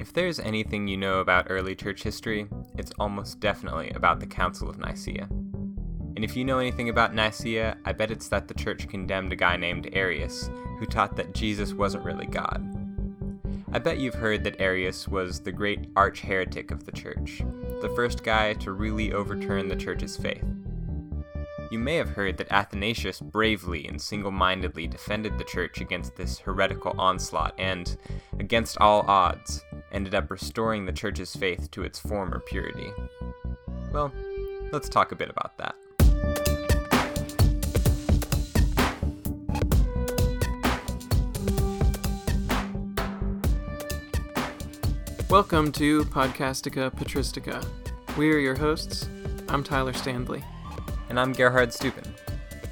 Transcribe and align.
If 0.00 0.14
there's 0.14 0.40
anything 0.40 0.88
you 0.88 0.96
know 0.96 1.20
about 1.20 1.48
early 1.50 1.74
church 1.74 2.02
history, 2.02 2.48
it's 2.78 2.90
almost 2.98 3.38
definitely 3.38 3.90
about 3.90 4.18
the 4.18 4.26
Council 4.26 4.70
of 4.70 4.78
Nicaea. 4.78 5.28
And 6.16 6.24
if 6.24 6.34
you 6.34 6.42
know 6.42 6.58
anything 6.58 6.88
about 6.88 7.14
Nicaea, 7.14 7.76
I 7.84 7.92
bet 7.92 8.10
it's 8.10 8.28
that 8.28 8.48
the 8.48 8.54
church 8.54 8.88
condemned 8.88 9.30
a 9.30 9.36
guy 9.36 9.58
named 9.58 9.90
Arius, 9.92 10.48
who 10.78 10.86
taught 10.86 11.16
that 11.16 11.34
Jesus 11.34 11.74
wasn't 11.74 12.06
really 12.06 12.24
God. 12.24 12.66
I 13.72 13.78
bet 13.78 13.98
you've 13.98 14.14
heard 14.14 14.42
that 14.44 14.58
Arius 14.58 15.06
was 15.06 15.38
the 15.38 15.52
great 15.52 15.90
arch 15.94 16.22
heretic 16.22 16.70
of 16.70 16.86
the 16.86 16.92
church, 16.92 17.42
the 17.82 17.92
first 17.94 18.24
guy 18.24 18.54
to 18.54 18.72
really 18.72 19.12
overturn 19.12 19.68
the 19.68 19.76
church's 19.76 20.16
faith. 20.16 20.44
You 21.70 21.78
may 21.78 21.96
have 21.96 22.08
heard 22.08 22.38
that 22.38 22.50
Athanasius 22.50 23.20
bravely 23.20 23.86
and 23.86 24.00
single 24.00 24.32
mindedly 24.32 24.86
defended 24.86 25.36
the 25.36 25.44
church 25.44 25.82
against 25.82 26.16
this 26.16 26.38
heretical 26.38 26.98
onslaught 26.98 27.54
and, 27.58 27.98
against 28.38 28.78
all 28.78 29.02
odds, 29.02 29.62
ended 29.92 30.14
up 30.14 30.30
restoring 30.30 30.86
the 30.86 30.92
church's 30.92 31.34
faith 31.34 31.70
to 31.72 31.82
its 31.82 31.98
former 31.98 32.38
purity. 32.40 32.92
Well, 33.92 34.12
let's 34.72 34.88
talk 34.88 35.12
a 35.12 35.16
bit 35.16 35.30
about 35.30 35.56
that. 35.58 35.74
Welcome 45.28 45.70
to 45.72 46.04
Podcastica 46.06 46.92
Patristica. 46.92 47.64
We 48.16 48.32
are 48.32 48.38
your 48.38 48.56
hosts. 48.56 49.08
I'm 49.48 49.62
Tyler 49.62 49.92
Stanley. 49.92 50.42
And 51.08 51.18
I'm 51.18 51.32
Gerhard 51.32 51.72
Stupin. 51.72 52.04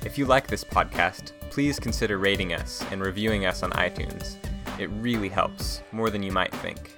If 0.05 0.19
you 0.19 0.27
like 0.27 0.47
this 0.47 0.65
podcast, 0.65 1.33
please 1.51 1.79
consider 1.79 2.19
rating 2.19 2.53
us 2.53 2.85
and 2.91 3.01
reviewing 3.01 3.47
us 3.47 3.63
on 3.63 3.71
iTunes. 3.73 4.37
It 4.79 4.91
really 5.01 5.29
helps, 5.29 5.83
more 5.93 6.11
than 6.11 6.23
you 6.23 6.31
might 6.31 6.55
think. 6.55 6.98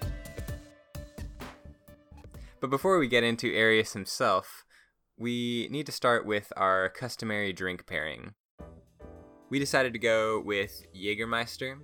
But 2.60 2.70
before 2.70 2.98
we 2.98 3.08
get 3.08 3.24
into 3.24 3.54
Arius 3.54 3.94
himself, 3.94 4.64
we 5.16 5.68
need 5.70 5.86
to 5.86 5.92
start 5.92 6.26
with 6.26 6.52
our 6.56 6.90
customary 6.90 7.52
drink 7.52 7.86
pairing. 7.86 8.34
We 9.48 9.58
decided 9.58 9.92
to 9.94 9.98
go 9.98 10.40
with 10.40 10.86
Jägermeister 10.94 11.78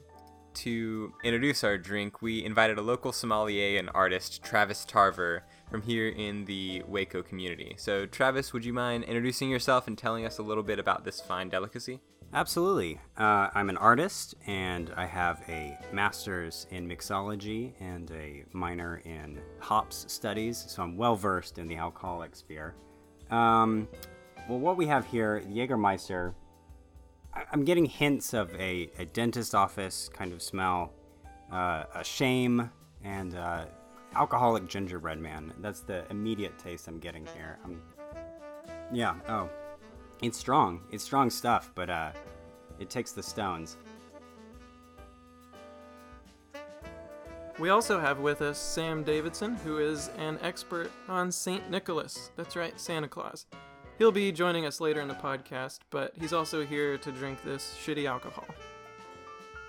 to 0.57 1.13
introduce 1.23 1.63
our 1.65 1.77
drink, 1.77 2.23
we 2.23 2.45
invited 2.45 2.79
a 2.79 2.83
local 2.83 3.13
sommelier 3.13 3.79
and 3.79 3.91
artist, 3.95 4.43
Travis 4.43 4.85
Tarver, 4.87 5.43
from 5.71 5.83
here 5.83 6.09
in 6.09 6.47
the 6.47 6.83
Waco 6.87 7.23
community. 7.23 7.75
So, 7.79 8.07
Travis, 8.07 8.53
would 8.53 8.65
you 8.65 8.73
mind 8.73 9.05
introducing 9.05 9.51
yourself 9.51 9.87
and 9.87 9.99
telling 9.99 10.25
us 10.25 10.39
a 10.39 10.43
little 10.43 10.63
bit 10.63 10.79
about 10.79 11.05
this 11.05 11.21
fine 11.21 11.51
delicacy? 11.51 12.01
Absolutely. 12.33 13.01
Uh, 13.17 13.49
I'm 13.55 13.71
an 13.71 13.77
artist 13.77 14.35
and 14.47 14.93
I 14.97 15.07
have 15.07 15.43
a 15.49 15.79
master's 15.93 16.67
in 16.71 16.87
mixology 16.89 17.73
and 17.81 18.11
a 18.11 18.45
minor 18.53 19.01
in 19.05 19.41
hops 19.59 20.05
studies, 20.09 20.65
so 20.69 20.83
I'm 20.83 20.97
well 20.97 21.17
versed 21.17 21.59
in 21.59 21.67
the 21.67 21.77
alcoholic 21.77 22.37
sphere. 22.37 22.75
Um, 23.31 23.89
well, 24.49 24.59
what 24.59 24.77
we 24.77 24.87
have 24.87 25.07
here, 25.07 25.43
Jägermeister 25.49 26.35
I'm 27.53 27.65
getting 27.65 27.85
hints 27.85 28.33
of 28.35 28.55
a, 28.55 28.91
a 28.99 29.05
dentist 29.05 29.55
office 29.55 30.09
kind 30.13 30.33
of 30.33 30.43
smell, 30.43 30.93
uh, 31.53 31.85
a 31.95 32.03
shame, 32.03 32.71
and 33.05 33.35
uh, 33.35 33.67
alcoholic 34.15 34.67
gingerbread 34.67 35.19
man. 35.19 35.53
That's 35.61 35.81
the 35.81 36.05
immediate 36.11 36.59
taste 36.59 36.89
I'm 36.89 36.99
getting 36.99 37.27
here. 37.27 37.59
I'm, 37.65 37.83
yeah. 38.93 39.15
Oh, 39.29 39.51
it's 40.23 40.39
strong. 40.39 40.83
It's 40.91 41.05
strong 41.05 41.31
stuff, 41.31 41.71
but 41.75 41.91
uh, 41.91 42.13
it 42.79 42.91
takes 42.91 43.13
the 43.13 43.23
stones. 43.23 43.77
We 47.59 47.71
also 47.71 47.99
have 47.99 48.21
with 48.21 48.43
us 48.43 48.59
Sam 48.59 49.03
Davidson, 49.03 49.55
who 49.57 49.79
is 49.79 50.11
an 50.19 50.39
expert 50.43 50.91
on 51.09 51.33
St. 51.33 51.71
Nicholas. 51.71 52.31
That's 52.37 52.55
right, 52.55 52.79
Santa 52.79 53.09
Claus. 53.09 53.47
He'll 53.99 54.13
be 54.13 54.31
joining 54.31 54.67
us 54.67 54.79
later 54.79 55.01
in 55.01 55.09
the 55.09 55.15
podcast, 55.15 55.79
but 55.89 56.13
he's 56.21 56.35
also 56.35 56.67
here 56.67 56.99
to 56.99 57.13
drink 57.13 57.43
this 57.43 57.75
shitty 57.83 58.07
alcohol. 58.07 58.45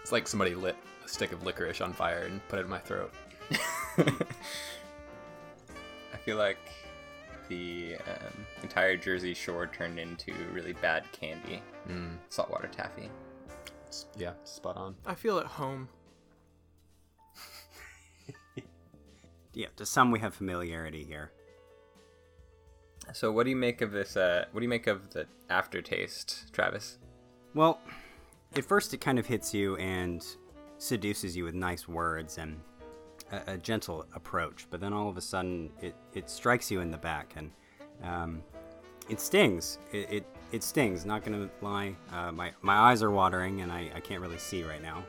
It's 0.02 0.12
like 0.12 0.28
somebody 0.28 0.53
lit 0.53 0.75
a 1.06 1.07
stick 1.07 1.31
of 1.31 1.44
licorice 1.44 1.80
on 1.80 1.94
fire 1.94 2.24
and 2.24 2.46
put 2.50 2.59
it 2.59 2.63
in 2.63 2.69
my 2.69 2.80
throat. 2.80 3.13
I 3.97 4.12
feel 6.25 6.36
like 6.36 6.57
the 7.50 7.96
um, 7.96 8.46
entire 8.63 8.97
Jersey 8.97 9.34
Shore 9.34 9.68
turned 9.68 10.00
into 10.00 10.34
really 10.53 10.74
bad 10.74 11.03
candy. 11.12 11.62
Mm. 11.88 12.18
Saltwater 12.30 12.68
taffy. 12.68 13.09
Yeah, 14.18 14.34
spot 14.44 14.78
on. 14.78 14.96
I 15.06 15.16
feel 15.16 15.40
at 15.40 15.46
home. 15.46 15.88
yeah, 19.53 19.68
to 19.78 19.86
some 19.86 20.12
we 20.12 20.19
have 20.19 20.34
familiarity 20.34 21.03
here. 21.03 21.31
So, 23.13 23.31
what 23.31 23.46
do 23.46 23.50
you 23.50 23.56
make 23.56 23.81
of 23.81 23.91
this? 23.91 24.18
Uh, 24.18 24.46
what 24.52 24.59
do 24.59 24.63
you 24.66 24.69
make 24.69 24.88
of 24.88 25.12
the 25.12 25.28
aftertaste, 25.50 26.52
Travis? 26.52 26.97
Well, 27.53 27.80
at 28.56 28.66
first 28.66 28.94
it 28.94 29.02
kind 29.02 29.18
of 29.18 29.25
hits 29.25 29.53
you 29.53 29.78
and 29.78 30.25
seduces 30.78 31.36
you 31.36 31.44
with 31.44 31.56
nice 31.56 31.88
words 31.88 32.38
and 32.38 32.59
a, 33.31 33.53
a 33.53 33.57
gentle 33.57 34.05
approach, 34.15 34.67
but 34.69 34.79
then 34.79 34.93
all 34.93 35.09
of 35.09 35.17
a 35.17 35.21
sudden 35.21 35.69
it, 35.81 35.95
it 36.13 36.29
strikes 36.29 36.71
you 36.71 36.81
in 36.81 36.91
the 36.91 36.97
back 36.97 37.33
and 37.35 37.51
um, 38.03 38.43
it 39.09 39.19
stings. 39.19 39.79
It, 39.91 40.11
it, 40.11 40.25
it 40.51 40.63
stings. 40.63 41.05
Not 41.05 41.23
gonna 41.23 41.49
lie. 41.61 41.95
Uh, 42.11 42.31
my 42.31 42.51
my 42.61 42.75
eyes 42.75 43.03
are 43.03 43.11
watering 43.11 43.61
and 43.61 43.71
I, 43.71 43.91
I 43.95 43.99
can't 43.99 44.21
really 44.21 44.38
see 44.38 44.63
right 44.63 44.81
now. 44.81 45.03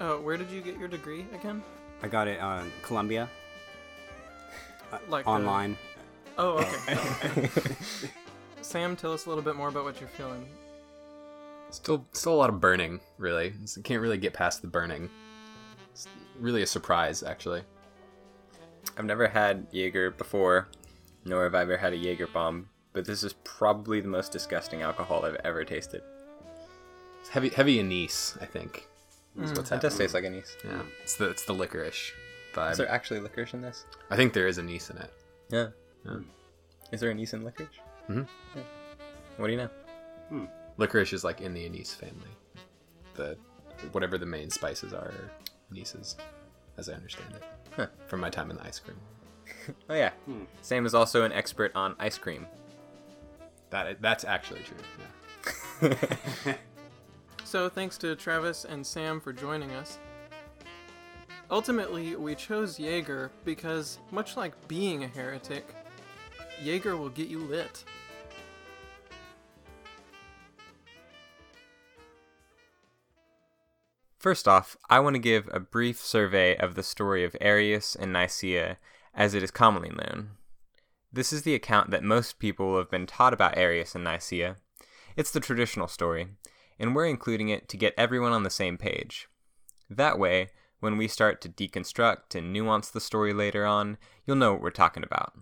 Oh, 0.00 0.20
where 0.20 0.36
did 0.36 0.50
you 0.50 0.60
get 0.60 0.78
your 0.78 0.88
degree 0.88 1.26
again? 1.34 1.62
I 2.02 2.08
got 2.08 2.28
it 2.28 2.40
on 2.40 2.70
Columbia 2.82 3.28
like 5.08 5.26
online. 5.26 5.76
The... 6.36 6.42
Oh, 6.42 6.58
okay. 6.58 7.48
Sam, 8.62 8.96
tell 8.96 9.12
us 9.12 9.26
a 9.26 9.28
little 9.28 9.42
bit 9.42 9.56
more 9.56 9.68
about 9.68 9.84
what 9.84 10.00
you're 10.00 10.08
feeling. 10.10 10.46
Still, 11.70 12.06
still 12.12 12.34
a 12.34 12.36
lot 12.36 12.50
of 12.50 12.60
burning. 12.60 13.00
Really, 13.18 13.52
can't 13.84 14.00
really 14.00 14.18
get 14.18 14.32
past 14.32 14.62
the 14.62 14.68
burning. 14.68 15.10
It's 15.92 16.06
really 16.38 16.62
a 16.62 16.66
surprise, 16.66 17.22
actually. 17.22 17.62
I've 18.96 19.04
never 19.04 19.28
had 19.28 19.66
Jaeger 19.70 20.10
before, 20.12 20.68
nor 21.24 21.44
have 21.44 21.54
I 21.54 21.62
ever 21.62 21.76
had 21.76 21.92
a 21.92 21.96
Jaeger 21.96 22.26
bomb. 22.26 22.68
But 22.92 23.04
this 23.04 23.22
is 23.22 23.34
probably 23.44 24.00
the 24.00 24.08
most 24.08 24.32
disgusting 24.32 24.82
alcohol 24.82 25.24
I've 25.24 25.36
ever 25.44 25.64
tasted. 25.64 26.02
It's 27.20 27.28
heavy, 27.28 27.50
heavy 27.50 27.78
anise, 27.78 28.36
I 28.40 28.46
think. 28.46 28.88
Mm. 29.38 29.56
What's 29.56 29.70
it 29.70 29.80
does 29.80 29.96
taste 29.96 30.14
like 30.14 30.24
anise. 30.24 30.56
Yeah, 30.64 30.82
it's 31.02 31.16
the 31.16 31.28
it's 31.28 31.44
the 31.44 31.52
licorice 31.52 32.12
vibe. 32.54 32.72
Is 32.72 32.78
there 32.78 32.88
actually 32.88 33.20
licorice 33.20 33.54
in 33.54 33.60
this? 33.60 33.84
I 34.10 34.16
think 34.16 34.32
there 34.32 34.48
is 34.48 34.58
anise 34.58 34.90
in 34.90 34.96
it. 34.98 35.12
Yeah. 35.50 35.68
yeah. 36.04 36.18
Is 36.90 37.00
there 37.00 37.10
anise 37.10 37.34
in 37.34 37.44
licorice? 37.44 37.68
Mm-hmm. 38.08 38.22
Yeah. 38.56 38.62
What 39.36 39.46
do 39.46 39.52
you 39.52 39.58
know? 39.58 39.70
Hmm. 40.30 40.44
Licorice 40.78 41.12
is 41.12 41.24
like 41.24 41.40
in 41.40 41.52
the 41.52 41.66
anise 41.66 41.92
family. 41.92 42.30
The 43.14 43.36
whatever 43.92 44.16
the 44.16 44.26
main 44.26 44.48
spices 44.48 44.92
are, 44.92 45.12
anises, 45.72 46.16
as 46.78 46.88
I 46.88 46.94
understand 46.94 47.34
it, 47.34 47.42
huh. 47.76 47.86
from 48.06 48.20
my 48.20 48.30
time 48.30 48.50
in 48.50 48.56
the 48.56 48.64
ice 48.64 48.78
cream. 48.78 48.96
oh 49.90 49.94
yeah. 49.94 50.10
Hmm. 50.24 50.44
Sam 50.62 50.86
is 50.86 50.94
also 50.94 51.24
an 51.24 51.32
expert 51.32 51.72
on 51.74 51.94
ice 51.98 52.16
cream. 52.16 52.46
That 53.70 54.00
that's 54.00 54.24
actually 54.24 54.60
true. 54.60 55.90
Yeah. 55.90 56.54
so 57.44 57.68
thanks 57.68 57.98
to 57.98 58.14
Travis 58.14 58.64
and 58.64 58.86
Sam 58.86 59.20
for 59.20 59.32
joining 59.32 59.72
us. 59.72 59.98
Ultimately, 61.50 62.14
we 62.14 62.34
chose 62.34 62.78
Jaeger 62.78 63.30
because, 63.44 63.98
much 64.10 64.36
like 64.36 64.52
being 64.68 65.04
a 65.04 65.08
heretic, 65.08 65.74
Jaeger 66.62 66.96
will 66.96 67.08
get 67.08 67.28
you 67.28 67.38
lit. 67.38 67.84
First 74.18 74.48
off, 74.48 74.76
I 74.90 74.98
want 74.98 75.14
to 75.14 75.20
give 75.20 75.48
a 75.52 75.60
brief 75.60 76.00
survey 76.00 76.56
of 76.56 76.74
the 76.74 76.82
story 76.82 77.22
of 77.22 77.36
Arius 77.40 77.94
and 77.94 78.12
Nicaea 78.12 78.78
as 79.14 79.32
it 79.32 79.44
is 79.44 79.52
commonly 79.52 79.90
known. 79.90 80.30
This 81.12 81.32
is 81.32 81.42
the 81.42 81.54
account 81.54 81.90
that 81.90 82.02
most 82.02 82.40
people 82.40 82.76
have 82.78 82.90
been 82.90 83.06
taught 83.06 83.32
about 83.32 83.56
Arius 83.56 83.94
and 83.94 84.02
Nicaea. 84.02 84.56
It's 85.16 85.30
the 85.30 85.38
traditional 85.38 85.86
story, 85.86 86.28
and 86.80 86.96
we're 86.96 87.06
including 87.06 87.48
it 87.48 87.68
to 87.68 87.76
get 87.76 87.94
everyone 87.96 88.32
on 88.32 88.42
the 88.42 88.50
same 88.50 88.76
page. 88.76 89.28
That 89.88 90.18
way, 90.18 90.48
when 90.80 90.96
we 90.96 91.06
start 91.06 91.40
to 91.42 91.48
deconstruct 91.48 92.34
and 92.34 92.52
nuance 92.52 92.90
the 92.90 93.00
story 93.00 93.32
later 93.32 93.64
on, 93.64 93.98
you'll 94.26 94.36
know 94.36 94.52
what 94.52 94.62
we're 94.62 94.70
talking 94.70 95.04
about. 95.04 95.34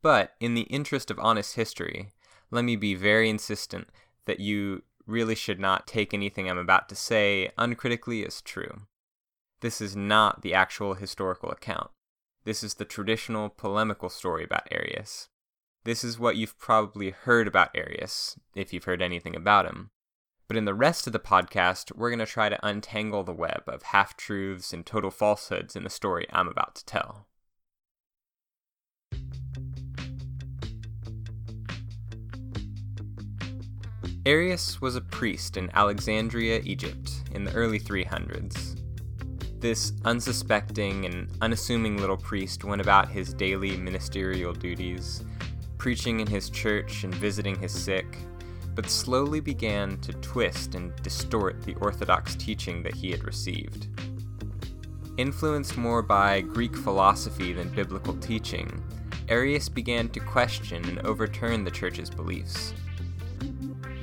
But 0.00 0.34
in 0.38 0.54
the 0.54 0.62
interest 0.62 1.10
of 1.10 1.18
honest 1.18 1.56
history, 1.56 2.12
let 2.52 2.64
me 2.64 2.76
be 2.76 2.94
very 2.94 3.28
insistent 3.28 3.88
that 4.26 4.38
you 4.38 4.82
really 5.06 5.34
should 5.34 5.60
not 5.60 5.86
take 5.86 6.12
anything 6.12 6.50
I'm 6.50 6.58
about 6.58 6.88
to 6.88 6.96
say 6.96 7.50
uncritically 7.56 8.26
as 8.26 8.40
true. 8.40 8.82
This 9.60 9.80
is 9.80 9.96
not 9.96 10.42
the 10.42 10.54
actual 10.54 10.94
historical 10.94 11.50
account. 11.50 11.90
This 12.44 12.62
is 12.62 12.74
the 12.74 12.84
traditional 12.84 13.48
polemical 13.48 14.08
story 14.08 14.44
about 14.44 14.68
Arius. 14.70 15.28
This 15.84 16.04
is 16.04 16.18
what 16.18 16.36
you've 16.36 16.58
probably 16.58 17.10
heard 17.10 17.48
about 17.48 17.70
Arius, 17.74 18.38
if 18.54 18.72
you've 18.72 18.84
heard 18.84 19.02
anything 19.02 19.36
about 19.36 19.66
him. 19.66 19.90
But 20.48 20.56
in 20.56 20.64
the 20.64 20.74
rest 20.74 21.06
of 21.06 21.12
the 21.12 21.18
podcast, 21.18 21.96
we're 21.96 22.10
going 22.10 22.20
to 22.20 22.26
try 22.26 22.48
to 22.48 22.66
untangle 22.66 23.24
the 23.24 23.32
web 23.32 23.64
of 23.66 23.82
half 23.84 24.16
truths 24.16 24.72
and 24.72 24.84
total 24.84 25.10
falsehoods 25.10 25.74
in 25.74 25.84
the 25.84 25.90
story 25.90 26.26
I'm 26.32 26.48
about 26.48 26.74
to 26.76 26.84
tell. 26.84 27.26
Arius 34.26 34.80
was 34.80 34.96
a 34.96 35.00
priest 35.00 35.56
in 35.56 35.70
Alexandria, 35.72 36.60
Egypt, 36.64 37.12
in 37.30 37.44
the 37.44 37.52
early 37.52 37.78
300s. 37.78 38.76
This 39.60 39.92
unsuspecting 40.04 41.06
and 41.06 41.30
unassuming 41.42 41.98
little 41.98 42.16
priest 42.16 42.64
went 42.64 42.80
about 42.80 43.08
his 43.08 43.32
daily 43.32 43.76
ministerial 43.76 44.52
duties, 44.52 45.22
preaching 45.78 46.18
in 46.18 46.26
his 46.26 46.50
church 46.50 47.04
and 47.04 47.14
visiting 47.14 47.54
his 47.60 47.70
sick, 47.70 48.18
but 48.74 48.90
slowly 48.90 49.38
began 49.38 49.96
to 50.00 50.12
twist 50.14 50.74
and 50.74 50.92
distort 51.04 51.62
the 51.62 51.76
orthodox 51.76 52.34
teaching 52.34 52.82
that 52.82 52.96
he 52.96 53.12
had 53.12 53.22
received. 53.22 53.86
Influenced 55.18 55.76
more 55.76 56.02
by 56.02 56.40
Greek 56.40 56.74
philosophy 56.74 57.52
than 57.52 57.68
biblical 57.68 58.16
teaching, 58.16 58.82
Arius 59.28 59.68
began 59.68 60.08
to 60.08 60.18
question 60.18 60.84
and 60.88 60.98
overturn 61.06 61.62
the 61.62 61.70
church's 61.70 62.10
beliefs. 62.10 62.74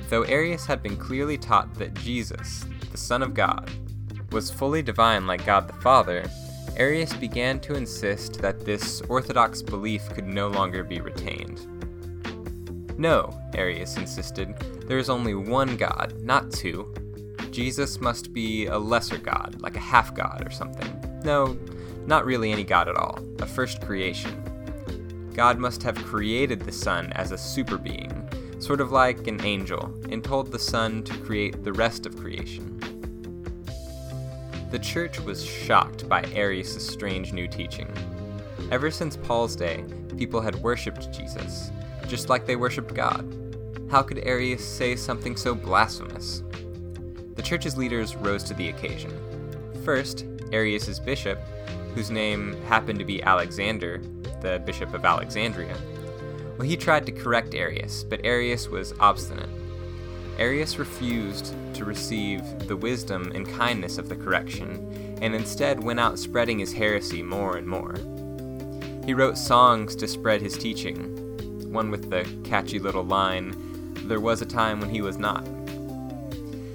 Though 0.08 0.22
Arius 0.22 0.66
had 0.66 0.82
been 0.82 0.96
clearly 0.96 1.38
taught 1.38 1.74
that 1.74 1.94
Jesus, 1.94 2.64
the 2.90 2.98
Son 2.98 3.22
of 3.22 3.34
God, 3.34 3.70
was 4.32 4.50
fully 4.50 4.82
divine 4.82 5.26
like 5.26 5.46
God 5.46 5.68
the 5.68 5.74
Father, 5.74 6.24
Arius 6.76 7.12
began 7.14 7.60
to 7.60 7.74
insist 7.74 8.40
that 8.42 8.64
this 8.64 9.00
orthodox 9.02 9.62
belief 9.62 10.08
could 10.10 10.26
no 10.26 10.48
longer 10.48 10.82
be 10.82 11.00
retained. 11.00 11.66
No, 12.98 13.38
Arius 13.54 13.96
insisted, 13.96 14.54
there 14.86 14.98
is 14.98 15.08
only 15.08 15.34
one 15.34 15.76
God, 15.76 16.14
not 16.20 16.52
two. 16.52 16.92
Jesus 17.50 18.00
must 18.00 18.32
be 18.32 18.66
a 18.66 18.78
lesser 18.78 19.18
god, 19.18 19.56
like 19.60 19.76
a 19.76 19.80
half 19.80 20.14
god 20.14 20.44
or 20.46 20.50
something. 20.50 21.20
No, 21.24 21.56
not 22.06 22.24
really 22.26 22.52
any 22.52 22.64
god 22.64 22.88
at 22.88 22.96
all, 22.96 23.18
a 23.38 23.46
first 23.46 23.80
creation. 23.80 24.42
God 25.34 25.58
must 25.58 25.82
have 25.82 25.96
created 26.04 26.60
the 26.60 26.72
Son 26.72 27.12
as 27.12 27.32
a 27.32 27.38
super 27.38 27.78
being, 27.78 28.23
sort 28.64 28.80
of 28.80 28.92
like 28.92 29.26
an 29.26 29.44
angel, 29.44 29.92
and 30.08 30.24
told 30.24 30.50
the 30.50 30.58
Son 30.58 31.02
to 31.02 31.14
create 31.18 31.62
the 31.64 31.72
rest 31.72 32.06
of 32.06 32.16
creation. 32.16 32.80
The 34.70 34.78
church 34.78 35.20
was 35.20 35.44
shocked 35.44 36.08
by 36.08 36.24
Arius' 36.34 36.86
strange 36.86 37.34
new 37.34 37.46
teaching. 37.46 37.86
Ever 38.70 38.90
since 38.90 39.18
Paul's 39.18 39.54
day, 39.54 39.84
people 40.16 40.40
had 40.40 40.54
worshipped 40.56 41.12
Jesus, 41.12 41.70
just 42.08 42.30
like 42.30 42.46
they 42.46 42.56
worshipped 42.56 42.94
God. 42.94 43.30
How 43.90 44.02
could 44.02 44.26
Arius 44.26 44.66
say 44.66 44.96
something 44.96 45.36
so 45.36 45.54
blasphemous? 45.54 46.42
The 47.34 47.42
church's 47.42 47.76
leaders 47.76 48.16
rose 48.16 48.42
to 48.44 48.54
the 48.54 48.70
occasion. 48.70 49.12
First, 49.84 50.24
Arius' 50.52 50.98
bishop, 50.98 51.38
whose 51.94 52.10
name 52.10 52.56
happened 52.62 52.98
to 52.98 53.04
be 53.04 53.22
Alexander, 53.22 54.00
the 54.40 54.62
bishop 54.64 54.94
of 54.94 55.04
Alexandria, 55.04 55.76
well, 56.56 56.68
he 56.68 56.76
tried 56.76 57.06
to 57.06 57.12
correct 57.12 57.54
Arius, 57.54 58.04
but 58.04 58.24
Arius 58.24 58.68
was 58.68 58.94
obstinate. 59.00 59.50
Arius 60.38 60.78
refused 60.78 61.54
to 61.74 61.84
receive 61.84 62.42
the 62.66 62.76
wisdom 62.76 63.32
and 63.34 63.48
kindness 63.48 63.98
of 63.98 64.08
the 64.08 64.16
correction, 64.16 65.18
and 65.20 65.34
instead 65.34 65.82
went 65.82 66.00
out 66.00 66.18
spreading 66.18 66.58
his 66.58 66.72
heresy 66.72 67.22
more 67.22 67.56
and 67.56 67.66
more. 67.66 67.94
He 69.04 69.14
wrote 69.14 69.36
songs 69.36 69.94
to 69.96 70.08
spread 70.08 70.40
his 70.40 70.56
teaching, 70.56 71.72
one 71.72 71.90
with 71.90 72.10
the 72.10 72.26
catchy 72.48 72.78
little 72.78 73.04
line, 73.04 73.54
There 74.08 74.20
was 74.20 74.42
a 74.42 74.46
time 74.46 74.80
when 74.80 74.90
he 74.90 75.00
was 75.00 75.18
not. 75.18 75.46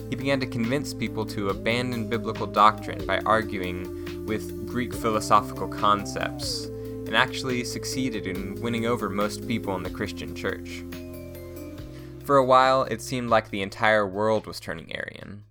He 0.10 0.16
began 0.16 0.40
to 0.40 0.48
convince 0.48 0.94
people 0.94 1.26
to 1.28 1.50
abandon 1.50 2.08
biblical 2.08 2.48
doctrine 2.48 3.06
by 3.06 3.20
arguing 3.20 4.26
with 4.26 4.68
Greek 4.68 4.94
philosophical 4.94 5.68
concepts, 5.68 6.70
and 7.10 7.18
actually 7.18 7.64
succeeded 7.64 8.28
in 8.28 8.54
winning 8.62 8.86
over 8.86 9.10
most 9.10 9.48
people 9.48 9.76
in 9.76 9.82
the 9.82 9.90
Christian 9.90 10.36
church. 10.36 10.84
For 12.24 12.38
a 12.38 12.46
while, 12.46 12.84
it 12.84 13.02
seemed 13.02 13.32
like 13.32 13.50
the 13.50 13.64
entire 13.64 14.08
world 14.08 14.46
was 14.46 14.60
turning 14.60 14.96
Arian. 14.96 15.46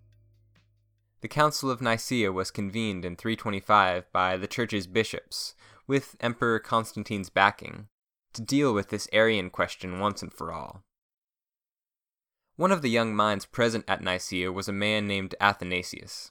The 1.21 1.27
Council 1.27 1.69
of 1.69 1.83
Nicaea 1.83 2.31
was 2.31 2.53
convened 2.53 3.05
in 3.05 3.17
325 3.17 4.05
by 4.13 4.37
the 4.37 4.47
church's 4.47 4.87
bishops, 4.87 5.57
with 5.89 6.15
Emperor 6.21 6.61
Constantine's 6.61 7.29
backing, 7.29 7.89
to 8.35 8.41
deal 8.41 8.73
with 8.73 8.91
this 8.91 9.09
Arian 9.13 9.51
question 9.51 9.99
once 9.99 10.23
and 10.23 10.33
for 10.33 10.53
all. 10.53 10.85
One 12.55 12.71
of 12.71 12.83
the 12.83 12.91
young 12.91 13.17
minds 13.17 13.47
present 13.47 13.85
at 13.89 14.01
Nicaea 14.01 14.53
was 14.53 14.69
a 14.69 14.73
man 14.73 15.09
named 15.09 15.35
Athanasius. 15.41 16.31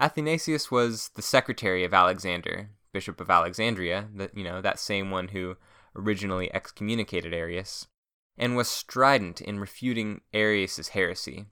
Athanasius 0.00 0.70
was 0.70 1.10
the 1.16 1.20
secretary 1.20 1.84
of 1.84 1.92
Alexander, 1.92 2.70
Bishop 2.94 3.20
of 3.20 3.28
Alexandria, 3.28 4.08
that 4.14 4.34
you 4.34 4.44
know, 4.44 4.62
that 4.62 4.78
same 4.78 5.10
one 5.10 5.28
who 5.28 5.56
originally 5.94 6.50
excommunicated 6.54 7.34
Arius 7.34 7.88
and 8.38 8.56
was 8.56 8.68
strident 8.68 9.40
in 9.40 9.60
refuting 9.60 10.22
Arius's 10.32 10.88
heresy. 10.88 11.46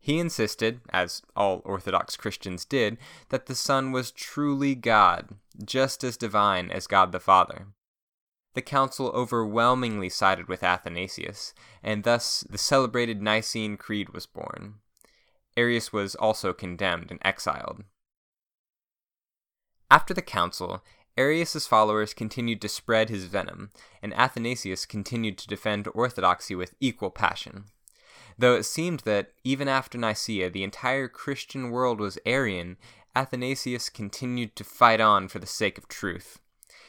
He 0.00 0.18
insisted, 0.18 0.80
as 0.90 1.22
all 1.36 1.60
Orthodox 1.64 2.16
Christians 2.16 2.64
did, 2.64 2.96
that 3.28 3.46
the 3.46 3.54
Son 3.54 3.92
was 3.92 4.10
truly 4.10 4.74
God, 4.74 5.36
just 5.62 6.02
as 6.02 6.16
divine 6.16 6.70
as 6.70 6.86
God 6.86 7.12
the 7.12 7.20
Father. 7.20 7.68
The 8.54 8.62
council 8.62 9.08
overwhelmingly 9.08 10.08
sided 10.08 10.48
with 10.48 10.64
Athanasius, 10.64 11.54
and 11.82 12.04
thus 12.04 12.44
the 12.48 12.58
celebrated 12.58 13.20
Nicene 13.22 13.76
Creed 13.76 14.10
was 14.10 14.26
born. 14.26 14.76
Arius 15.56 15.92
was 15.92 16.14
also 16.14 16.52
condemned 16.54 17.10
and 17.10 17.20
exiled. 17.22 17.84
After 19.90 20.14
the 20.14 20.22
council, 20.22 20.84
Arius's 21.16 21.66
followers 21.66 22.14
continued 22.14 22.60
to 22.62 22.68
spread 22.68 23.08
his 23.08 23.24
venom, 23.24 23.70
and 24.00 24.14
Athanasius 24.14 24.86
continued 24.86 25.36
to 25.38 25.48
defend 25.48 25.88
orthodoxy 25.92 26.54
with 26.54 26.76
equal 26.78 27.10
passion. 27.10 27.64
Though 28.38 28.54
it 28.54 28.62
seemed 28.62 29.00
that, 29.00 29.32
even 29.42 29.68
after 29.68 29.98
Nicaea, 29.98 30.48
the 30.48 30.62
entire 30.62 31.08
Christian 31.08 31.70
world 31.70 32.00
was 32.00 32.18
Arian, 32.24 32.76
Athanasius 33.16 33.90
continued 33.90 34.54
to 34.56 34.64
fight 34.64 35.00
on 35.00 35.26
for 35.26 35.40
the 35.40 35.46
sake 35.46 35.76
of 35.76 35.88
truth. 35.88 36.38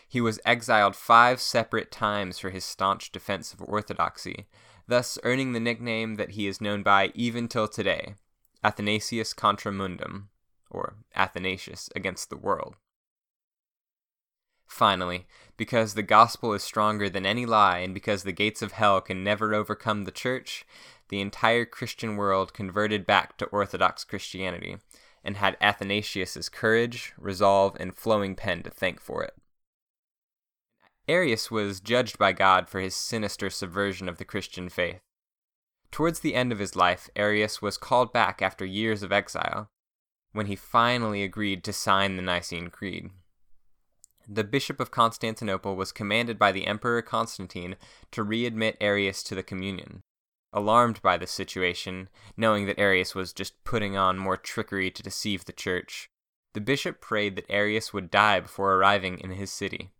He 0.07 0.21
was 0.21 0.39
exiled 0.45 0.95
five 0.95 1.41
separate 1.41 1.91
times 1.91 2.37
for 2.37 2.51
his 2.51 2.63
staunch 2.63 3.11
defense 3.11 3.51
of 3.53 3.61
orthodoxy, 3.61 4.45
thus 4.87 5.17
earning 5.23 5.53
the 5.53 5.59
nickname 5.59 6.15
that 6.15 6.31
he 6.31 6.47
is 6.47 6.61
known 6.61 6.83
by 6.83 7.11
even 7.15 7.47
till 7.47 7.67
today 7.67 8.15
Athanasius 8.63 9.33
contra 9.33 9.71
mundum, 9.71 10.29
or 10.69 10.95
Athanasius 11.15 11.89
against 11.95 12.29
the 12.29 12.37
world. 12.37 12.75
Finally, 14.71 15.27
because 15.57 15.93
the 15.93 16.01
gospel 16.01 16.53
is 16.53 16.63
stronger 16.63 17.09
than 17.09 17.25
any 17.25 17.45
lie 17.45 17.79
and 17.79 17.93
because 17.93 18.23
the 18.23 18.31
gates 18.31 18.61
of 18.61 18.71
hell 18.71 19.01
can 19.01 19.21
never 19.21 19.53
overcome 19.53 20.05
the 20.05 20.11
church, 20.11 20.65
the 21.09 21.19
entire 21.19 21.65
Christian 21.65 22.15
world 22.15 22.53
converted 22.53 23.05
back 23.05 23.37
to 23.37 23.45
Orthodox 23.47 24.05
Christianity 24.05 24.77
and 25.25 25.35
had 25.35 25.57
Athanasius's 25.59 26.47
courage, 26.47 27.11
resolve, 27.17 27.75
and 27.81 27.93
flowing 27.93 28.33
pen 28.33 28.63
to 28.63 28.69
thank 28.69 29.01
for 29.01 29.23
it. 29.23 29.35
Arius 31.05 31.51
was 31.51 31.81
judged 31.81 32.17
by 32.17 32.31
God 32.31 32.69
for 32.69 32.79
his 32.79 32.95
sinister 32.95 33.49
subversion 33.49 34.07
of 34.07 34.19
the 34.19 34.25
Christian 34.25 34.69
faith. 34.69 35.01
Towards 35.91 36.21
the 36.21 36.33
end 36.33 36.53
of 36.53 36.59
his 36.59 36.77
life, 36.77 37.09
Arius 37.17 37.61
was 37.61 37.77
called 37.77 38.13
back 38.13 38.41
after 38.41 38.65
years 38.65 39.03
of 39.03 39.11
exile, 39.11 39.69
when 40.31 40.45
he 40.45 40.55
finally 40.55 41.23
agreed 41.23 41.61
to 41.65 41.73
sign 41.73 42.15
the 42.15 42.21
Nicene 42.21 42.69
Creed 42.69 43.11
the 44.27 44.43
Bishop 44.43 44.79
of 44.79 44.91
Constantinople 44.91 45.75
was 45.75 45.91
commanded 45.91 46.37
by 46.37 46.51
the 46.51 46.67
Emperor 46.67 47.01
Constantine 47.01 47.75
to 48.11 48.23
readmit 48.23 48.77
Arius 48.79 49.23
to 49.23 49.35
the 49.35 49.43
communion. 49.43 50.01
Alarmed 50.53 51.01
by 51.01 51.17
this 51.17 51.31
situation, 51.31 52.09
knowing 52.35 52.65
that 52.65 52.79
Arius 52.79 53.15
was 53.15 53.33
just 53.33 53.63
putting 53.63 53.95
on 53.95 54.17
more 54.17 54.37
trickery 54.37 54.91
to 54.91 55.03
deceive 55.03 55.45
the 55.45 55.53
church, 55.53 56.09
the 56.53 56.61
bishop 56.61 56.99
prayed 56.99 57.35
that 57.35 57.49
Arius 57.49 57.93
would 57.93 58.11
die 58.11 58.41
before 58.41 58.73
arriving 58.73 59.19
in 59.19 59.31
his 59.31 59.51
city. 59.51 59.91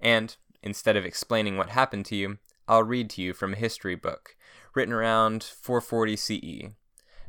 And, 0.00 0.36
instead 0.62 0.96
of 0.96 1.04
explaining 1.04 1.56
what 1.56 1.70
happened 1.70 2.06
to 2.06 2.16
you, 2.16 2.38
I'll 2.68 2.84
read 2.84 3.10
to 3.10 3.22
you 3.22 3.32
from 3.32 3.52
a 3.52 3.56
history 3.56 3.96
book 3.96 4.36
written 4.74 4.94
around 4.94 5.42
440 5.42 6.16
CE 6.16 6.74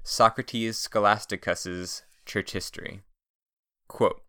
Socrates 0.04 0.78
Scholasticus's 0.78 2.04
Church 2.26 2.52
History. 2.52 3.02
Quote, 3.88 4.22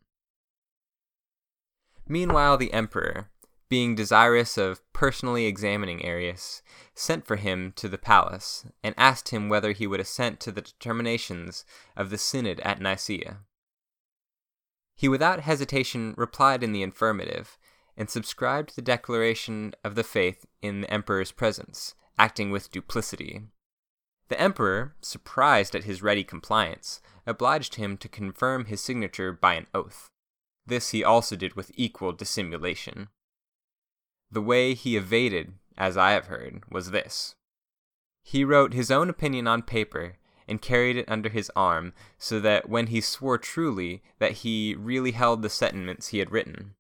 Meanwhile, 2.12 2.58
the 2.58 2.74
emperor, 2.74 3.30
being 3.70 3.94
desirous 3.94 4.58
of 4.58 4.82
personally 4.92 5.46
examining 5.46 6.04
Arius, 6.04 6.60
sent 6.94 7.26
for 7.26 7.36
him 7.36 7.72
to 7.76 7.88
the 7.88 7.96
palace, 7.96 8.66
and 8.84 8.94
asked 8.98 9.30
him 9.30 9.48
whether 9.48 9.72
he 9.72 9.86
would 9.86 9.98
assent 9.98 10.38
to 10.40 10.52
the 10.52 10.60
determinations 10.60 11.64
of 11.96 12.10
the 12.10 12.18
synod 12.18 12.60
at 12.60 12.82
Nicaea. 12.82 13.38
He 14.94 15.08
without 15.08 15.40
hesitation 15.40 16.12
replied 16.18 16.62
in 16.62 16.72
the 16.72 16.82
affirmative, 16.82 17.56
and 17.96 18.10
subscribed 18.10 18.76
the 18.76 18.82
declaration 18.82 19.72
of 19.82 19.94
the 19.94 20.04
faith 20.04 20.44
in 20.60 20.82
the 20.82 20.92
emperor's 20.92 21.32
presence, 21.32 21.94
acting 22.18 22.50
with 22.50 22.70
duplicity. 22.70 23.40
The 24.28 24.38
emperor, 24.38 24.96
surprised 25.00 25.74
at 25.74 25.84
his 25.84 26.02
ready 26.02 26.24
compliance, 26.24 27.00
obliged 27.26 27.76
him 27.76 27.96
to 27.96 28.06
confirm 28.06 28.66
his 28.66 28.82
signature 28.82 29.32
by 29.32 29.54
an 29.54 29.66
oath. 29.72 30.10
This 30.66 30.90
he 30.90 31.02
also 31.02 31.36
did 31.36 31.54
with 31.54 31.72
equal 31.74 32.12
dissimulation. 32.12 33.08
The 34.30 34.42
way 34.42 34.74
he 34.74 34.96
evaded, 34.96 35.54
as 35.76 35.96
I 35.96 36.12
have 36.12 36.26
heard, 36.26 36.62
was 36.70 36.90
this. 36.90 37.34
He 38.22 38.44
wrote 38.44 38.72
his 38.72 38.90
own 38.90 39.10
opinion 39.10 39.46
on 39.46 39.62
paper 39.62 40.16
and 40.48 40.62
carried 40.62 40.96
it 40.96 41.08
under 41.08 41.28
his 41.28 41.50
arm 41.56 41.92
so 42.18 42.40
that 42.40 42.68
when 42.68 42.88
he 42.88 43.00
swore 43.00 43.38
truly 43.38 44.02
that 44.18 44.32
he 44.32 44.74
really 44.74 45.12
held 45.12 45.42
the 45.42 45.48
sentiments 45.48 46.08
he 46.08 46.18
had 46.18 46.30
written. 46.30 46.74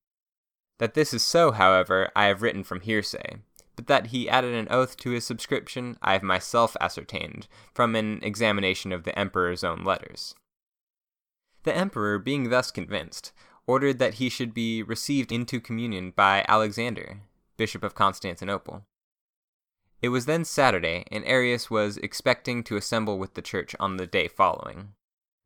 That 0.78 0.94
this 0.94 1.12
is 1.14 1.24
so, 1.24 1.52
however, 1.52 2.10
I 2.16 2.24
have 2.26 2.42
written 2.42 2.64
from 2.64 2.80
hearsay, 2.80 3.36
but 3.76 3.86
that 3.86 4.08
he 4.08 4.28
added 4.28 4.54
an 4.54 4.68
oath 4.70 4.96
to 4.98 5.10
his 5.10 5.26
subscription 5.26 5.96
I 6.02 6.14
have 6.14 6.22
myself 6.22 6.76
ascertained 6.80 7.48
from 7.72 7.94
an 7.94 8.20
examination 8.22 8.92
of 8.92 9.04
the 9.04 9.16
emperor's 9.18 9.64
own 9.64 9.84
letters. 9.84 10.34
The 11.64 11.76
emperor, 11.76 12.18
being 12.18 12.50
thus 12.50 12.70
convinced, 12.70 13.32
ordered 13.66 13.98
that 13.98 14.14
he 14.14 14.28
should 14.28 14.52
be 14.52 14.82
received 14.82 15.32
into 15.32 15.60
communion 15.60 16.12
by 16.14 16.44
Alexander, 16.48 17.20
Bishop 17.56 17.82
of 17.82 17.94
Constantinople. 17.94 18.84
It 20.00 20.08
was 20.08 20.26
then 20.26 20.44
Saturday, 20.44 21.04
and 21.12 21.24
Arius 21.24 21.70
was 21.70 21.96
expecting 21.98 22.64
to 22.64 22.76
assemble 22.76 23.18
with 23.18 23.34
the 23.34 23.42
church 23.42 23.76
on 23.78 23.96
the 23.96 24.06
day 24.06 24.26
following. 24.26 24.94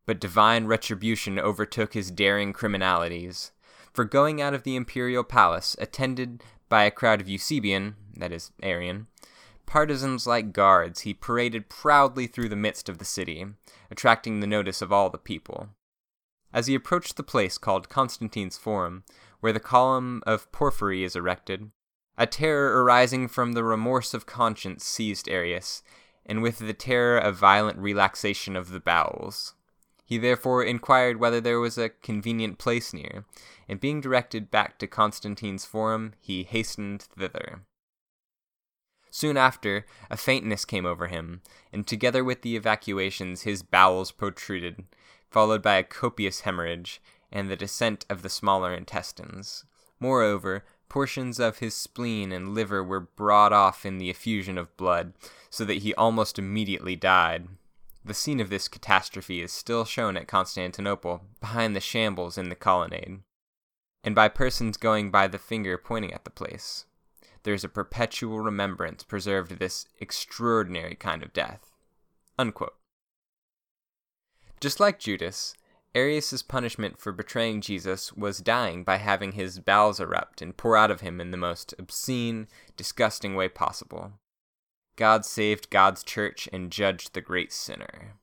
But 0.07 0.19
divine 0.19 0.67
retribution 0.67 1.39
overtook 1.39 1.93
his 1.93 2.11
daring 2.11 2.55
criminalities. 2.55 3.51
For 3.93 4.05
going 4.05 4.41
out 4.41 4.55
of 4.55 4.63
the 4.63 4.77
imperial 4.77 5.25
palace, 5.25 5.77
attended 5.79 6.43
by 6.69 6.85
a 6.85 6.91
crowd 6.91 7.21
of 7.21 7.29
Eusebian, 7.29 7.97
that 8.17 8.33
is, 8.33 8.51
Arian, 8.63 9.09
partisans 9.67 10.27
like 10.27 10.55
guards, 10.55 11.01
he 11.01 11.13
paraded 11.13 11.69
proudly 11.69 12.27
through 12.27 12.49
the 12.49 12.57
midst 12.57 12.89
of 12.89 12.99
the 12.99 13.05
city, 13.05 13.45
attracting 13.91 14.41
the 14.41 14.47
notice 14.47 14.81
of 14.81 14.93
all 14.93 15.11
the 15.11 15.19
people. 15.19 15.69
As 16.53 16.67
he 16.67 16.75
approached 16.75 17.17
the 17.17 17.23
place 17.23 17.59
called 17.59 17.89
Constantine's 17.89 18.57
Forum, 18.57 19.05
where 19.41 19.53
the 19.53 19.61
column 19.61 20.23
of 20.27 20.51
porphyry 20.53 21.05
is 21.05 21.17
erected, 21.17 21.71
a 22.17 22.27
terror 22.27 22.83
arising 22.83 23.29
from 23.29 23.53
the 23.53 23.65
remorse 23.65 24.15
of 24.15 24.27
conscience 24.27 24.85
seized 24.85 25.29
Arius, 25.29 25.83
and 26.25 26.43
with 26.43 26.59
the 26.59 26.73
terror 26.73 27.19
a 27.19 27.33
violent 27.33 27.79
relaxation 27.79 28.57
of 28.57 28.71
the 28.71 28.81
bowels. 28.81 29.55
He 30.05 30.19
therefore 30.19 30.63
inquired 30.63 31.19
whether 31.19 31.41
there 31.41 31.61
was 31.61 31.77
a 31.77 31.89
convenient 31.89 32.59
place 32.59 32.93
near, 32.93 33.25
and 33.69 33.81
being 33.81 34.01
directed 34.01 34.51
back 34.51 34.79
to 34.79 34.87
Constantine's 34.87 35.65
Forum, 35.65 36.15
he 36.21 36.45
hastened 36.45 37.03
thither. 37.03 37.63
Soon 39.11 39.37
after, 39.37 39.85
a 40.11 40.17
faintness 40.17 40.65
came 40.65 40.87
over 40.87 41.09
him, 41.09 41.43
and 41.73 41.87
together 41.87 42.23
with 42.23 42.43
the 42.43 42.55
evacuations 42.55 43.43
his 43.43 43.63
bowels 43.63 44.13
protruded, 44.13 44.85
followed 45.31 45.63
by 45.63 45.77
a 45.77 45.83
copious 45.83 46.41
hemorrhage, 46.41 47.01
and 47.33 47.51
the 47.51 47.57
descent 47.57 48.07
of 48.09 48.23
the 48.23 48.29
smaller 48.29 48.73
intestines. 48.73 49.65
Moreover, 49.99 50.65
portions 50.89 51.41
of 51.41 51.59
his 51.59 51.75
spleen 51.75 52.33
and 52.33 52.55
liver 52.55 52.83
were 52.83 53.01
brought 53.01 53.53
off 53.53 53.85
in 53.85 53.99
the 53.99 54.11
effusion 54.11 54.57
of 54.57 54.77
blood, 54.77 55.13
so 55.51 55.65
that 55.65 55.79
he 55.79 55.95
almost 55.95 56.39
immediately 56.39 56.97
died. 56.97 57.49
The 58.05 58.15
scene 58.15 58.41
of 58.41 58.51
this 58.51 58.69
catastrophe 58.69 59.41
is 59.41 59.53
still 59.53 59.85
shown 59.85 60.17
at 60.17 60.29
Constantinople, 60.29 61.23
behind 61.41 61.75
the 61.75 61.81
shambles 61.81 62.39
in 62.39 62.49
the 62.49 62.55
colonnade, 62.55 63.21
and 64.05 64.15
by 64.15 64.29
persons 64.29 64.77
going 64.77 65.11
by 65.11 65.27
the 65.27 65.39
finger 65.39 65.77
pointing 65.77 66.13
at 66.13 66.25
the 66.25 66.31
place. 66.31 66.85
There 67.43 67.55
is 67.55 67.65
a 67.65 67.69
perpetual 67.69 68.41
remembrance 68.41 69.03
preserved 69.03 69.53
of 69.53 69.59
this 69.59 69.87
extraordinary 70.01 70.95
kind 70.95 71.23
of 71.23 71.33
death. 71.33 71.73
Unquote. 72.39 72.75
Just 74.61 74.81
like 74.81 74.99
Judas, 74.99 75.55
Arius's 75.95 76.43
punishment 76.43 76.99
for 76.99 77.13
betraying 77.13 77.61
Jesus 77.61 78.13
was 78.13 78.39
dying 78.39 78.85
by 78.85 78.97
having 78.97 79.33
his 79.33 79.59
bowels 79.61 80.01
erupt 80.01 80.43
and 80.43 80.57
pour 80.57 80.77
out 80.77 80.91
of 80.91 81.01
him 81.01 81.21
in 81.21 81.31
the 81.31 81.37
most 81.37 81.75
obscene, 81.79 82.49
disgusting 82.77 83.35
way 83.35 83.49
possible. 83.49 84.13
God 84.97 85.25
saved 85.25 85.71
God's 85.71 86.03
church 86.03 86.49
and 86.53 86.73
judged 86.73 87.13
the 87.13 87.21
great 87.21 87.53
sinner. 87.53 88.15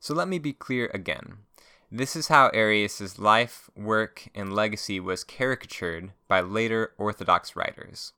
So 0.00 0.14
let 0.14 0.28
me 0.28 0.38
be 0.38 0.52
clear 0.52 0.90
again. 0.92 1.38
This 1.90 2.16
is 2.16 2.28
how 2.28 2.50
Arius's 2.52 3.18
life, 3.18 3.70
work, 3.76 4.28
and 4.34 4.52
legacy 4.52 4.98
was 4.98 5.24
caricatured 5.24 6.12
by 6.26 6.40
later 6.40 6.92
Orthodox 6.98 7.54
writers. 7.54 8.12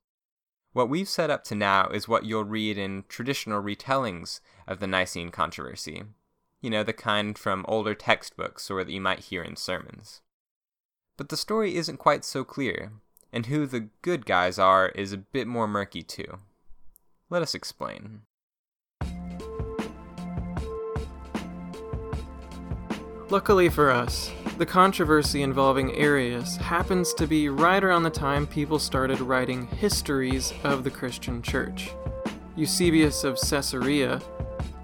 What 0.79 0.89
we've 0.89 1.09
set 1.09 1.29
up 1.29 1.43
to 1.47 1.57
now 1.57 1.89
is 1.89 2.07
what 2.07 2.25
you'll 2.25 2.45
read 2.45 2.79
in 2.79 3.03
traditional 3.09 3.61
retellings 3.61 4.39
of 4.69 4.79
the 4.79 4.87
Nicene 4.87 5.31
controversy. 5.31 6.05
You 6.61 6.71
know, 6.71 6.85
the 6.85 6.93
kind 6.93 7.37
from 7.37 7.65
older 7.67 7.97
textbooks 7.97 8.71
or 8.71 8.85
that 8.85 8.93
you 8.93 9.01
might 9.01 9.19
hear 9.19 9.43
in 9.43 9.57
sermons. 9.57 10.21
But 11.17 11.31
the 11.31 11.37
story 11.37 11.75
isn't 11.75 11.97
quite 11.97 12.25
so 12.25 12.45
clear, 12.45 12.93
and 13.33 13.47
who 13.47 13.67
the 13.67 13.89
good 14.03 14.25
guys 14.25 14.57
are 14.57 14.91
is 14.91 15.13
a 15.13 15.17
bit 15.19 15.49
more 15.49 15.67
murky 15.67 16.05
too. 16.05 16.39
Let 17.29 17.43
us 17.43 17.57
explain. 17.57 18.21
Luckily 23.31 23.69
for 23.69 23.91
us, 23.91 24.31
the 24.59 24.67
controversy 24.67 25.43
involving 25.43 25.95
Arius 25.95 26.57
happens 26.57 27.15
to 27.15 27.29
be 27.29 27.49
right 27.49 27.83
around 27.83 28.03
the 28.03 28.11
time 28.11 28.45
people 28.45 28.81
started 28.81 29.21
writing 29.21 29.69
histories 29.69 30.53
of 30.65 30.83
the 30.83 30.91
Christian 30.91 31.43
Church. 31.43 31.91
Eusebius 32.57 33.23
of 33.23 33.39
Caesarea, 33.39 34.21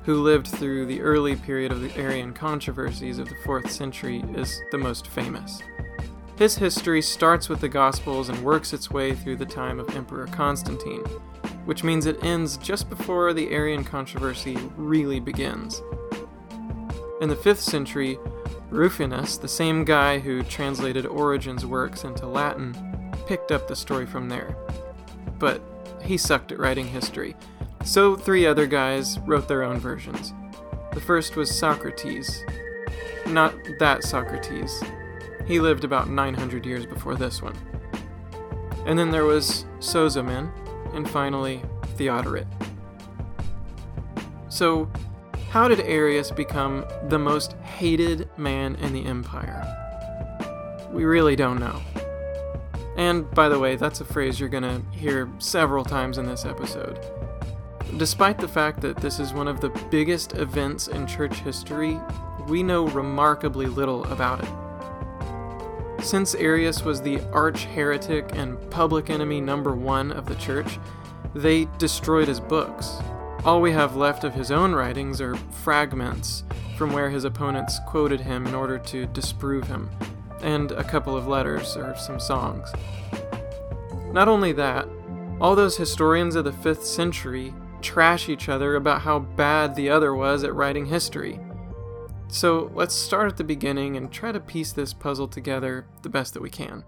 who 0.04 0.22
lived 0.22 0.46
through 0.46 0.86
the 0.86 1.00
early 1.00 1.34
period 1.34 1.72
of 1.72 1.80
the 1.80 1.92
Arian 1.96 2.32
controversies 2.32 3.18
of 3.18 3.28
the 3.28 3.34
4th 3.44 3.68
century, 3.68 4.22
is 4.36 4.62
the 4.70 4.78
most 4.78 5.08
famous. 5.08 5.60
His 6.36 6.54
history 6.54 7.02
starts 7.02 7.48
with 7.48 7.60
the 7.60 7.68
Gospels 7.68 8.28
and 8.28 8.44
works 8.44 8.72
its 8.72 8.92
way 8.92 9.12
through 9.12 9.36
the 9.36 9.44
time 9.44 9.80
of 9.80 9.96
Emperor 9.96 10.28
Constantine, 10.28 11.02
which 11.64 11.82
means 11.82 12.06
it 12.06 12.22
ends 12.22 12.58
just 12.58 12.88
before 12.88 13.32
the 13.32 13.50
Arian 13.50 13.82
controversy 13.82 14.56
really 14.76 15.18
begins. 15.18 15.82
In 17.20 17.28
the 17.28 17.36
5th 17.36 17.58
century, 17.58 18.18
Rufinus, 18.74 19.36
the 19.36 19.48
same 19.48 19.84
guy 19.84 20.18
who 20.18 20.42
translated 20.42 21.06
Origen's 21.06 21.64
works 21.64 22.04
into 22.04 22.26
Latin, 22.26 22.74
picked 23.26 23.52
up 23.52 23.68
the 23.68 23.76
story 23.76 24.04
from 24.04 24.28
there. 24.28 24.56
But 25.38 25.62
he 26.02 26.16
sucked 26.16 26.52
at 26.52 26.58
writing 26.58 26.88
history, 26.88 27.36
so 27.84 28.16
three 28.16 28.46
other 28.46 28.66
guys 28.66 29.18
wrote 29.20 29.46
their 29.46 29.62
own 29.62 29.78
versions. 29.78 30.32
The 30.92 31.00
first 31.00 31.36
was 31.36 31.56
Socrates. 31.56 32.44
Not 33.26 33.54
that 33.78 34.04
Socrates, 34.04 34.82
he 35.46 35.60
lived 35.60 35.84
about 35.84 36.10
900 36.10 36.66
years 36.66 36.84
before 36.84 37.14
this 37.14 37.40
one. 37.40 37.56
And 38.86 38.98
then 38.98 39.10
there 39.10 39.24
was 39.24 39.66
Sozomen, 39.78 40.50
and 40.94 41.08
finally 41.08 41.62
Theodoret. 41.96 42.46
So, 44.48 44.90
how 45.54 45.68
did 45.68 45.78
Arius 45.82 46.32
become 46.32 46.84
the 47.04 47.16
most 47.16 47.52
hated 47.62 48.28
man 48.36 48.74
in 48.74 48.92
the 48.92 49.06
empire? 49.06 49.62
We 50.90 51.04
really 51.04 51.36
don't 51.36 51.60
know. 51.60 51.80
And 52.96 53.30
by 53.30 53.48
the 53.48 53.60
way, 53.60 53.76
that's 53.76 54.00
a 54.00 54.04
phrase 54.04 54.40
you're 54.40 54.48
gonna 54.48 54.82
hear 54.90 55.30
several 55.38 55.84
times 55.84 56.18
in 56.18 56.26
this 56.26 56.44
episode. 56.44 56.98
Despite 57.98 58.38
the 58.38 58.48
fact 58.48 58.80
that 58.80 58.96
this 58.96 59.20
is 59.20 59.32
one 59.32 59.46
of 59.46 59.60
the 59.60 59.70
biggest 59.92 60.34
events 60.34 60.88
in 60.88 61.06
church 61.06 61.36
history, 61.36 62.00
we 62.48 62.64
know 62.64 62.88
remarkably 62.88 63.66
little 63.66 64.02
about 64.12 64.42
it. 64.42 66.04
Since 66.04 66.34
Arius 66.34 66.82
was 66.82 67.00
the 67.00 67.20
arch 67.30 67.66
heretic 67.66 68.30
and 68.32 68.58
public 68.72 69.08
enemy 69.08 69.40
number 69.40 69.72
one 69.72 70.10
of 70.10 70.26
the 70.26 70.34
church, 70.34 70.80
they 71.32 71.68
destroyed 71.78 72.26
his 72.26 72.40
books. 72.40 72.98
All 73.44 73.60
we 73.60 73.72
have 73.72 73.94
left 73.94 74.24
of 74.24 74.32
his 74.32 74.50
own 74.50 74.72
writings 74.72 75.20
are 75.20 75.34
fragments 75.34 76.44
from 76.78 76.94
where 76.94 77.10
his 77.10 77.24
opponents 77.24 77.78
quoted 77.86 78.20
him 78.20 78.46
in 78.46 78.54
order 78.54 78.78
to 78.78 79.04
disprove 79.06 79.66
him, 79.66 79.90
and 80.40 80.72
a 80.72 80.82
couple 80.82 81.14
of 81.14 81.28
letters 81.28 81.76
or 81.76 81.94
some 81.94 82.18
songs. 82.18 82.72
Not 84.12 84.28
only 84.28 84.52
that, 84.52 84.88
all 85.42 85.54
those 85.54 85.76
historians 85.76 86.36
of 86.36 86.44
the 86.44 86.52
5th 86.52 86.84
century 86.84 87.52
trash 87.82 88.30
each 88.30 88.48
other 88.48 88.76
about 88.76 89.02
how 89.02 89.18
bad 89.18 89.74
the 89.74 89.90
other 89.90 90.14
was 90.14 90.42
at 90.42 90.54
writing 90.54 90.86
history. 90.86 91.38
So 92.28 92.70
let's 92.74 92.94
start 92.94 93.30
at 93.30 93.36
the 93.36 93.44
beginning 93.44 93.98
and 93.98 94.10
try 94.10 94.32
to 94.32 94.40
piece 94.40 94.72
this 94.72 94.94
puzzle 94.94 95.28
together 95.28 95.86
the 96.00 96.08
best 96.08 96.32
that 96.32 96.42
we 96.42 96.48
can. 96.48 96.82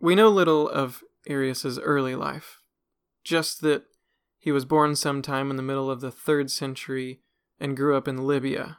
We 0.00 0.14
know 0.14 0.30
little 0.30 0.66
of 0.70 1.02
Arius's 1.28 1.78
early 1.78 2.14
life, 2.14 2.59
just 3.24 3.60
that 3.62 3.84
he 4.38 4.52
was 4.52 4.64
born 4.64 4.96
sometime 4.96 5.50
in 5.50 5.56
the 5.56 5.62
middle 5.62 5.90
of 5.90 6.00
the 6.00 6.10
3rd 6.10 6.50
century 6.50 7.20
and 7.58 7.76
grew 7.76 7.96
up 7.96 8.08
in 8.08 8.26
Libya, 8.26 8.78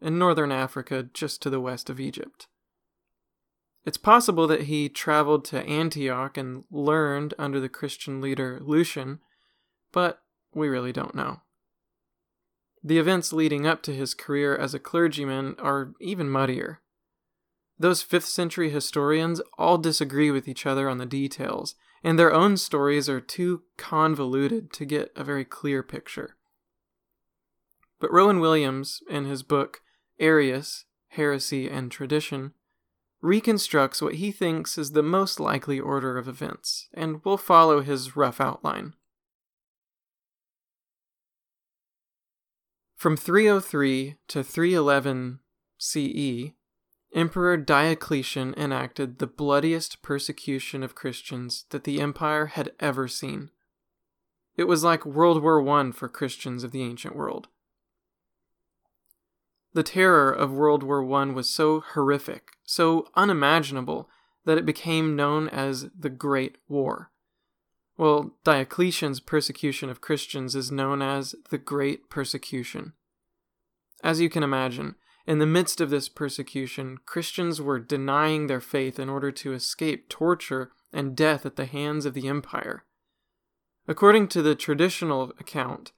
in 0.00 0.18
northern 0.18 0.52
Africa 0.52 1.08
just 1.14 1.40
to 1.42 1.50
the 1.50 1.60
west 1.60 1.88
of 1.88 1.98
Egypt. 1.98 2.46
It's 3.84 3.96
possible 3.96 4.46
that 4.46 4.64
he 4.64 4.90
traveled 4.90 5.46
to 5.46 5.64
Antioch 5.64 6.36
and 6.36 6.64
learned 6.70 7.32
under 7.38 7.58
the 7.58 7.70
Christian 7.70 8.20
leader 8.20 8.58
Lucian, 8.60 9.20
but 9.92 10.20
we 10.52 10.68
really 10.68 10.92
don't 10.92 11.14
know. 11.14 11.40
The 12.84 12.98
events 12.98 13.32
leading 13.32 13.66
up 13.66 13.82
to 13.84 13.94
his 13.94 14.14
career 14.14 14.54
as 14.54 14.74
a 14.74 14.78
clergyman 14.78 15.56
are 15.58 15.94
even 16.00 16.28
muddier. 16.28 16.80
Those 17.78 18.04
5th 18.04 18.26
century 18.26 18.70
historians 18.70 19.40
all 19.56 19.78
disagree 19.78 20.30
with 20.30 20.48
each 20.48 20.66
other 20.66 20.88
on 20.88 20.98
the 20.98 21.06
details, 21.06 21.74
and 22.02 22.18
their 22.18 22.32
own 22.32 22.56
stories 22.56 23.08
are 23.08 23.20
too 23.20 23.62
convoluted 23.76 24.72
to 24.72 24.84
get 24.84 25.12
a 25.16 25.24
very 25.24 25.44
clear 25.44 25.82
picture. 25.82 26.36
But 28.00 28.12
Rowan 28.12 28.40
Williams, 28.40 29.02
in 29.08 29.24
his 29.24 29.42
book 29.42 29.80
Arius 30.18 30.84
Heresy 31.08 31.68
and 31.68 31.90
Tradition, 31.90 32.52
reconstructs 33.20 34.00
what 34.00 34.14
he 34.14 34.30
thinks 34.30 34.78
is 34.78 34.92
the 34.92 35.02
most 35.02 35.40
likely 35.40 35.80
order 35.80 36.16
of 36.16 36.28
events, 36.28 36.88
and 36.94 37.24
we'll 37.24 37.36
follow 37.36 37.80
his 37.80 38.16
rough 38.16 38.40
outline. 38.40 38.94
From 42.94 43.16
303 43.16 44.16
to 44.28 44.42
311 44.42 45.40
CE, 45.78 46.52
Emperor 47.14 47.56
Diocletian 47.56 48.54
enacted 48.56 49.18
the 49.18 49.26
bloodiest 49.26 50.02
persecution 50.02 50.82
of 50.82 50.94
Christians 50.94 51.64
that 51.70 51.84
the 51.84 52.00
empire 52.00 52.46
had 52.46 52.72
ever 52.78 53.08
seen. 53.08 53.50
It 54.56 54.64
was 54.64 54.84
like 54.84 55.06
World 55.06 55.42
War 55.42 55.66
I 55.68 55.90
for 55.92 56.08
Christians 56.08 56.64
of 56.64 56.72
the 56.72 56.82
ancient 56.82 57.16
world. 57.16 57.48
The 59.72 59.82
terror 59.82 60.30
of 60.30 60.52
World 60.52 60.82
War 60.82 61.02
I 61.14 61.26
was 61.26 61.48
so 61.48 61.80
horrific, 61.80 62.50
so 62.64 63.08
unimaginable, 63.14 64.08
that 64.44 64.58
it 64.58 64.66
became 64.66 65.16
known 65.16 65.48
as 65.48 65.88
the 65.98 66.10
Great 66.10 66.56
War. 66.68 67.10
Well, 67.96 68.36
Diocletian's 68.44 69.20
persecution 69.20 69.90
of 69.90 70.00
Christians 70.00 70.54
is 70.54 70.70
known 70.70 71.02
as 71.02 71.34
the 71.50 71.58
Great 71.58 72.08
Persecution. 72.08 72.92
As 74.02 74.20
you 74.20 74.30
can 74.30 74.42
imagine, 74.42 74.94
in 75.28 75.40
the 75.40 75.46
midst 75.46 75.78
of 75.78 75.90
this 75.90 76.08
persecution, 76.08 76.96
Christians 77.04 77.60
were 77.60 77.78
denying 77.78 78.46
their 78.46 78.62
faith 78.62 78.98
in 78.98 79.10
order 79.10 79.30
to 79.30 79.52
escape 79.52 80.08
torture 80.08 80.72
and 80.90 81.14
death 81.14 81.44
at 81.44 81.56
the 81.56 81.66
hands 81.66 82.06
of 82.06 82.14
the 82.14 82.26
empire. 82.26 82.86
According 83.86 84.28
to 84.28 84.40
the 84.40 84.54
traditional 84.54 85.34
account, 85.38 85.92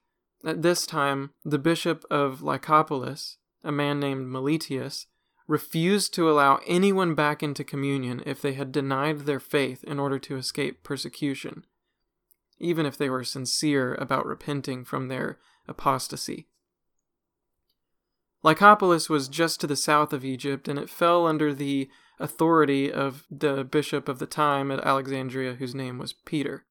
at 0.44 0.62
this 0.62 0.84
time, 0.84 1.30
the 1.44 1.60
bishop 1.60 2.04
of 2.10 2.40
Lycopolis, 2.40 3.36
a 3.62 3.70
man 3.70 4.00
named 4.00 4.26
Meletius, 4.26 5.06
refused 5.46 6.12
to 6.14 6.28
allow 6.28 6.58
anyone 6.66 7.14
back 7.14 7.40
into 7.40 7.62
communion 7.62 8.24
if 8.26 8.42
they 8.42 8.54
had 8.54 8.72
denied 8.72 9.20
their 9.20 9.38
faith 9.38 9.84
in 9.84 10.00
order 10.00 10.18
to 10.18 10.38
escape 10.38 10.82
persecution, 10.82 11.64
even 12.58 12.84
if 12.84 12.98
they 12.98 13.08
were 13.08 13.22
sincere 13.22 13.94
about 13.94 14.26
repenting 14.26 14.84
from 14.84 15.06
their 15.06 15.38
apostasy. 15.68 16.48
Lycopolis 18.42 19.08
was 19.08 19.28
just 19.28 19.60
to 19.60 19.66
the 19.66 19.76
south 19.76 20.12
of 20.12 20.24
Egypt, 20.24 20.68
and 20.68 20.78
it 20.78 20.88
fell 20.88 21.26
under 21.26 21.52
the 21.52 21.90
authority 22.18 22.90
of 22.92 23.24
the 23.30 23.64
bishop 23.64 24.08
of 24.08 24.18
the 24.18 24.26
time 24.26 24.70
at 24.70 24.84
Alexandria, 24.84 25.54
whose 25.54 25.74
name 25.74 25.98
was 25.98 26.12
Peter. 26.12 26.64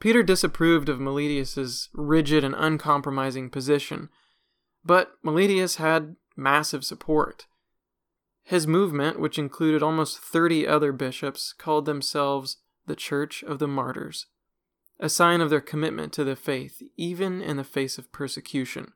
Peter 0.00 0.22
disapproved 0.22 0.88
of 0.88 1.00
Meletius's 1.00 1.88
rigid 1.92 2.44
and 2.44 2.54
uncompromising 2.56 3.50
position, 3.50 4.08
but 4.84 5.12
Meletius 5.24 5.76
had 5.76 6.16
massive 6.36 6.84
support. 6.84 7.46
His 8.44 8.66
movement, 8.66 9.20
which 9.20 9.38
included 9.38 9.82
almost 9.82 10.18
30 10.18 10.66
other 10.66 10.92
bishops, 10.92 11.52
called 11.52 11.84
themselves 11.84 12.58
the 12.86 12.96
Church 12.96 13.42
of 13.42 13.58
the 13.58 13.68
Martyrs, 13.68 14.26
a 14.98 15.08
sign 15.08 15.40
of 15.40 15.50
their 15.50 15.60
commitment 15.60 16.12
to 16.14 16.24
the 16.24 16.36
faith, 16.36 16.80
even 16.96 17.42
in 17.42 17.56
the 17.56 17.64
face 17.64 17.98
of 17.98 18.10
persecution. 18.12 18.92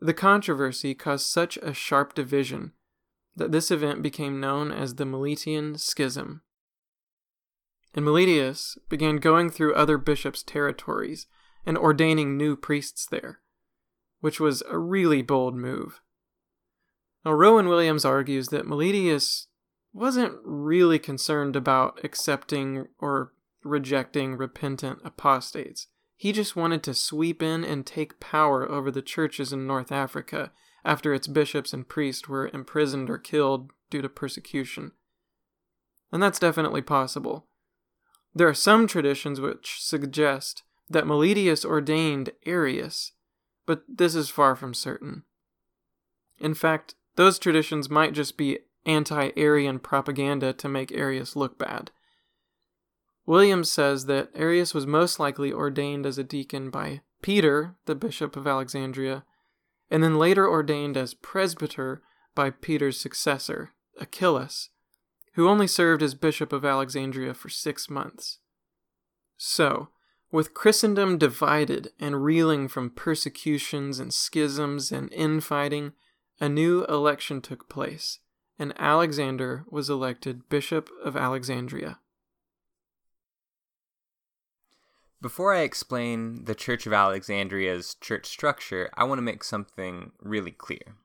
The 0.00 0.14
controversy 0.14 0.94
caused 0.94 1.26
such 1.26 1.56
a 1.58 1.72
sharp 1.72 2.14
division 2.14 2.72
that 3.34 3.52
this 3.52 3.70
event 3.70 4.02
became 4.02 4.40
known 4.40 4.70
as 4.70 4.94
the 4.94 5.04
Meletian 5.04 5.78
Schism. 5.78 6.42
And 7.94 8.04
Meletius 8.04 8.76
began 8.88 9.16
going 9.16 9.50
through 9.50 9.74
other 9.74 9.96
bishops' 9.96 10.42
territories 10.42 11.26
and 11.64 11.78
ordaining 11.78 12.36
new 12.36 12.56
priests 12.56 13.06
there, 13.06 13.40
which 14.20 14.38
was 14.38 14.62
a 14.68 14.78
really 14.78 15.22
bold 15.22 15.54
move. 15.54 16.00
Now, 17.24 17.32
Rowan 17.32 17.68
Williams 17.68 18.04
argues 18.04 18.48
that 18.48 18.66
Meletius 18.66 19.46
wasn't 19.92 20.34
really 20.44 20.98
concerned 20.98 21.56
about 21.56 21.98
accepting 22.04 22.86
or 22.98 23.32
rejecting 23.64 24.36
repentant 24.36 25.00
apostates. 25.04 25.88
He 26.16 26.32
just 26.32 26.56
wanted 26.56 26.82
to 26.84 26.94
sweep 26.94 27.42
in 27.42 27.62
and 27.64 27.84
take 27.84 28.20
power 28.20 28.68
over 28.68 28.90
the 28.90 29.02
churches 29.02 29.52
in 29.52 29.66
North 29.66 29.92
Africa 29.92 30.50
after 30.84 31.12
its 31.12 31.26
bishops 31.26 31.72
and 31.72 31.86
priests 31.86 32.28
were 32.28 32.50
imprisoned 32.52 33.10
or 33.10 33.18
killed 33.18 33.70
due 33.90 34.00
to 34.00 34.08
persecution. 34.08 34.92
And 36.10 36.22
that's 36.22 36.38
definitely 36.38 36.82
possible. 36.82 37.46
There 38.34 38.48
are 38.48 38.54
some 38.54 38.86
traditions 38.86 39.40
which 39.40 39.82
suggest 39.82 40.62
that 40.88 41.04
Meletius 41.04 41.64
ordained 41.64 42.30
Arius, 42.46 43.12
but 43.66 43.82
this 43.88 44.14
is 44.14 44.30
far 44.30 44.54
from 44.54 44.72
certain. 44.72 45.24
In 46.38 46.54
fact, 46.54 46.94
those 47.16 47.38
traditions 47.38 47.90
might 47.90 48.12
just 48.12 48.36
be 48.36 48.60
anti 48.84 49.30
Arian 49.36 49.80
propaganda 49.80 50.52
to 50.52 50.68
make 50.68 50.92
Arius 50.92 51.34
look 51.34 51.58
bad. 51.58 51.90
Williams 53.26 53.70
says 53.70 54.06
that 54.06 54.30
Arius 54.34 54.72
was 54.72 54.86
most 54.86 55.18
likely 55.18 55.52
ordained 55.52 56.06
as 56.06 56.16
a 56.16 56.24
deacon 56.24 56.70
by 56.70 57.00
Peter, 57.22 57.74
the 57.86 57.96
bishop 57.96 58.36
of 58.36 58.46
Alexandria, 58.46 59.24
and 59.90 60.02
then 60.02 60.16
later 60.16 60.48
ordained 60.48 60.96
as 60.96 61.14
presbyter 61.14 62.02
by 62.36 62.50
Peter's 62.50 63.00
successor, 63.00 63.72
Achillas, 64.00 64.68
who 65.34 65.48
only 65.48 65.66
served 65.66 66.02
as 66.02 66.14
bishop 66.14 66.52
of 66.52 66.64
Alexandria 66.64 67.34
for 67.34 67.48
six 67.48 67.90
months. 67.90 68.38
So, 69.36 69.88
with 70.30 70.54
Christendom 70.54 71.18
divided 71.18 71.90
and 71.98 72.24
reeling 72.24 72.68
from 72.68 72.90
persecutions 72.90 73.98
and 73.98 74.12
schisms 74.12 74.92
and 74.92 75.12
infighting, 75.12 75.92
a 76.40 76.48
new 76.48 76.84
election 76.84 77.40
took 77.40 77.68
place, 77.68 78.20
and 78.58 78.72
Alexander 78.76 79.64
was 79.68 79.90
elected 79.90 80.48
Bishop 80.48 80.90
of 81.04 81.16
Alexandria. 81.16 81.98
Before 85.22 85.54
I 85.54 85.60
explain 85.60 86.44
the 86.44 86.54
Church 86.54 86.86
of 86.86 86.92
Alexandria's 86.92 87.94
church 87.94 88.26
structure, 88.26 88.90
I 88.94 89.04
want 89.04 89.18
to 89.18 89.22
make 89.22 89.42
something 89.42 90.12
really 90.20 90.50
clear. 90.50 90.96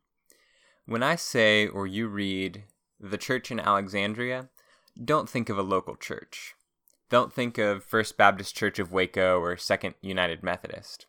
When 0.86 1.02
I 1.02 1.16
say 1.16 1.66
or 1.68 1.88
you 1.88 2.10
read 2.10 2.66
the 3.00 3.18
church 3.18 3.52
in 3.52 3.60
Alexandria, 3.60 4.50
don't 5.02 5.30
think 5.30 5.48
of 5.48 5.58
a 5.58 5.64
local 5.64 5.96
church. 5.96 6.56
Don't 7.10 7.32
think 7.32 7.58
of 7.58 7.86
First 7.86 8.18
Baptist 8.18 8.54
Church 8.54 8.80
of 8.80 8.92
Waco 8.92 9.40
or 9.40 9.56
Second 9.56 9.96
United 10.02 10.44
Methodist. 10.44 11.06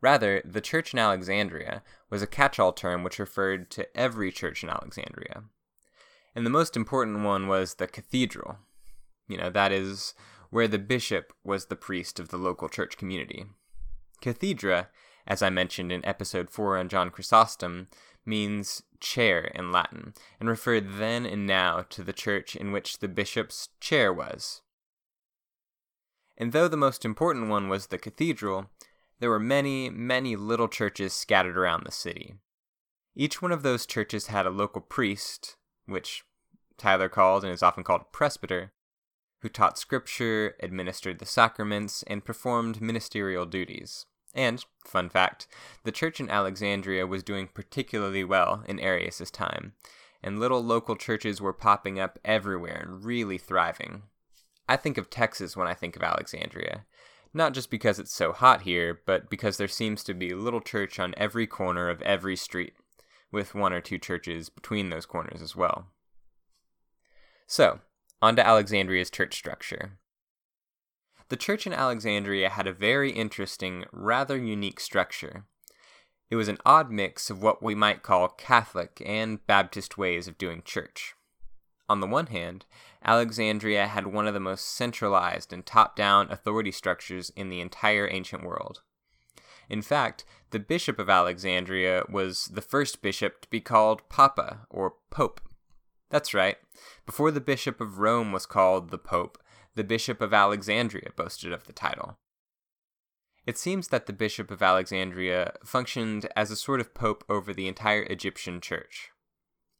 Rather, 0.00 0.40
the 0.46 0.62
church 0.62 0.94
in 0.94 0.98
Alexandria 0.98 1.82
was 2.08 2.22
a 2.22 2.26
catch 2.26 2.58
all 2.58 2.72
term 2.72 3.04
which 3.04 3.18
referred 3.18 3.70
to 3.72 3.94
every 3.94 4.32
church 4.32 4.62
in 4.62 4.70
Alexandria. 4.70 5.44
And 6.34 6.46
the 6.46 6.50
most 6.50 6.74
important 6.74 7.22
one 7.22 7.48
was 7.48 7.74
the 7.74 7.86
cathedral. 7.86 8.56
You 9.28 9.36
know, 9.36 9.50
that 9.50 9.72
is 9.72 10.14
where 10.54 10.68
the 10.68 10.78
bishop 10.78 11.32
was 11.42 11.66
the 11.66 11.74
priest 11.74 12.20
of 12.20 12.28
the 12.28 12.36
local 12.36 12.68
church 12.68 12.96
community. 12.96 13.44
Cathedra, 14.20 14.88
as 15.26 15.42
I 15.42 15.50
mentioned 15.50 15.90
in 15.90 16.06
episode 16.06 16.48
4 16.48 16.78
on 16.78 16.88
John 16.88 17.10
Chrysostom, 17.10 17.88
means 18.24 18.84
chair 19.00 19.46
in 19.46 19.72
Latin, 19.72 20.14
and 20.38 20.48
referred 20.48 20.92
then 20.92 21.26
and 21.26 21.44
now 21.44 21.84
to 21.90 22.04
the 22.04 22.12
church 22.12 22.54
in 22.54 22.70
which 22.70 23.00
the 23.00 23.08
bishop's 23.08 23.70
chair 23.80 24.12
was. 24.12 24.62
And 26.38 26.52
though 26.52 26.68
the 26.68 26.76
most 26.76 27.04
important 27.04 27.48
one 27.48 27.68
was 27.68 27.88
the 27.88 27.98
cathedral, 27.98 28.66
there 29.18 29.30
were 29.30 29.40
many, 29.40 29.90
many 29.90 30.36
little 30.36 30.68
churches 30.68 31.12
scattered 31.12 31.58
around 31.58 31.84
the 31.84 31.90
city. 31.90 32.36
Each 33.16 33.42
one 33.42 33.50
of 33.50 33.64
those 33.64 33.86
churches 33.86 34.28
had 34.28 34.46
a 34.46 34.50
local 34.50 34.82
priest, 34.82 35.56
which 35.86 36.22
Tyler 36.78 37.08
called 37.08 37.42
and 37.42 37.52
is 37.52 37.60
often 37.64 37.82
called 37.82 38.12
presbyter, 38.12 38.70
who 39.44 39.50
taught 39.50 39.76
scripture, 39.78 40.54
administered 40.60 41.18
the 41.18 41.26
sacraments, 41.26 42.02
and 42.04 42.24
performed 42.24 42.80
ministerial 42.80 43.44
duties. 43.44 44.06
And, 44.34 44.64
fun 44.86 45.10
fact, 45.10 45.46
the 45.82 45.92
church 45.92 46.18
in 46.18 46.30
Alexandria 46.30 47.06
was 47.06 47.22
doing 47.22 47.50
particularly 47.52 48.24
well 48.24 48.64
in 48.66 48.80
Arius' 48.80 49.30
time, 49.30 49.74
and 50.22 50.40
little 50.40 50.64
local 50.64 50.96
churches 50.96 51.42
were 51.42 51.52
popping 51.52 52.00
up 52.00 52.18
everywhere 52.24 52.86
and 52.86 53.04
really 53.04 53.36
thriving. 53.36 54.04
I 54.66 54.78
think 54.78 54.96
of 54.96 55.10
Texas 55.10 55.58
when 55.58 55.68
I 55.68 55.74
think 55.74 55.94
of 55.94 56.02
Alexandria, 56.02 56.86
not 57.34 57.52
just 57.52 57.70
because 57.70 57.98
it's 57.98 58.14
so 58.14 58.32
hot 58.32 58.62
here, 58.62 58.98
but 59.04 59.28
because 59.28 59.58
there 59.58 59.68
seems 59.68 60.02
to 60.04 60.14
be 60.14 60.30
a 60.30 60.36
little 60.36 60.62
church 60.62 60.98
on 60.98 61.12
every 61.18 61.46
corner 61.46 61.90
of 61.90 62.00
every 62.00 62.34
street, 62.34 62.72
with 63.30 63.54
one 63.54 63.74
or 63.74 63.82
two 63.82 63.98
churches 63.98 64.48
between 64.48 64.88
those 64.88 65.04
corners 65.04 65.42
as 65.42 65.54
well. 65.54 65.88
So, 67.46 67.80
on 68.24 68.36
to 68.36 68.46
Alexandria's 68.46 69.10
church 69.10 69.36
structure. 69.36 69.98
The 71.28 71.36
church 71.36 71.66
in 71.66 71.74
Alexandria 71.74 72.48
had 72.48 72.66
a 72.66 72.72
very 72.72 73.10
interesting, 73.10 73.84
rather 73.92 74.38
unique 74.38 74.80
structure. 74.80 75.44
It 76.30 76.36
was 76.36 76.48
an 76.48 76.56
odd 76.64 76.90
mix 76.90 77.28
of 77.28 77.42
what 77.42 77.62
we 77.62 77.74
might 77.74 78.02
call 78.02 78.28
Catholic 78.28 79.02
and 79.04 79.46
Baptist 79.46 79.98
ways 79.98 80.26
of 80.26 80.38
doing 80.38 80.62
church. 80.64 81.12
On 81.86 82.00
the 82.00 82.06
one 82.06 82.28
hand, 82.28 82.64
Alexandria 83.04 83.88
had 83.88 84.06
one 84.06 84.26
of 84.26 84.32
the 84.32 84.40
most 84.40 84.74
centralized 84.74 85.52
and 85.52 85.66
top 85.66 85.94
down 85.94 86.30
authority 86.30 86.72
structures 86.72 87.28
in 87.36 87.50
the 87.50 87.60
entire 87.60 88.08
ancient 88.10 88.42
world. 88.42 88.80
In 89.68 89.82
fact, 89.82 90.24
the 90.48 90.58
Bishop 90.58 90.98
of 90.98 91.10
Alexandria 91.10 92.04
was 92.08 92.46
the 92.46 92.62
first 92.62 93.02
bishop 93.02 93.42
to 93.42 93.50
be 93.50 93.60
called 93.60 94.08
Papa, 94.08 94.60
or 94.70 94.94
Pope. 95.10 95.42
That's 96.14 96.32
right, 96.32 96.58
before 97.06 97.32
the 97.32 97.40
Bishop 97.40 97.80
of 97.80 97.98
Rome 97.98 98.30
was 98.30 98.46
called 98.46 98.90
the 98.90 98.98
Pope, 98.98 99.36
the 99.74 99.82
Bishop 99.82 100.20
of 100.20 100.32
Alexandria 100.32 101.10
boasted 101.16 101.52
of 101.52 101.64
the 101.64 101.72
title. 101.72 102.18
It 103.46 103.58
seems 103.58 103.88
that 103.88 104.06
the 104.06 104.12
Bishop 104.12 104.52
of 104.52 104.62
Alexandria 104.62 105.54
functioned 105.64 106.28
as 106.36 106.52
a 106.52 106.56
sort 106.56 106.78
of 106.78 106.94
pope 106.94 107.24
over 107.28 107.52
the 107.52 107.66
entire 107.66 108.04
Egyptian 108.04 108.60
church. 108.60 109.10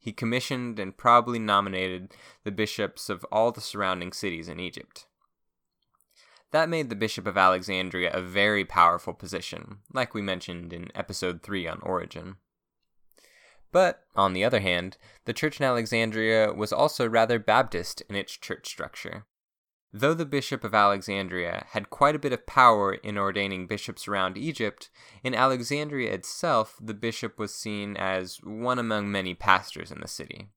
He 0.01 0.11
commissioned 0.11 0.81
and 0.81 0.97
probably 0.97 1.39
nominated 1.39 2.17
the 2.43 2.51
bishops 2.51 3.09
of 3.09 3.25
all 3.31 3.53
the 3.53 3.61
surrounding 3.61 4.11
cities 4.11 4.49
in 4.49 4.59
Egypt. 4.59 5.07
That 6.51 6.69
made 6.69 6.91
the 6.91 6.97
Bishop 6.97 7.29
of 7.29 7.39
Alexandria 7.39 8.11
a 8.13 8.21
very 8.21 8.65
powerful 8.65 9.15
position, 9.15 9.83
like 9.93 10.15
we 10.15 10.21
mentioned 10.21 10.73
in 10.73 10.91
episode 10.97 11.45
3 11.45 11.69
on 11.69 11.81
Origen. 11.83 12.39
But, 13.75 14.05
on 14.15 14.35
the 14.35 14.45
other 14.45 14.61
hand, 14.61 14.97
the 15.25 15.33
church 15.33 15.59
in 15.59 15.67
Alexandria 15.67 16.53
was 16.53 16.73
also 16.73 17.09
rather 17.09 17.41
Baptist 17.41 18.05
in 18.09 18.15
its 18.15 18.37
church 18.37 18.69
structure. 18.69 19.27
Though 19.93 20.15
the 20.15 20.25
Bishop 20.25 20.63
of 20.63 20.77
Alexandria 20.77 21.67
had 21.71 21.91
quite 21.91 22.15
a 22.15 22.21
bit 22.21 22.33
of 22.33 22.47
power 22.47 22.95
in 22.95 23.19
ordaining 23.19 23.67
bishops 23.67 24.07
around 24.07 24.39
Egypt, 24.39 24.91
in 25.25 25.35
Alexandria 25.35 26.13
itself 26.13 26.77
the 26.81 26.95
bishop 26.95 27.37
was 27.37 27.53
seen 27.53 27.97
as 27.97 28.37
one 28.45 28.79
among 28.79 29.11
many 29.11 29.35
pastors 29.35 29.91
in 29.91 30.01
the 30.01 30.07
city. 30.07 30.51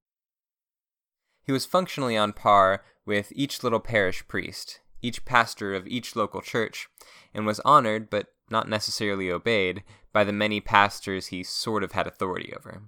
He 1.41 1.51
was 1.51 1.65
functionally 1.65 2.15
on 2.15 2.33
par 2.33 2.85
with 3.03 3.33
each 3.35 3.63
little 3.63 3.79
parish 3.79 4.27
priest, 4.27 4.79
each 5.01 5.25
pastor 5.25 5.73
of 5.73 5.87
each 5.87 6.15
local 6.15 6.41
church, 6.41 6.87
and 7.33 7.47
was 7.47 7.59
honored, 7.61 8.11
but 8.11 8.27
not 8.51 8.69
necessarily 8.69 9.31
obeyed, 9.31 9.83
by 10.13 10.23
the 10.23 10.31
many 10.31 10.61
pastors 10.61 11.27
he 11.27 11.41
sort 11.41 11.83
of 11.83 11.93
had 11.93 12.05
authority 12.05 12.53
over. 12.55 12.83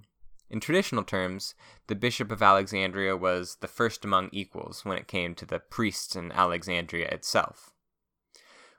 In 0.50 0.58
traditional 0.58 1.04
terms, 1.04 1.54
the 1.86 1.94
Bishop 1.94 2.32
of 2.32 2.42
Alexandria 2.42 3.16
was 3.16 3.58
the 3.60 3.68
first 3.68 4.04
among 4.04 4.30
equals 4.32 4.84
when 4.84 4.98
it 4.98 5.06
came 5.06 5.32
to 5.36 5.46
the 5.46 5.60
priests 5.60 6.16
in 6.16 6.32
Alexandria 6.32 7.06
itself. 7.08 7.72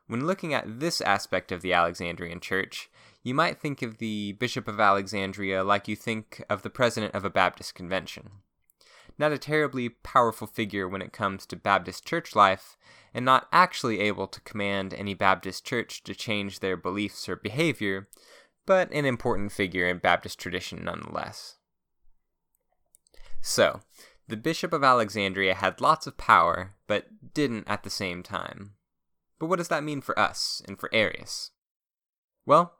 When 0.05 0.27
looking 0.27 0.53
at 0.53 0.81
this 0.81 0.99
aspect 0.99 1.49
of 1.53 1.61
the 1.61 1.71
Alexandrian 1.71 2.41
Church, 2.41 2.89
you 3.23 3.33
might 3.33 3.61
think 3.61 3.81
of 3.81 3.99
the 3.99 4.33
Bishop 4.33 4.67
of 4.67 4.81
Alexandria 4.81 5.63
like 5.63 5.87
you 5.87 5.95
think 5.95 6.43
of 6.49 6.61
the 6.61 6.69
president 6.69 7.15
of 7.15 7.23
a 7.23 7.29
Baptist 7.29 7.73
convention. 7.73 8.31
Not 9.17 9.31
a 9.31 9.37
terribly 9.37 9.87
powerful 9.87 10.47
figure 10.47 10.89
when 10.89 11.01
it 11.01 11.13
comes 11.13 11.45
to 11.45 11.55
Baptist 11.55 12.05
church 12.05 12.35
life, 12.35 12.75
and 13.13 13.23
not 13.23 13.47
actually 13.53 14.01
able 14.01 14.27
to 14.27 14.41
command 14.41 14.93
any 14.93 15.13
Baptist 15.13 15.65
church 15.65 16.03
to 16.03 16.13
change 16.13 16.59
their 16.59 16.75
beliefs 16.75 17.29
or 17.29 17.37
behavior, 17.37 18.09
but 18.65 18.91
an 18.91 19.05
important 19.05 19.53
figure 19.53 19.87
in 19.87 19.99
Baptist 19.99 20.37
tradition 20.37 20.83
nonetheless. 20.83 21.59
So, 23.41 23.81
the 24.27 24.37
Bishop 24.37 24.71
of 24.71 24.83
Alexandria 24.83 25.55
had 25.55 25.81
lots 25.81 26.07
of 26.07 26.17
power, 26.17 26.75
but 26.87 27.33
didn't 27.33 27.67
at 27.67 27.83
the 27.83 27.89
same 27.89 28.23
time. 28.23 28.75
But 29.39 29.47
what 29.47 29.57
does 29.57 29.67
that 29.69 29.83
mean 29.83 30.01
for 30.01 30.17
us 30.17 30.61
and 30.67 30.79
for 30.79 30.89
Arius? 30.93 31.51
Well, 32.45 32.75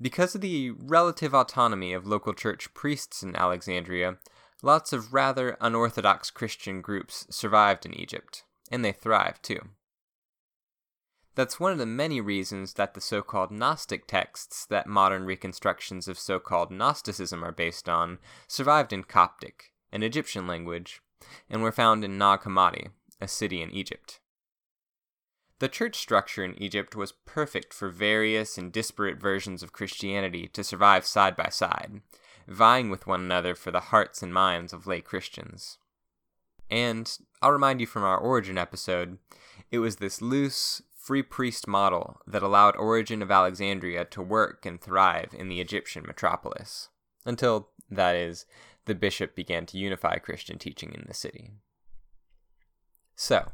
because 0.00 0.34
of 0.34 0.40
the 0.40 0.70
relative 0.70 1.34
autonomy 1.34 1.92
of 1.92 2.06
local 2.06 2.32
church 2.32 2.72
priests 2.74 3.22
in 3.22 3.36
Alexandria, 3.36 4.18
lots 4.62 4.92
of 4.92 5.12
rather 5.12 5.56
unorthodox 5.60 6.30
Christian 6.30 6.80
groups 6.80 7.26
survived 7.30 7.84
in 7.84 7.94
Egypt, 7.94 8.44
and 8.70 8.84
they 8.84 8.92
thrived 8.92 9.42
too. 9.42 9.60
That's 11.34 11.58
one 11.58 11.72
of 11.72 11.78
the 11.78 11.86
many 11.86 12.20
reasons 12.20 12.74
that 12.74 12.94
the 12.94 13.00
so 13.00 13.20
called 13.20 13.50
Gnostic 13.50 14.06
texts 14.06 14.66
that 14.66 14.86
modern 14.86 15.24
reconstructions 15.24 16.06
of 16.06 16.18
so 16.18 16.38
called 16.38 16.70
Gnosticism 16.70 17.44
are 17.44 17.52
based 17.52 17.88
on 17.88 18.18
survived 18.46 18.92
in 18.92 19.02
Coptic, 19.02 19.72
an 19.94 20.02
Egyptian 20.02 20.46
language, 20.46 21.00
and 21.48 21.62
were 21.62 21.72
found 21.72 22.04
in 22.04 22.18
Nag 22.18 22.40
Hammadi, 22.40 22.88
a 23.20 23.28
city 23.28 23.62
in 23.62 23.70
Egypt. 23.70 24.20
The 25.60 25.68
church 25.68 25.96
structure 25.96 26.44
in 26.44 26.60
Egypt 26.60 26.96
was 26.96 27.12
perfect 27.12 27.72
for 27.72 27.88
various 27.88 28.58
and 28.58 28.72
disparate 28.72 29.20
versions 29.20 29.62
of 29.62 29.72
Christianity 29.72 30.48
to 30.48 30.64
survive 30.64 31.06
side 31.06 31.36
by 31.36 31.48
side, 31.48 32.02
vying 32.48 32.90
with 32.90 33.06
one 33.06 33.20
another 33.20 33.54
for 33.54 33.70
the 33.70 33.80
hearts 33.80 34.20
and 34.20 34.34
minds 34.34 34.72
of 34.72 34.86
lay 34.86 35.00
Christians. 35.00 35.78
And, 36.68 37.16
I'll 37.40 37.52
remind 37.52 37.80
you 37.80 37.86
from 37.86 38.02
our 38.02 38.18
Origen 38.18 38.58
episode, 38.58 39.18
it 39.70 39.78
was 39.78 39.96
this 39.96 40.20
loose, 40.20 40.82
free 40.98 41.22
priest 41.22 41.68
model 41.68 42.20
that 42.26 42.42
allowed 42.42 42.74
Origen 42.76 43.22
of 43.22 43.30
Alexandria 43.30 44.06
to 44.06 44.22
work 44.22 44.66
and 44.66 44.80
thrive 44.80 45.34
in 45.38 45.48
the 45.48 45.60
Egyptian 45.60 46.04
metropolis. 46.04 46.88
Until, 47.24 47.68
that 47.90 48.16
is, 48.16 48.44
the 48.86 48.94
bishop 48.94 49.34
began 49.34 49.66
to 49.66 49.78
unify 49.78 50.18
Christian 50.18 50.58
teaching 50.58 50.92
in 50.92 51.04
the 51.06 51.14
city. 51.14 51.52
So, 53.16 53.52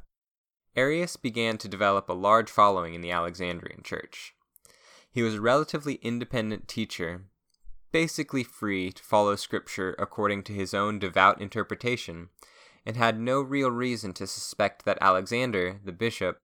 Arius 0.77 1.17
began 1.17 1.59
to 1.59 1.69
develop 1.69 2.09
a 2.09 2.15
large 2.15 2.51
following 2.51 2.95
in 2.95 3.01
the 3.01 3.11
Alexandrian 3.11 3.83
church. 3.83 4.35
He 5.11 5.23
was 5.23 5.35
a 5.35 5.41
relatively 5.41 5.95
independent 5.97 6.69
teacher, 6.69 7.25
basically 7.93 8.45
free 8.45 8.93
to 8.93 9.03
follow 9.03 9.35
scripture 9.37 9.97
according 9.99 10.45
to 10.45 10.53
his 10.53 10.73
own 10.73 10.99
devout 10.99 11.41
interpretation, 11.41 12.29
and 12.87 12.97
had 12.97 13.19
no 13.19 13.41
real 13.41 13.71
reason 13.71 14.13
to 14.15 14.27
suspect 14.27 14.85
that 14.85 14.99
Alexander, 15.01 15.81
the 15.85 15.93
bishop, 15.93 16.39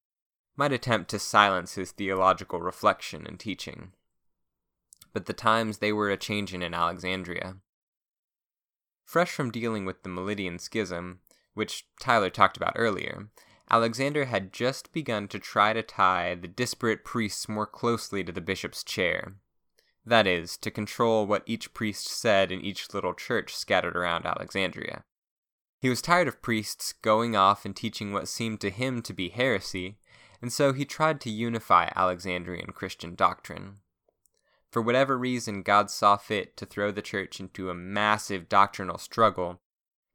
might 0.57 0.73
attempt 0.73 1.11
to 1.11 1.19
silence 1.19 1.75
his 1.75 1.93
theological 1.93 2.61
reflection 2.61 3.27
and 3.27 3.39
teaching. 3.39 3.93
But 5.13 5.27
the 5.27 5.33
times 5.33 5.79
they 5.79 5.93
were 5.93 6.11
a 6.11 6.17
changin' 6.17 6.63
in 6.63 6.75
Alexandria. 6.75 7.57
Fresh 9.07 9.31
from 9.31 9.53
dealing 9.53 9.85
with 9.85 10.03
the 10.03 10.11
Melitian 10.11 10.61
Schism, 10.61 11.21
which 11.55 11.87
Tyler 12.01 12.29
talked 12.29 12.57
about 12.57 12.75
earlier, 12.75 13.29
Alexander 13.71 14.27
had 14.27 14.53
just 14.53 14.93
begun 14.93 15.29
to 15.29 15.39
try 15.39 15.73
to 15.73 15.83
tie 15.83 16.35
the 16.35 16.49
disparate 16.49 17.05
priests 17.05 17.49
more 17.49 17.67
closely 17.67 18.25
to 18.25 18.33
the 18.33 18.41
bishop's 18.41 18.83
chair. 18.83 19.37
That 20.05 20.27
is, 20.27 20.57
to 20.59 20.73
control 20.73 21.25
what 21.25 21.45
each 21.47 21.73
priest 21.73 22.09
said 22.09 22.51
in 22.51 22.61
each 22.61 22.93
little 22.93 23.15
church 23.15 23.55
scattered 23.55 23.97
around 23.97 24.27
Alexandria. 24.27 25.05
He 25.81 25.89
was 25.89 26.03
tired 26.03 26.27
of 26.27 26.43
priests 26.43 26.93
going 26.93 27.37
off 27.37 27.65
and 27.65 27.77
teaching 27.77 28.13
what 28.13 28.29
seemed 28.29 28.61
to 28.61 28.71
him 28.71 29.03
to 29.03 29.13
be 29.13 29.29
heresy, 29.29 29.99
and 30.43 30.53
so 30.53 30.73
he 30.73 30.85
tried 30.85 31.21
to 31.21 31.31
unify 31.31 31.91
Alexandrian 31.95 32.73
Christian 32.73 33.15
doctrine. 33.15 33.79
For 34.77 34.83
whatever 34.83 35.17
reason 35.17 35.63
God 35.63 35.91
saw 35.91 36.19
fit 36.19 36.55
to 36.59 36.67
throw 36.67 36.91
the 36.91 37.01
church 37.01 37.41
into 37.41 37.71
a 37.71 37.75
massive 37.75 38.47
doctrinal 38.47 38.99
struggle, 38.99 39.63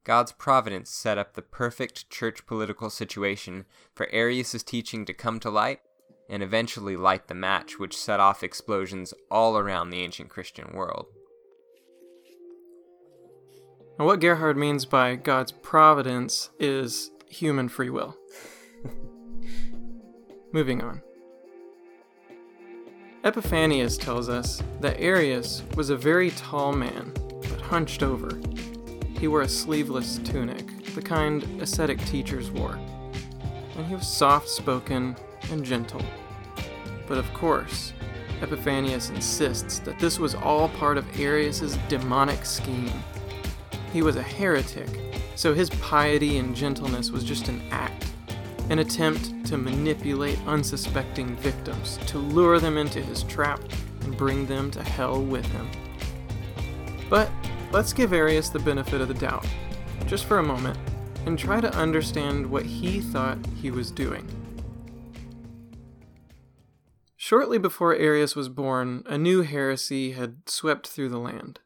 God's 0.04 0.34
providence 0.34 0.92
set 0.92 1.18
up 1.18 1.34
the 1.34 1.42
perfect 1.42 2.12
church 2.12 2.46
political 2.46 2.92
situation 2.92 3.66
for 3.96 4.08
Arius' 4.12 4.62
teaching 4.62 5.04
to 5.06 5.16
come 5.16 5.40
to 5.40 5.50
light 5.50 5.80
and 6.30 6.44
eventually 6.44 6.96
light 6.96 7.28
the 7.28 7.34
match 7.34 7.80
which 7.80 7.98
set 7.98 8.20
off 8.20 8.44
explosions 8.44 9.16
all 9.32 9.58
around 9.58 9.90
the 9.90 10.04
ancient 10.04 10.30
Christian 10.30 10.74
world. 10.76 11.08
Now, 13.98 14.06
what 14.06 14.20
Gerhard 14.20 14.58
means 14.58 14.86
by 14.86 15.16
God's 15.16 15.52
providence 15.52 16.52
is 16.60 17.10
human 17.28 17.68
free 17.68 17.90
will. 17.90 18.16
Moving 20.54 20.84
on. 20.84 21.02
Epiphanius 23.24 23.98
tells 23.98 24.30
us 24.30 24.64
that 24.80 25.00
Arius 25.00 25.62
was 25.76 25.92
a 25.92 25.96
very 25.96 26.32
tall 26.32 26.74
man, 26.74 27.14
but 27.40 27.62
hunched 27.62 28.02
over. 28.02 28.40
He 29.20 29.28
wore 29.28 29.44
a 29.44 29.48
sleeveless 29.48 30.18
tunic, 30.24 30.66
the 30.96 31.04
kind 31.04 31.44
ascetic 31.62 32.04
teachers 32.06 32.50
wore, 32.50 32.80
and 33.78 33.86
he 33.86 33.94
was 33.94 34.08
soft 34.08 34.50
spoken 34.50 35.16
and 35.52 35.64
gentle. 35.64 36.02
But 37.08 37.20
of 37.20 37.32
course, 37.36 37.94
Epiphanius 38.42 39.12
insists 39.12 39.78
that 39.80 40.00
this 40.00 40.18
was 40.18 40.34
all 40.34 40.70
part 40.70 40.98
of 40.98 41.06
Arius's 41.20 41.78
demonic 41.90 42.44
scheme. 42.44 42.92
He 43.94 44.02
was 44.02 44.16
a 44.16 44.24
heretic, 44.24 44.90
so 45.36 45.54
his 45.54 45.70
piety 45.70 46.40
and 46.40 46.56
gentleness 46.56 47.12
was 47.12 47.24
just 47.24 47.50
an 47.50 47.62
act 47.70 48.11
an 48.70 48.80
attempt 48.80 49.46
to 49.46 49.58
manipulate 49.58 50.40
unsuspecting 50.46 51.36
victims, 51.38 51.98
to 52.08 52.18
lure 52.18 52.60
them 52.60 52.78
into 52.78 53.02
his 53.02 53.24
trap 53.24 53.62
and 54.02 54.18
bring 54.18 54.46
them 54.46 54.72
to 54.72 54.84
hell 54.84 55.22
with 55.22 55.46
him. 55.48 55.70
But 57.10 57.30
let's 57.72 57.94
give 57.94 58.14
Arius 58.14 58.50
the 58.50 58.60
benefit 58.60 59.02
of 59.02 59.08
the 59.08 59.14
doubt, 59.14 59.46
just 60.06 60.26
for 60.26 60.38
a 60.40 60.44
moment, 60.44 60.78
and 61.26 61.38
try 61.38 61.62
to 61.62 61.76
understand 61.76 62.50
what 62.50 62.66
he 62.66 63.02
thought 63.02 63.38
he 63.62 63.72
was 63.72 63.92
doing. 63.92 64.28
Shortly 67.16 67.58
before 67.58 67.96
Arius 67.96 68.36
was 68.36 68.50
born, 68.50 69.04
a 69.06 69.18
new 69.18 69.42
heresy 69.42 70.12
had 70.14 70.50
swept 70.50 70.88
through 70.88 71.10
the 71.10 71.20
land 71.20 71.60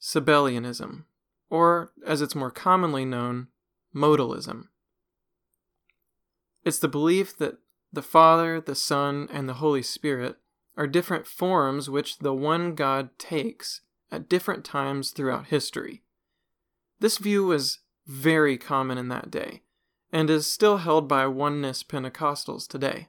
Sabellianism, 0.00 1.04
or, 1.48 1.92
as 2.06 2.22
it's 2.22 2.34
more 2.34 2.50
commonly 2.50 3.04
known, 3.04 3.48
modalism. 3.94 4.68
It's 6.64 6.78
the 6.78 6.88
belief 6.88 7.36
that 7.38 7.58
the 7.92 8.02
Father, 8.02 8.60
the 8.60 8.74
Son, 8.74 9.28
and 9.32 9.48
the 9.48 9.54
Holy 9.54 9.82
Spirit 9.82 10.36
are 10.76 10.86
different 10.86 11.26
forms 11.26 11.90
which 11.90 12.18
the 12.18 12.34
one 12.34 12.74
God 12.74 13.10
takes 13.18 13.80
at 14.10 14.28
different 14.28 14.64
times 14.64 15.10
throughout 15.10 15.48
history. 15.48 16.02
This 17.00 17.18
view 17.18 17.44
was 17.44 17.78
very 18.06 18.58
common 18.58 18.98
in 18.98 19.08
that 19.08 19.30
day, 19.30 19.62
and 20.12 20.28
is 20.28 20.50
still 20.50 20.78
held 20.78 21.08
by 21.08 21.26
oneness 21.26 21.82
Pentecostals 21.82 22.68
today. 22.68 23.08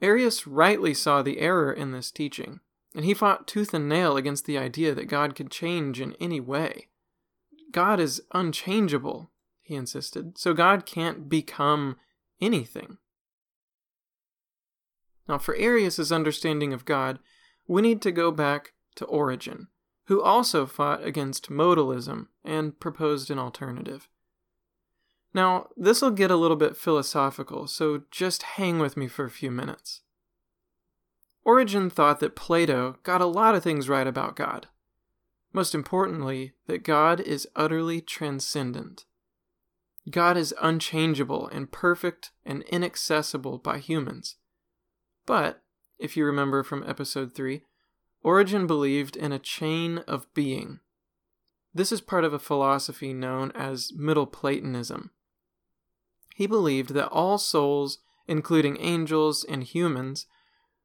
Arius 0.00 0.46
rightly 0.46 0.94
saw 0.94 1.22
the 1.22 1.38
error 1.38 1.72
in 1.72 1.92
this 1.92 2.10
teaching, 2.10 2.60
and 2.94 3.04
he 3.04 3.14
fought 3.14 3.46
tooth 3.46 3.74
and 3.74 3.88
nail 3.88 4.16
against 4.16 4.46
the 4.46 4.58
idea 4.58 4.94
that 4.94 5.06
God 5.06 5.34
could 5.34 5.50
change 5.50 6.00
in 6.00 6.14
any 6.20 6.40
way. 6.40 6.88
God 7.72 8.00
is 8.00 8.22
unchangeable, 8.32 9.30
he 9.60 9.74
insisted, 9.74 10.38
so 10.38 10.54
God 10.54 10.86
can't 10.86 11.28
become 11.28 11.96
anything. 12.40 12.98
Now, 15.28 15.38
for 15.38 15.56
Arius's 15.56 16.12
understanding 16.12 16.72
of 16.72 16.84
God, 16.84 17.18
we 17.66 17.82
need 17.82 18.00
to 18.02 18.12
go 18.12 18.30
back 18.30 18.74
to 18.96 19.04
Origen, 19.06 19.68
who 20.06 20.22
also 20.22 20.66
fought 20.66 21.04
against 21.04 21.50
modalism 21.50 22.28
and 22.44 22.78
proposed 22.78 23.30
an 23.30 23.38
alternative. 23.38 24.08
Now, 25.34 25.68
this 25.76 26.00
will 26.00 26.12
get 26.12 26.30
a 26.30 26.36
little 26.36 26.56
bit 26.56 26.76
philosophical, 26.76 27.66
so 27.66 28.02
just 28.10 28.42
hang 28.42 28.78
with 28.78 28.96
me 28.96 29.08
for 29.08 29.24
a 29.24 29.30
few 29.30 29.50
minutes. 29.50 30.02
Origen 31.44 31.90
thought 31.90 32.20
that 32.20 32.36
Plato 32.36 32.96
got 33.02 33.20
a 33.20 33.26
lot 33.26 33.54
of 33.54 33.62
things 33.62 33.88
right 33.88 34.06
about 34.06 34.36
God. 34.36 34.68
Most 35.52 35.74
importantly, 35.74 36.52
that 36.66 36.84
God 36.84 37.20
is 37.20 37.48
utterly 37.56 38.00
transcendent. 38.00 39.05
God 40.10 40.36
is 40.36 40.54
unchangeable 40.60 41.48
and 41.48 41.70
perfect 41.70 42.30
and 42.44 42.62
inaccessible 42.64 43.58
by 43.58 43.78
humans. 43.78 44.36
But, 45.26 45.62
if 45.98 46.16
you 46.16 46.24
remember 46.24 46.62
from 46.62 46.84
episode 46.86 47.34
3, 47.34 47.62
Origen 48.22 48.66
believed 48.66 49.16
in 49.16 49.32
a 49.32 49.38
chain 49.38 49.98
of 50.06 50.32
being. 50.34 50.80
This 51.74 51.92
is 51.92 52.00
part 52.00 52.24
of 52.24 52.32
a 52.32 52.38
philosophy 52.38 53.12
known 53.12 53.52
as 53.52 53.92
Middle 53.94 54.26
Platonism. 54.26 55.10
He 56.34 56.46
believed 56.46 56.90
that 56.94 57.08
all 57.08 57.38
souls, 57.38 57.98
including 58.28 58.80
angels 58.80 59.44
and 59.44 59.62
humans, 59.62 60.26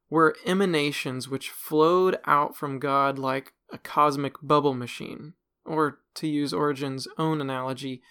were 0.09 0.35
emanations 0.45 1.29
which 1.29 1.49
flowed 1.49 2.19
out 2.25 2.55
from 2.55 2.79
God 2.79 3.17
like 3.17 3.53
a 3.71 3.77
cosmic 3.77 4.35
bubble 4.41 4.73
machine, 4.73 5.33
or, 5.65 5.99
to 6.15 6.27
use 6.27 6.53
Origen's 6.53 7.07
own 7.17 7.39
analogy, 7.39 8.01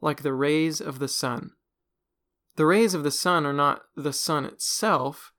like 0.00 0.22
the 0.22 0.32
rays 0.32 0.80
of 0.80 0.98
the 0.98 1.08
sun. 1.08 1.52
The 2.56 2.66
rays 2.66 2.94
of 2.94 3.04
the 3.04 3.10
sun 3.10 3.46
are 3.46 3.52
not 3.52 3.82
the 3.96 4.12
sun 4.12 4.44
itself, 4.44 5.32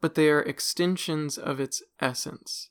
but 0.00 0.14
they 0.14 0.28
are 0.28 0.42
extensions 0.42 1.38
of 1.38 1.60
its 1.60 1.82
essence. 2.00 2.70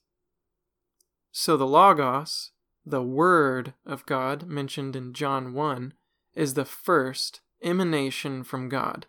So 1.32 1.58
the 1.58 1.68
Logos, 1.68 2.52
the 2.86 3.04
Word 3.04 3.74
of 3.86 4.06
God 4.06 4.48
mentioned 4.48 4.96
in 4.96 5.14
John 5.14 5.54
1, 5.54 5.94
is 6.36 6.54
the 6.54 6.66
first 6.66 7.42
emanation 7.64 8.44
from 8.44 8.70
God. 8.70 9.08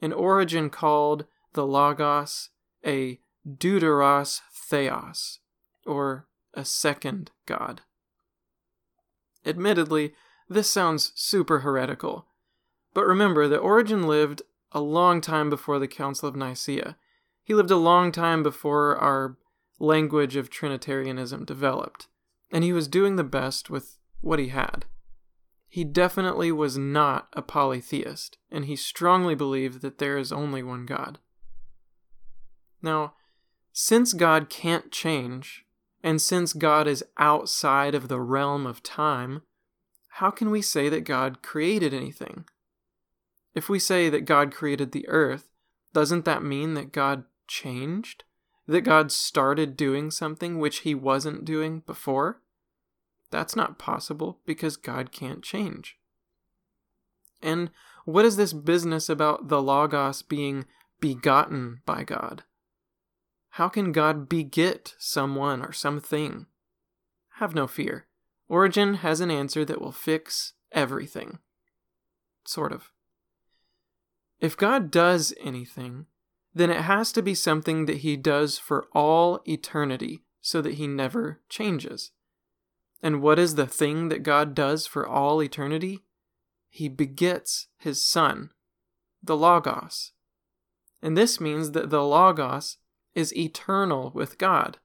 An 0.00 0.12
Origen 0.12 0.70
called 0.70 1.26
the 1.52 1.66
Logos 1.66 2.50
a 2.86 3.20
deuteros 3.46 4.40
theos, 4.52 5.40
or 5.86 6.28
a 6.54 6.64
second 6.64 7.30
God. 7.46 7.82
Admittedly, 9.44 10.14
this 10.48 10.70
sounds 10.70 11.12
super 11.14 11.60
heretical, 11.60 12.26
but 12.94 13.06
remember 13.06 13.48
that 13.48 13.58
Origen 13.58 14.06
lived 14.06 14.42
a 14.72 14.80
long 14.80 15.20
time 15.20 15.50
before 15.50 15.78
the 15.78 15.88
Council 15.88 16.28
of 16.28 16.36
Nicaea, 16.36 16.96
he 17.42 17.54
lived 17.54 17.70
a 17.70 17.76
long 17.76 18.12
time 18.12 18.42
before 18.42 18.96
our 18.96 19.38
language 19.78 20.36
of 20.36 20.50
Trinitarianism 20.50 21.44
developed, 21.44 22.08
and 22.50 22.64
he 22.64 22.72
was 22.72 22.88
doing 22.88 23.16
the 23.16 23.24
best 23.24 23.70
with 23.70 23.98
what 24.20 24.38
he 24.38 24.48
had. 24.48 24.84
He 25.68 25.84
definitely 25.84 26.50
was 26.50 26.78
not 26.78 27.28
a 27.34 27.42
polytheist, 27.42 28.38
and 28.50 28.64
he 28.64 28.76
strongly 28.76 29.34
believed 29.34 29.82
that 29.82 29.98
there 29.98 30.18
is 30.18 30.32
only 30.32 30.62
one 30.62 30.86
God. 30.86 31.18
Now, 32.82 33.14
since 33.72 34.12
God 34.12 34.48
can't 34.48 34.90
change, 34.90 35.64
and 36.02 36.20
since 36.20 36.52
God 36.52 36.86
is 36.86 37.04
outside 37.18 37.94
of 37.94 38.08
the 38.08 38.20
realm 38.20 38.66
of 38.66 38.82
time, 38.82 39.42
how 40.18 40.32
can 40.32 40.50
we 40.50 40.60
say 40.60 40.88
that 40.88 41.04
God 41.04 41.42
created 41.42 41.94
anything? 41.94 42.44
If 43.54 43.68
we 43.68 43.78
say 43.78 44.10
that 44.10 44.24
God 44.24 44.52
created 44.52 44.90
the 44.90 45.08
earth, 45.08 45.48
doesn't 45.92 46.24
that 46.24 46.42
mean 46.42 46.74
that 46.74 46.90
God 46.90 47.22
changed? 47.46 48.24
That 48.66 48.80
God 48.80 49.12
started 49.12 49.76
doing 49.76 50.10
something 50.10 50.58
which 50.58 50.78
he 50.78 50.92
wasn't 50.92 51.44
doing 51.44 51.84
before? 51.86 52.42
That's 53.30 53.54
not 53.54 53.78
possible 53.78 54.40
because 54.44 54.76
God 54.76 55.12
can't 55.12 55.40
change. 55.40 55.96
And 57.40 57.70
what 58.04 58.24
is 58.24 58.36
this 58.36 58.52
business 58.52 59.08
about 59.08 59.46
the 59.46 59.62
Logos 59.62 60.22
being 60.22 60.64
begotten 60.98 61.80
by 61.86 62.02
God? 62.02 62.42
How 63.50 63.68
can 63.68 63.92
God 63.92 64.28
beget 64.28 64.96
someone 64.98 65.62
or 65.62 65.72
something? 65.72 66.46
Have 67.34 67.54
no 67.54 67.68
fear. 67.68 68.07
Origen 68.48 68.94
has 68.94 69.20
an 69.20 69.30
answer 69.30 69.64
that 69.64 69.80
will 69.80 69.92
fix 69.92 70.54
everything. 70.72 71.38
Sort 72.46 72.72
of. 72.72 72.92
If 74.40 74.56
God 74.56 74.90
does 74.90 75.34
anything, 75.40 76.06
then 76.54 76.70
it 76.70 76.82
has 76.82 77.12
to 77.12 77.22
be 77.22 77.34
something 77.34 77.86
that 77.86 77.98
he 77.98 78.16
does 78.16 78.58
for 78.58 78.86
all 78.92 79.40
eternity 79.46 80.22
so 80.40 80.62
that 80.62 80.74
he 80.74 80.86
never 80.86 81.40
changes. 81.48 82.12
And 83.02 83.22
what 83.22 83.38
is 83.38 83.54
the 83.54 83.66
thing 83.66 84.08
that 84.08 84.22
God 84.22 84.54
does 84.54 84.86
for 84.86 85.06
all 85.06 85.42
eternity? 85.42 86.04
He 86.68 86.88
begets 86.88 87.68
his 87.78 88.02
Son, 88.02 88.50
the 89.22 89.36
Logos. 89.36 90.12
And 91.02 91.16
this 91.16 91.40
means 91.40 91.72
that 91.72 91.90
the 91.90 92.02
Logos 92.02 92.78
is 93.14 93.36
eternal 93.36 94.10
with 94.14 94.38
God. 94.38 94.78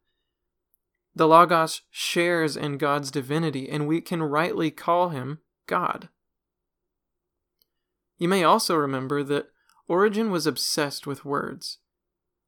The 1.15 1.27
Logos 1.27 1.81
shares 1.91 2.57
in 2.57 2.77
God's 2.77 3.11
divinity, 3.11 3.69
and 3.69 3.87
we 3.87 4.01
can 4.01 4.23
rightly 4.23 4.71
call 4.71 5.09
him 5.09 5.39
God. 5.67 6.09
You 8.17 8.27
may 8.27 8.43
also 8.43 8.75
remember 8.75 9.23
that 9.23 9.49
Origen 9.87 10.31
was 10.31 10.47
obsessed 10.47 11.05
with 11.05 11.25
words, 11.25 11.79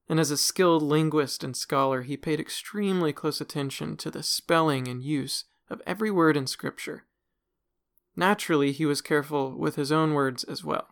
and 0.08 0.20
as 0.20 0.32
a 0.32 0.38
skilled 0.38 0.82
linguist 0.82 1.44
and 1.44 1.56
scholar, 1.56 2.02
he 2.02 2.18
paid 2.18 2.40
extremely 2.40 3.14
close 3.14 3.42
attention 3.42 3.98
to 3.98 4.10
the 4.10 4.24
spelling 4.24 4.88
and 4.88 5.04
use 5.04 5.46
of 5.70 5.82
every 5.86 6.10
word 6.12 6.38
in 6.38 6.48
Scripture. 6.48 7.06
Naturally, 8.16 8.72
he 8.72 8.86
was 8.86 9.02
careful 9.02 9.58
with 9.58 9.76
his 9.76 9.92
own 9.92 10.14
words 10.14 10.44
as 10.46 10.64
well. 10.64 10.88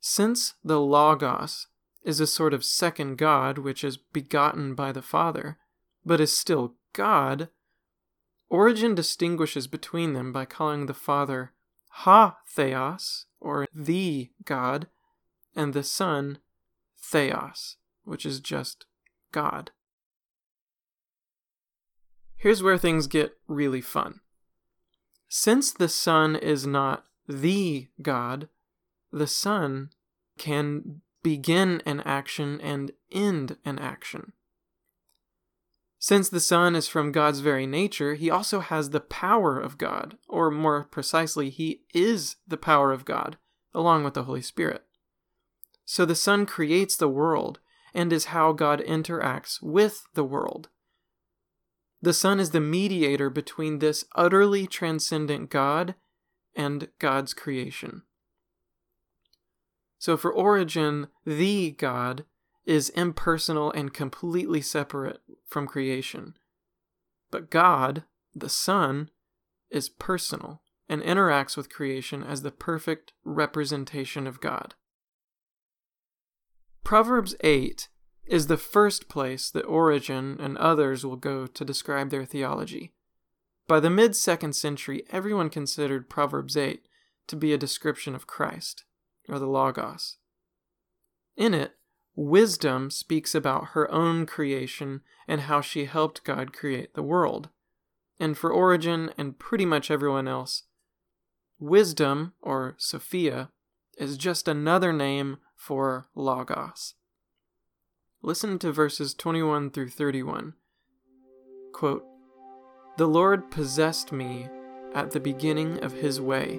Since 0.00 0.54
the 0.62 0.80
Logos 0.80 1.66
is 2.02 2.20
a 2.20 2.26
sort 2.26 2.54
of 2.54 2.64
second 2.64 3.18
God 3.18 3.58
which 3.58 3.82
is 3.82 3.96
begotten 3.96 4.74
by 4.74 4.92
the 4.92 5.02
Father, 5.02 5.58
but 6.08 6.22
is 6.22 6.34
still 6.34 6.74
God, 6.94 7.50
Origen 8.48 8.94
distinguishes 8.94 9.66
between 9.66 10.14
them 10.14 10.32
by 10.32 10.46
calling 10.46 10.86
the 10.86 10.94
Father 10.94 11.52
Ha 11.90 12.38
Theos, 12.48 13.26
or 13.40 13.66
the 13.74 14.30
God, 14.44 14.86
and 15.54 15.74
the 15.74 15.82
Son, 15.82 16.38
Theos, 16.98 17.76
which 18.04 18.24
is 18.24 18.40
just 18.40 18.86
God. 19.32 19.70
Here's 22.36 22.62
where 22.62 22.78
things 22.78 23.06
get 23.06 23.36
really 23.46 23.82
fun. 23.82 24.20
Since 25.28 25.72
the 25.72 25.88
Son 25.88 26.36
is 26.36 26.66
not 26.66 27.04
the 27.28 27.88
God, 28.00 28.48
the 29.12 29.26
Son 29.26 29.90
can 30.38 31.02
begin 31.22 31.82
an 31.84 32.00
action 32.00 32.60
and 32.62 32.92
end 33.12 33.58
an 33.66 33.78
action. 33.78 34.32
Since 35.98 36.28
the 36.28 36.40
Son 36.40 36.76
is 36.76 36.86
from 36.86 37.10
God's 37.10 37.40
very 37.40 37.66
nature, 37.66 38.14
he 38.14 38.30
also 38.30 38.60
has 38.60 38.90
the 38.90 39.00
power 39.00 39.58
of 39.58 39.78
God, 39.78 40.16
or 40.28 40.50
more 40.50 40.84
precisely, 40.84 41.50
he 41.50 41.82
is 41.92 42.36
the 42.46 42.56
power 42.56 42.92
of 42.92 43.04
God, 43.04 43.36
along 43.74 44.04
with 44.04 44.14
the 44.14 44.22
Holy 44.22 44.42
Spirit. 44.42 44.84
So 45.84 46.04
the 46.04 46.14
Son 46.14 46.46
creates 46.46 46.96
the 46.96 47.08
world 47.08 47.58
and 47.92 48.12
is 48.12 48.26
how 48.26 48.52
God 48.52 48.80
interacts 48.80 49.60
with 49.60 50.04
the 50.14 50.24
world. 50.24 50.68
The 52.00 52.12
Son 52.12 52.38
is 52.38 52.50
the 52.50 52.60
mediator 52.60 53.28
between 53.28 53.80
this 53.80 54.04
utterly 54.14 54.68
transcendent 54.68 55.50
God 55.50 55.96
and 56.54 56.88
God's 57.00 57.34
creation. 57.34 58.02
So 59.98 60.16
for 60.16 60.32
Origen, 60.32 61.08
the 61.26 61.72
God 61.72 62.24
is 62.68 62.90
impersonal 62.90 63.72
and 63.72 63.94
completely 63.94 64.60
separate 64.60 65.22
from 65.46 65.66
creation. 65.66 66.34
But 67.30 67.50
God, 67.50 68.04
the 68.34 68.50
Son, 68.50 69.08
is 69.70 69.88
personal 69.88 70.60
and 70.86 71.00
interacts 71.00 71.56
with 71.56 71.72
creation 71.72 72.22
as 72.22 72.42
the 72.42 72.50
perfect 72.50 73.14
representation 73.24 74.26
of 74.26 74.42
God. 74.42 74.74
Proverbs 76.84 77.34
8 77.40 77.88
is 78.26 78.48
the 78.48 78.58
first 78.58 79.08
place 79.08 79.50
that 79.50 79.64
Origen 79.64 80.36
and 80.38 80.58
others 80.58 81.06
will 81.06 81.16
go 81.16 81.46
to 81.46 81.64
describe 81.64 82.10
their 82.10 82.26
theology. 82.26 82.92
By 83.66 83.80
the 83.80 83.88
mid 83.88 84.14
second 84.14 84.52
century, 84.52 85.04
everyone 85.08 85.48
considered 85.48 86.10
Proverbs 86.10 86.54
8 86.54 86.82
to 87.28 87.36
be 87.36 87.54
a 87.54 87.58
description 87.58 88.14
of 88.14 88.26
Christ, 88.26 88.84
or 89.26 89.38
the 89.38 89.46
Logos. 89.46 90.18
In 91.34 91.54
it, 91.54 91.77
wisdom 92.18 92.90
speaks 92.90 93.32
about 93.32 93.68
her 93.68 93.88
own 93.92 94.26
creation 94.26 95.00
and 95.28 95.42
how 95.42 95.60
she 95.60 95.84
helped 95.84 96.24
God 96.24 96.52
create 96.52 96.94
the 96.94 97.02
world. 97.02 97.48
And 98.18 98.36
for 98.36 98.50
Origen 98.50 99.12
and 99.16 99.38
pretty 99.38 99.64
much 99.64 99.88
everyone 99.88 100.26
else, 100.26 100.64
wisdom, 101.60 102.32
or 102.42 102.74
Sophia, 102.76 103.50
is 103.96 104.16
just 104.16 104.48
another 104.48 104.92
name 104.92 105.38
for 105.54 106.08
Logos. 106.16 106.94
Listen 108.20 108.58
to 108.58 108.72
verses 108.72 109.14
21 109.14 109.70
through 109.70 109.90
31. 109.90 110.54
Quote, 111.72 112.04
The 112.96 113.06
Lord 113.06 113.48
possessed 113.48 114.10
me 114.10 114.48
at 114.92 115.12
the 115.12 115.20
beginning 115.20 115.84
of 115.84 115.92
his 115.92 116.20
way, 116.20 116.58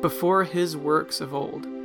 before 0.00 0.44
his 0.44 0.76
works 0.76 1.20
of 1.20 1.34
old. 1.34 1.75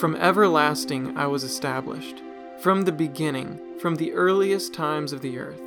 From 0.00 0.16
everlasting 0.16 1.18
I 1.18 1.26
was 1.26 1.44
established, 1.44 2.22
from 2.62 2.84
the 2.84 2.90
beginning, 2.90 3.60
from 3.80 3.96
the 3.96 4.14
earliest 4.14 4.72
times 4.72 5.12
of 5.12 5.20
the 5.20 5.38
earth. 5.38 5.60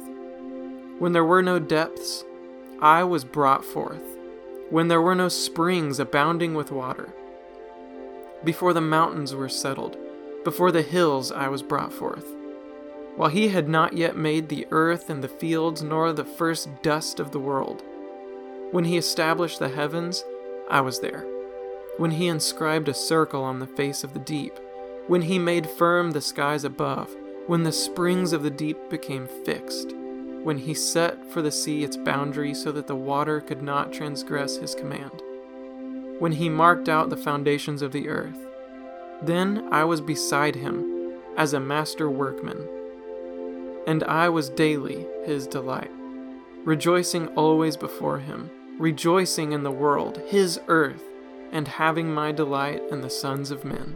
When 0.98 1.14
there 1.14 1.24
were 1.24 1.44
no 1.44 1.60
depths, 1.60 2.26
I 2.82 3.04
was 3.04 3.26
brought 3.26 3.64
forth, 3.64 4.02
when 4.72 4.88
there 4.88 5.04
were 5.04 5.14
no 5.14 5.30
springs 5.30 6.00
abounding 6.00 6.56
with 6.56 6.72
water. 6.72 7.14
Before 8.44 8.74
the 8.74 8.82
mountains 8.82 9.36
were 9.36 9.50
settled, 9.50 9.98
before 10.44 10.72
the 10.72 10.82
hills 10.82 11.32
I 11.32 11.48
was 11.48 11.62
brought 11.62 11.94
forth. 11.94 12.26
While 13.16 13.30
he 13.30 13.50
had 13.50 13.70
not 13.70 13.94
yet 13.94 14.18
made 14.18 14.50
the 14.50 14.66
earth 14.72 15.12
and 15.12 15.24
the 15.24 15.28
fields, 15.28 15.84
nor 15.84 16.12
the 16.12 16.26
first 16.26 16.70
dust 16.82 17.20
of 17.20 17.30
the 17.34 17.40
world. 17.40 17.84
When 18.72 18.86
he 18.86 18.98
established 18.98 19.60
the 19.60 19.70
heavens, 19.70 20.24
I 20.72 20.82
was 20.82 21.02
there. 21.02 21.24
When 21.98 22.12
he 22.12 22.28
inscribed 22.28 22.88
a 22.88 22.94
circle 22.94 23.44
on 23.44 23.60
the 23.60 23.68
face 23.68 24.04
of 24.04 24.14
the 24.14 24.20
deep. 24.20 24.58
When 25.08 25.24
he 25.24 25.38
made 25.40 25.70
firm 25.70 26.12
the 26.12 26.22
skies 26.22 26.64
above. 26.64 27.16
When 27.48 27.64
the 27.64 27.72
springs 27.72 28.34
of 28.34 28.44
the 28.44 28.50
deep 28.50 28.90
became 28.90 29.28
fixed. 29.46 29.94
When 30.44 30.58
he 30.58 30.74
set 30.74 31.32
for 31.32 31.42
the 31.42 31.52
sea 31.52 31.84
its 31.84 31.98
boundary 31.98 32.54
so 32.54 32.72
that 32.72 32.88
the 32.88 32.96
water 32.96 33.42
could 33.42 33.62
not 33.62 33.94
transgress 33.94 34.58
his 34.58 34.76
command. 34.76 35.22
When 36.20 36.34
he 36.34 36.50
marked 36.50 36.90
out 36.90 37.10
the 37.10 37.18
foundations 37.18 37.82
of 37.82 37.92
the 37.92 38.10
earth 38.10 38.38
then 39.26 39.66
I 39.72 39.86
was 39.86 40.02
beside 40.02 40.56
him 40.56 41.14
as 41.38 41.54
a 41.54 41.60
master 41.60 42.10
workman, 42.10 42.68
and 43.88 44.04
I 44.04 44.28
was 44.28 44.50
daily 44.50 45.08
his 45.26 45.48
delight, 45.48 45.92
rejoicing 46.66 47.28
always 47.30 47.78
before 47.78 48.20
him, 48.20 48.50
rejoicing 48.78 49.54
in 49.54 49.64
the 49.64 49.72
world, 49.72 50.18
his 50.28 50.60
earth, 50.68 51.04
and 51.54 51.68
having 51.68 52.14
my 52.14 52.34
delight 52.34 52.82
in 52.92 53.00
the 53.00 53.10
sons 53.10 53.52
of 53.52 53.64
men. 53.64 53.96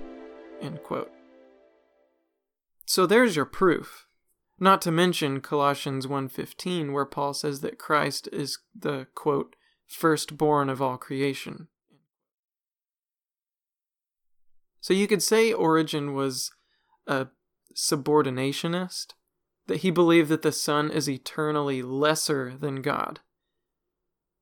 So 2.85 3.05
there's 3.05 3.35
your 3.35 3.45
proof. 3.45 4.07
Not 4.59 4.81
to 4.83 4.91
mention 4.91 5.41
Colossians 5.41 6.07
1:15 6.07 6.93
where 6.93 7.05
Paul 7.05 7.33
says 7.33 7.61
that 7.61 7.77
Christ 7.77 8.29
is 8.31 8.59
the 8.73 9.07
quote 9.13 9.55
firstborn 9.85 10.69
of 10.69 10.81
all 10.81 10.97
creation. 10.97 11.67
So 14.79 14.93
you 14.93 15.07
could 15.07 15.23
say 15.23 15.51
Origen 15.51 16.13
was 16.13 16.51
a 17.05 17.27
subordinationist, 17.75 19.13
that 19.67 19.77
he 19.77 19.91
believed 19.91 20.29
that 20.29 20.41
the 20.43 20.51
Son 20.51 20.89
is 20.89 21.09
eternally 21.09 21.81
lesser 21.81 22.57
than 22.57 22.81
God. 22.81 23.19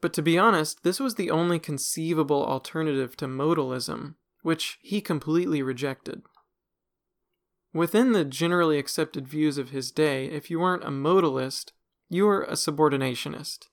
But 0.01 0.13
to 0.13 0.21
be 0.21 0.37
honest, 0.37 0.83
this 0.83 0.99
was 0.99 1.15
the 1.15 1.31
only 1.31 1.59
conceivable 1.59 2.45
alternative 2.45 3.15
to 3.17 3.27
modalism, 3.27 4.15
which 4.41 4.77
he 4.81 5.01
completely 5.01 5.61
rejected. 5.61 6.21
Within 7.73 8.13
the 8.13 8.23
generally 8.23 8.77
accepted 8.77 9.27
views 9.27 9.57
of 9.57 9.71
his 9.71 9.91
day, 9.91 10.25
if 10.27 10.49
you 10.49 10.59
weren't 10.59 10.83
a 10.83 10.91
modalist, 10.91 11.71
you 12.09 12.25
were 12.25 12.43
a 12.43 12.53
subordinationist. 12.53 13.67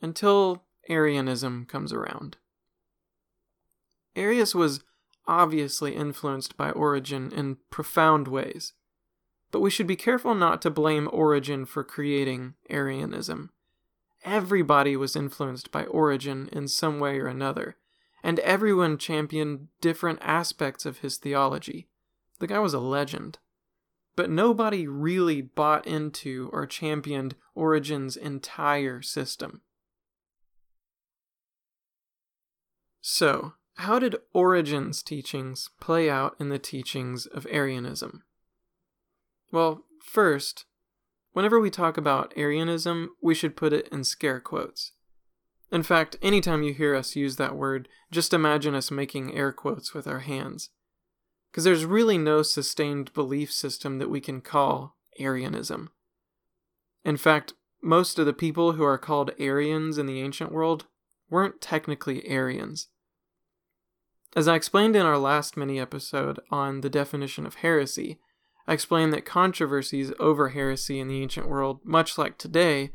Until 0.00 0.64
Arianism 0.88 1.66
comes 1.66 1.92
around. 1.92 2.38
Arius 4.16 4.54
was 4.54 4.82
obviously 5.26 5.94
influenced 5.94 6.56
by 6.56 6.70
Origen 6.70 7.30
in 7.32 7.58
profound 7.70 8.26
ways. 8.26 8.72
But 9.50 9.60
we 9.60 9.70
should 9.70 9.86
be 9.86 9.96
careful 9.96 10.34
not 10.34 10.62
to 10.62 10.70
blame 10.70 11.08
Origen 11.12 11.66
for 11.66 11.84
creating 11.84 12.54
Arianism. 12.68 13.50
Everybody 14.24 14.96
was 14.96 15.16
influenced 15.16 15.70
by 15.70 15.84
Origen 15.84 16.48
in 16.52 16.68
some 16.68 17.00
way 17.00 17.18
or 17.18 17.26
another, 17.26 17.76
and 18.22 18.38
everyone 18.40 18.98
championed 18.98 19.68
different 19.80 20.18
aspects 20.22 20.84
of 20.84 20.98
his 20.98 21.16
theology. 21.16 21.88
The 22.38 22.46
guy 22.46 22.58
was 22.58 22.74
a 22.74 22.80
legend. 22.80 23.38
But 24.16 24.28
nobody 24.28 24.86
really 24.86 25.40
bought 25.40 25.86
into 25.86 26.50
or 26.52 26.66
championed 26.66 27.36
Origen's 27.54 28.16
entire 28.16 29.00
system. 29.00 29.62
So, 33.00 33.54
how 33.76 33.98
did 33.98 34.16
Origen's 34.34 35.02
teachings 35.02 35.70
play 35.80 36.10
out 36.10 36.36
in 36.38 36.50
the 36.50 36.58
teachings 36.58 37.24
of 37.24 37.46
Arianism? 37.50 38.24
Well, 39.50 39.84
first, 40.04 40.66
whenever 41.32 41.60
we 41.60 41.70
talk 41.70 41.96
about 41.96 42.32
Arianism, 42.36 43.10
we 43.22 43.34
should 43.34 43.56
put 43.56 43.72
it 43.72 43.88
in 43.90 44.04
scare 44.04 44.40
quotes. 44.40 44.92
In 45.72 45.82
fact, 45.82 46.16
anytime 46.20 46.62
you 46.62 46.74
hear 46.74 46.94
us 46.94 47.16
use 47.16 47.36
that 47.36 47.56
word, 47.56 47.88
just 48.10 48.34
imagine 48.34 48.74
us 48.74 48.90
making 48.90 49.34
air 49.34 49.52
quotes 49.52 49.94
with 49.94 50.06
our 50.06 50.20
hands. 50.20 50.70
Because 51.50 51.64
there's 51.64 51.84
really 51.84 52.18
no 52.18 52.42
sustained 52.42 53.12
belief 53.12 53.52
system 53.52 53.98
that 53.98 54.10
we 54.10 54.20
can 54.20 54.40
call 54.40 54.96
Arianism. 55.18 55.90
In 57.04 57.16
fact, 57.16 57.54
most 57.82 58.18
of 58.18 58.26
the 58.26 58.32
people 58.32 58.72
who 58.72 58.84
are 58.84 58.98
called 58.98 59.30
Arians 59.38 59.96
in 59.96 60.06
the 60.06 60.20
ancient 60.20 60.52
world 60.52 60.86
weren't 61.30 61.60
technically 61.60 62.26
Arians. 62.26 62.88
As 64.36 64.46
I 64.46 64.54
explained 64.54 64.94
in 64.94 65.06
our 65.06 65.18
last 65.18 65.56
mini 65.56 65.80
episode 65.80 66.40
on 66.50 66.82
the 66.82 66.90
definition 66.90 67.46
of 67.46 67.56
heresy, 67.56 68.20
I 68.66 68.74
explained 68.74 69.12
that 69.12 69.24
controversies 69.24 70.12
over 70.20 70.50
heresy 70.50 71.00
in 71.00 71.08
the 71.08 71.22
ancient 71.22 71.48
world, 71.48 71.80
much 71.84 72.18
like 72.18 72.38
today, 72.38 72.92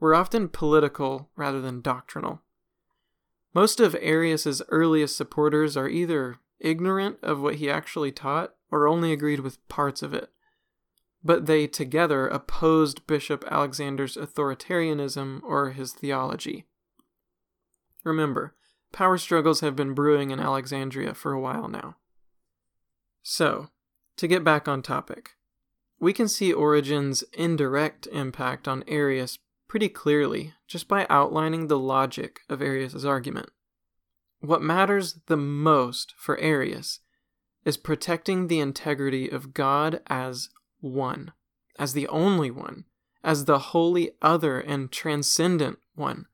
were 0.00 0.14
often 0.14 0.48
political 0.48 1.30
rather 1.36 1.60
than 1.60 1.80
doctrinal. 1.80 2.42
Most 3.54 3.80
of 3.80 3.94
Arius's 4.00 4.62
earliest 4.68 5.16
supporters 5.16 5.76
are 5.76 5.88
either 5.88 6.38
ignorant 6.58 7.18
of 7.22 7.40
what 7.40 7.56
he 7.56 7.70
actually 7.70 8.12
taught 8.12 8.54
or 8.70 8.88
only 8.88 9.12
agreed 9.12 9.40
with 9.40 9.66
parts 9.68 10.02
of 10.02 10.14
it. 10.14 10.30
But 11.22 11.46
they 11.46 11.66
together 11.66 12.26
opposed 12.26 13.06
Bishop 13.06 13.44
Alexander's 13.48 14.16
authoritarianism 14.16 15.42
or 15.44 15.70
his 15.70 15.92
theology. 15.92 16.66
Remember, 18.02 18.54
power 18.90 19.18
struggles 19.18 19.60
have 19.60 19.76
been 19.76 19.94
brewing 19.94 20.30
in 20.30 20.40
Alexandria 20.40 21.14
for 21.14 21.32
a 21.32 21.40
while 21.40 21.68
now. 21.68 21.96
So, 23.22 23.68
to 24.16 24.28
get 24.28 24.44
back 24.44 24.68
on 24.68 24.82
topic, 24.82 25.30
we 25.98 26.12
can 26.12 26.28
see 26.28 26.52
Origen's 26.52 27.22
indirect 27.32 28.08
impact 28.12 28.66
on 28.66 28.84
Arius 28.86 29.38
pretty 29.68 29.88
clearly 29.88 30.52
just 30.66 30.88
by 30.88 31.06
outlining 31.08 31.68
the 31.68 31.78
logic 31.78 32.40
of 32.48 32.60
Arius's 32.60 33.04
argument. 33.04 33.50
What 34.40 34.62
matters 34.62 35.20
the 35.26 35.36
most 35.36 36.14
for 36.18 36.38
Arius 36.40 37.00
is 37.64 37.76
protecting 37.76 38.48
the 38.48 38.58
integrity 38.58 39.28
of 39.28 39.54
God 39.54 40.00
as 40.08 40.48
one, 40.80 41.32
as 41.78 41.92
the 41.92 42.08
only 42.08 42.50
one, 42.50 42.84
as 43.22 43.44
the 43.44 43.58
holy 43.58 44.10
other 44.20 44.58
and 44.58 44.90
transcendent 44.90 45.78
one. 45.94 46.26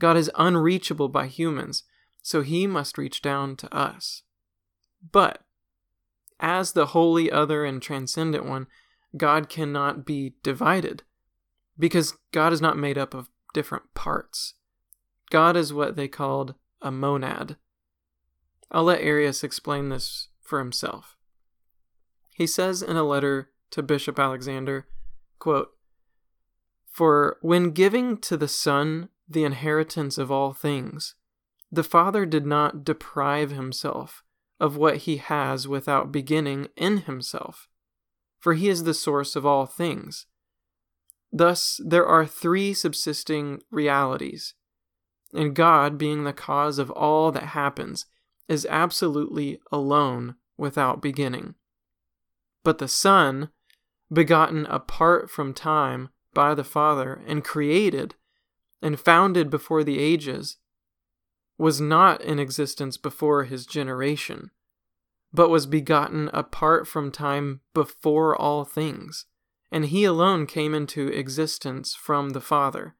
God 0.00 0.16
is 0.16 0.30
unreachable 0.34 1.08
by 1.08 1.28
humans, 1.28 1.84
so 2.22 2.42
he 2.42 2.66
must 2.66 2.98
reach 2.98 3.22
down 3.22 3.54
to 3.56 3.74
us. 3.74 4.22
But, 5.12 5.42
as 6.40 6.72
the 6.72 6.86
holy 6.86 7.30
other 7.30 7.64
and 7.64 7.80
transcendent 7.80 8.44
one, 8.44 8.66
God 9.16 9.48
cannot 9.48 10.04
be 10.04 10.34
divided, 10.42 11.02
because 11.78 12.14
God 12.32 12.52
is 12.52 12.60
not 12.60 12.78
made 12.78 12.98
up 12.98 13.14
of 13.14 13.28
different 13.52 13.94
parts. 13.94 14.54
God 15.30 15.56
is 15.56 15.72
what 15.72 15.96
they 15.96 16.08
called 16.08 16.54
a 16.80 16.90
monad. 16.90 17.56
I'll 18.70 18.84
let 18.84 19.02
Arius 19.02 19.44
explain 19.44 19.88
this 19.88 20.28
for 20.40 20.58
himself. 20.58 21.16
He 22.34 22.46
says 22.46 22.82
in 22.82 22.96
a 22.96 23.04
letter 23.04 23.50
to 23.70 23.82
Bishop 23.82 24.18
Alexander, 24.18 24.86
quote, 25.38 25.70
For 26.90 27.38
when 27.42 27.72
giving 27.72 28.16
to 28.18 28.36
the 28.36 28.48
Son 28.48 29.08
the 29.28 29.44
inheritance 29.44 30.18
of 30.18 30.30
all 30.30 30.52
things, 30.52 31.14
the 31.70 31.84
Father 31.84 32.24
did 32.26 32.46
not 32.46 32.84
deprive 32.84 33.50
himself 33.50 34.24
of 34.60 34.76
what 34.76 34.98
he 34.98 35.16
has 35.16 35.66
without 35.66 36.12
beginning 36.12 36.68
in 36.76 36.98
himself, 36.98 37.68
for 38.38 38.54
he 38.54 38.68
is 38.68 38.84
the 38.84 38.94
source 38.94 39.34
of 39.34 39.46
all 39.46 39.66
things. 39.66 40.26
Thus, 41.32 41.80
there 41.84 42.06
are 42.06 42.26
three 42.26 42.74
subsisting 42.74 43.62
realities, 43.70 44.54
and 45.32 45.54
God, 45.54 45.96
being 45.96 46.24
the 46.24 46.32
cause 46.32 46.78
of 46.78 46.90
all 46.90 47.32
that 47.32 47.44
happens, 47.44 48.06
is 48.48 48.66
absolutely 48.68 49.60
alone 49.72 50.34
without 50.58 51.00
beginning. 51.00 51.54
But 52.64 52.78
the 52.78 52.88
Son, 52.88 53.50
begotten 54.12 54.66
apart 54.66 55.30
from 55.30 55.54
time 55.54 56.10
by 56.34 56.54
the 56.54 56.64
Father, 56.64 57.22
and 57.26 57.44
created 57.44 58.16
and 58.82 58.98
founded 58.98 59.50
before 59.50 59.84
the 59.84 59.98
ages, 59.98 60.56
was 61.60 61.78
not 61.78 62.22
in 62.22 62.38
existence 62.38 62.96
before 62.96 63.44
his 63.44 63.66
generation, 63.66 64.50
but 65.30 65.50
was 65.50 65.66
begotten 65.66 66.30
apart 66.32 66.88
from 66.88 67.12
time 67.12 67.60
before 67.74 68.34
all 68.34 68.64
things, 68.64 69.26
and 69.70 69.84
he 69.84 70.04
alone 70.04 70.46
came 70.46 70.74
into 70.74 71.08
existence 71.08 71.94
from 71.94 72.30
the 72.30 72.40
Father. 72.40 72.96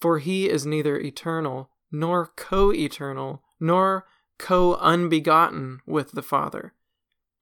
For 0.00 0.18
he 0.18 0.48
is 0.48 0.64
neither 0.64 0.98
eternal, 0.98 1.70
nor 1.92 2.32
co 2.36 2.72
eternal, 2.72 3.42
nor 3.60 4.06
co 4.38 4.76
unbegotten 4.76 5.80
with 5.84 6.12
the 6.12 6.22
Father, 6.22 6.72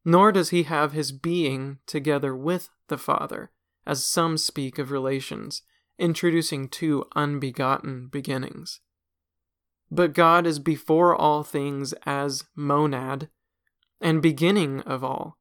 nor 0.04 0.32
does 0.32 0.50
he 0.50 0.64
have 0.64 0.90
his 0.90 1.12
being 1.12 1.78
together 1.86 2.34
with 2.34 2.68
the 2.88 2.98
Father, 2.98 3.52
as 3.86 4.04
some 4.04 4.36
speak 4.36 4.80
of 4.80 4.90
relations, 4.90 5.62
introducing 6.00 6.68
two 6.68 7.04
unbegotten 7.14 8.08
beginnings. 8.08 8.80
But 9.94 10.14
God 10.14 10.46
is 10.46 10.58
before 10.58 11.14
all 11.14 11.42
things 11.42 11.92
as 12.06 12.44
monad, 12.56 13.28
and 14.00 14.22
beginning 14.22 14.80
of 14.80 15.04
all. 15.04 15.36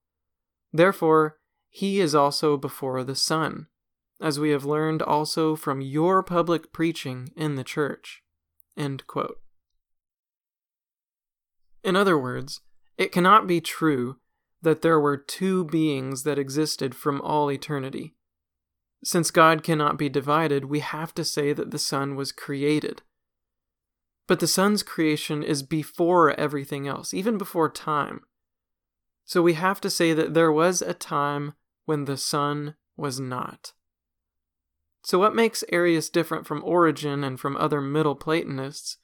Therefore, 0.74 1.38
he 1.70 2.02
is 2.02 2.14
also 2.14 2.58
before 2.58 3.06
the 3.06 3.16
Son, 3.16 3.68
as 4.20 4.42
we 4.42 4.50
have 4.50 4.66
learned 4.66 5.02
also 5.02 5.56
from 5.56 5.80
your 5.80 6.22
public 6.22 6.74
preaching 6.74 7.30
in 7.38 7.56
the 7.56 7.64
church. 7.64 8.24
In 8.76 9.00
other 11.96 12.18
words, 12.18 12.60
it 12.98 13.14
cannot 13.14 13.48
be 13.48 13.62
true 13.62 14.18
that 14.62 14.82
there 14.82 15.00
were 15.00 15.16
two 15.16 15.64
beings 15.64 16.24
that 16.24 16.38
existed 16.38 16.94
from 16.94 17.22
all 17.22 17.50
eternity. 17.50 18.16
Since 19.02 19.32
God 19.32 19.64
cannot 19.64 19.98
be 19.98 20.10
divided, 20.10 20.66
we 20.66 20.82
have 20.82 21.14
to 21.14 21.24
say 21.24 21.54
that 21.54 21.72
the 21.72 21.80
Son 21.80 22.18
was 22.18 22.34
created. 22.34 23.02
But 24.28 24.40
the 24.40 24.48
Son's 24.48 24.84
creation 24.84 25.44
is 25.44 25.64
before 25.64 26.32
everything 26.40 26.88
else, 26.88 27.14
even 27.14 27.38
before 27.38 27.70
time. 27.70 28.22
So 29.26 29.42
we 29.42 29.54
have 29.54 29.82
to 29.82 29.90
say 29.90 30.14
that 30.14 30.34
there 30.34 30.52
was 30.52 30.82
a 30.82 30.94
time 30.94 31.54
when 31.86 32.06
the 32.06 32.18
Son 32.18 32.76
was 32.96 33.20
not. 33.20 33.74
So, 35.04 35.18
what 35.18 35.36
makes 35.36 35.64
Arius 35.72 36.10
different 36.10 36.46
from 36.46 36.64
Origen 36.64 37.24
and 37.24 37.40
from 37.40 37.58
other 37.58 37.82
Middle 37.82 38.16
Platonists 38.16 38.98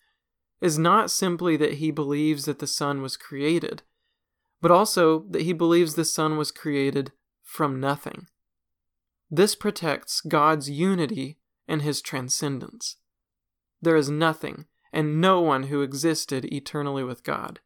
is 0.61 0.78
not 0.78 1.11
simply 1.11 1.57
that 1.57 1.76
he 1.76 1.91
believes 1.91 2.45
that 2.45 2.59
the 2.59 2.68
Son 2.68 3.01
was 3.01 3.18
created, 3.18 3.84
but 4.61 4.72
also 4.72 5.26
that 5.30 5.41
he 5.43 5.53
believes 5.53 5.95
the 5.95 6.05
Son 6.05 6.38
was 6.38 6.51
created 6.51 7.11
from 7.43 7.80
nothing. 7.80 8.28
This 9.30 9.55
protects 9.55 10.22
God's 10.22 10.70
unity 10.70 11.39
and 11.68 11.82
his 11.82 12.01
transcendence. 12.01 12.97
There 13.82 13.95
is 13.95 14.09
nothing 14.09 14.65
and 14.92 15.22
no 15.22 15.42
one 15.42 15.64
who 15.64 15.82
existed 15.82 16.46
eternally 16.46 17.04
with 17.04 17.24
God, 17.24 17.60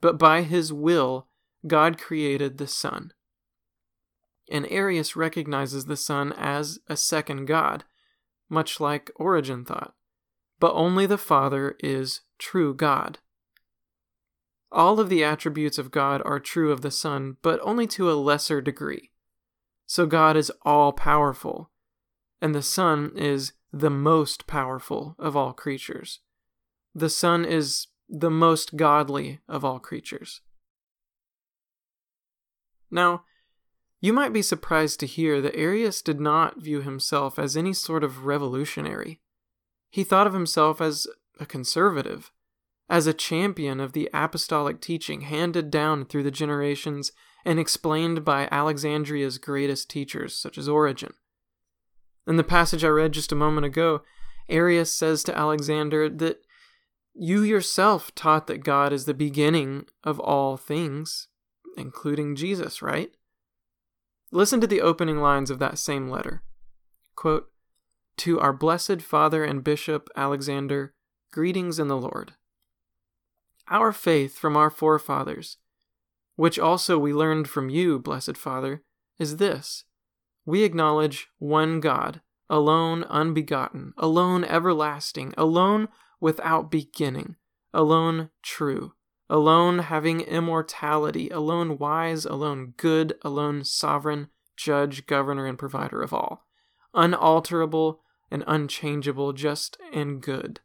but 0.00 0.18
by 0.18 0.42
his 0.42 0.72
will, 0.72 1.26
God 1.66 1.98
created 1.98 2.58
the 2.58 2.66
Son. 2.66 3.12
And 4.50 4.66
Arius 4.70 5.14
recognizes 5.14 5.84
the 5.84 5.96
Son 5.96 6.32
as 6.36 6.78
a 6.88 6.96
second 6.96 7.46
God, 7.46 7.84
much 8.48 8.80
like 8.80 9.10
Origen 9.16 9.64
thought, 9.64 9.94
but 10.58 10.74
only 10.74 11.06
the 11.06 11.18
Father 11.18 11.76
is 11.80 12.22
true 12.38 12.74
God. 12.74 13.18
All 14.72 15.00
of 15.00 15.08
the 15.08 15.24
attributes 15.24 15.78
of 15.78 15.90
God 15.90 16.22
are 16.24 16.38
true 16.38 16.70
of 16.72 16.80
the 16.80 16.90
Son, 16.90 17.36
but 17.42 17.60
only 17.62 17.86
to 17.88 18.10
a 18.10 18.14
lesser 18.14 18.60
degree. 18.60 19.10
So 19.86 20.06
God 20.06 20.36
is 20.36 20.52
all 20.62 20.92
powerful, 20.92 21.70
and 22.40 22.54
the 22.54 22.62
Son 22.62 23.12
is 23.16 23.52
the 23.72 23.90
most 23.90 24.46
powerful 24.46 25.16
of 25.18 25.36
all 25.36 25.52
creatures. 25.52 26.20
The 26.94 27.10
Son 27.10 27.44
is 27.44 27.86
the 28.08 28.30
most 28.30 28.76
godly 28.76 29.40
of 29.48 29.64
all 29.64 29.78
creatures. 29.78 30.40
Now, 32.90 33.24
you 34.00 34.12
might 34.12 34.32
be 34.32 34.42
surprised 34.42 34.98
to 35.00 35.06
hear 35.06 35.40
that 35.40 35.56
Arius 35.56 36.02
did 36.02 36.20
not 36.20 36.60
view 36.60 36.80
himself 36.80 37.38
as 37.38 37.56
any 37.56 37.72
sort 37.72 38.02
of 38.02 38.24
revolutionary. 38.24 39.20
He 39.90 40.04
thought 40.04 40.26
of 40.26 40.32
himself 40.32 40.80
as 40.80 41.06
a 41.38 41.46
conservative, 41.46 42.32
as 42.88 43.06
a 43.06 43.12
champion 43.12 43.78
of 43.78 43.92
the 43.92 44.08
apostolic 44.12 44.80
teaching 44.80 45.22
handed 45.22 45.70
down 45.70 46.04
through 46.04 46.22
the 46.22 46.30
generations 46.30 47.12
and 47.44 47.60
explained 47.60 48.24
by 48.24 48.48
Alexandria's 48.50 49.38
greatest 49.38 49.88
teachers, 49.88 50.36
such 50.36 50.58
as 50.58 50.68
Origen. 50.68 51.14
In 52.26 52.36
the 52.36 52.44
passage 52.44 52.84
I 52.84 52.88
read 52.88 53.12
just 53.12 53.32
a 53.32 53.36
moment 53.36 53.66
ago, 53.66 54.02
Arius 54.48 54.92
says 54.92 55.22
to 55.24 55.36
Alexander 55.36 56.08
that 56.08 56.42
you 57.14 57.42
yourself 57.42 58.14
taught 58.14 58.46
that 58.46 58.64
God 58.64 58.92
is 58.92 59.04
the 59.04 59.14
beginning 59.14 59.86
of 60.04 60.20
all 60.20 60.56
things, 60.56 61.28
including 61.76 62.36
Jesus, 62.36 62.82
right? 62.82 63.10
Listen 64.32 64.60
to 64.60 64.66
the 64.66 64.80
opening 64.80 65.18
lines 65.18 65.50
of 65.50 65.58
that 65.58 65.78
same 65.78 66.08
letter. 66.08 66.42
Quote, 67.16 67.50
to 68.18 68.38
our 68.38 68.52
blessed 68.52 69.00
Father 69.00 69.44
and 69.44 69.64
Bishop 69.64 70.08
Alexander, 70.14 70.92
greetings 71.32 71.78
in 71.78 71.88
the 71.88 71.96
Lord. 71.96 72.34
Our 73.68 73.92
faith 73.92 74.36
from 74.36 74.56
our 74.56 74.68
forefathers, 74.68 75.56
which 76.36 76.58
also 76.58 76.98
we 76.98 77.14
learned 77.14 77.48
from 77.48 77.70
you, 77.70 77.98
blessed 77.98 78.36
Father, 78.36 78.82
is 79.18 79.38
this 79.38 79.84
We 80.44 80.64
acknowledge 80.64 81.28
one 81.38 81.80
God, 81.80 82.20
alone 82.50 83.04
unbegotten, 83.04 83.94
alone 83.96 84.44
everlasting, 84.44 85.32
alone 85.38 85.88
without 86.20 86.70
beginning, 86.70 87.36
alone 87.72 88.30
true, 88.42 88.92
alone 89.28 89.78
having 89.78 90.20
immortality, 90.20 91.28
alone 91.30 91.78
wise, 91.78 92.24
alone 92.24 92.74
good, 92.76 93.16
alone 93.22 93.64
sovereign, 93.64 94.28
judge, 94.56 95.06
governor, 95.06 95.46
and 95.46 95.58
provider 95.58 96.02
of 96.02 96.12
all, 96.12 96.46
unalterable 96.94 98.02
and 98.30 98.44
unchangeable, 98.46 99.32
just 99.32 99.78
and 99.92 100.20
good. 100.20 100.60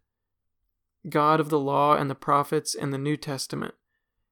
God 1.07 1.39
of 1.39 1.49
the 1.49 1.59
law 1.59 1.95
and 1.95 2.09
the 2.09 2.15
prophets 2.15 2.75
and 2.75 2.93
the 2.93 2.97
New 2.97 3.15
Testament, 3.15 3.75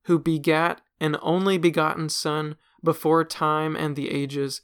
who 0.03 0.19
begat 0.19 0.81
an 0.99 1.17
only 1.21 1.57
begotten 1.57 2.09
Son 2.09 2.55
before 2.83 3.23
time 3.23 3.75
and 3.75 3.95
the 3.95 4.11
ages, 4.11 4.61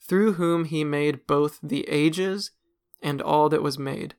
through 0.00 0.34
whom 0.34 0.64
he 0.64 0.84
made 0.84 1.26
both 1.26 1.58
the 1.62 1.88
ages 1.88 2.50
and 3.00 3.22
all 3.22 3.48
that 3.48 3.62
was 3.62 3.78
made, 3.78 4.14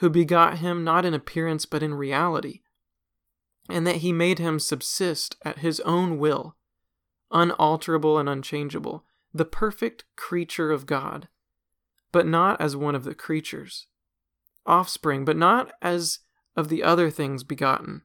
who 0.00 0.08
begot 0.08 0.58
him 0.58 0.82
not 0.82 1.04
in 1.04 1.12
appearance 1.12 1.66
but 1.66 1.82
in 1.82 1.94
reality, 1.94 2.60
and 3.68 3.86
that 3.86 3.96
he 3.96 4.12
made 4.12 4.38
him 4.38 4.58
subsist 4.58 5.36
at 5.42 5.58
his 5.58 5.78
own 5.80 6.18
will, 6.18 6.56
unalterable 7.30 8.18
and 8.18 8.28
unchangeable, 8.28 9.04
the 9.32 9.44
perfect 9.44 10.04
creature 10.16 10.72
of 10.72 10.86
God, 10.86 11.28
but 12.12 12.26
not 12.26 12.58
as 12.60 12.74
one 12.74 12.94
of 12.94 13.04
the 13.04 13.14
creatures, 13.14 13.88
offspring, 14.64 15.26
but 15.26 15.36
not 15.36 15.70
as 15.82 16.20
of 16.56 16.68
the 16.68 16.82
other 16.82 17.10
things 17.10 17.44
begotten, 17.44 18.00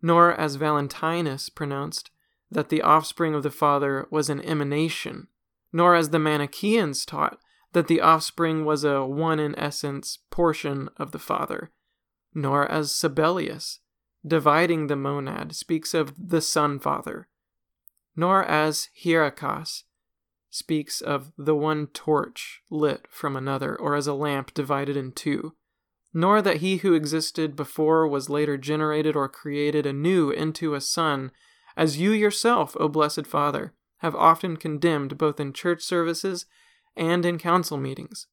nor 0.00 0.34
as 0.34 0.56
Valentinus 0.56 1.50
pronounced 1.50 2.10
that 2.50 2.70
the 2.70 2.80
offspring 2.80 3.34
of 3.34 3.42
the 3.42 3.50
Father 3.50 4.08
was 4.10 4.30
an 4.30 4.40
emanation, 4.40 5.28
nor 5.74 5.94
as 5.94 6.08
the 6.08 6.18
Manichaeans 6.18 7.04
taught 7.04 7.38
that 7.72 7.86
the 7.86 8.00
offspring 8.00 8.64
was 8.64 8.84
a 8.84 9.04
one 9.04 9.38
in 9.38 9.58
essence 9.58 10.18
portion 10.30 10.88
of 10.96 11.12
the 11.12 11.18
Father, 11.18 11.70
nor 12.34 12.70
as 12.70 12.92
Sabellius, 12.92 13.80
dividing 14.26 14.86
the 14.86 14.96
monad, 14.96 15.54
speaks 15.54 15.94
of 15.94 16.12
the 16.18 16.40
Son 16.40 16.78
Father, 16.78 17.28
nor 18.16 18.44
as 18.44 18.88
Hieracas 18.94 19.84
speaks 20.50 21.00
of 21.00 21.30
the 21.36 21.54
one 21.54 21.88
torch 21.88 22.62
lit 22.70 23.06
from 23.10 23.36
another, 23.36 23.76
or 23.76 23.94
as 23.94 24.06
a 24.06 24.14
lamp 24.14 24.54
divided 24.54 24.96
in 24.96 25.12
two 25.12 25.54
nor 26.14 26.40
that 26.42 26.58
he 26.58 26.78
who 26.78 26.94
existed 26.94 27.54
before 27.54 28.08
was 28.08 28.30
later 28.30 28.56
generated 28.56 29.14
or 29.14 29.28
created 29.28 29.86
anew 29.86 30.30
into 30.30 30.74
a 30.74 30.80
son, 30.80 31.30
as 31.76 32.00
you 32.00 32.10
yourself, 32.10 32.76
O 32.80 32.88
blessed 32.88 33.26
Father, 33.26 33.74
have 33.98 34.14
often 34.14 34.56
condemned 34.56 35.18
both 35.18 35.38
in 35.38 35.52
church 35.52 35.82
services 35.82 36.46
and 36.98 37.24
in 37.24 37.38
council 37.38 37.78
meetings. 37.78 38.26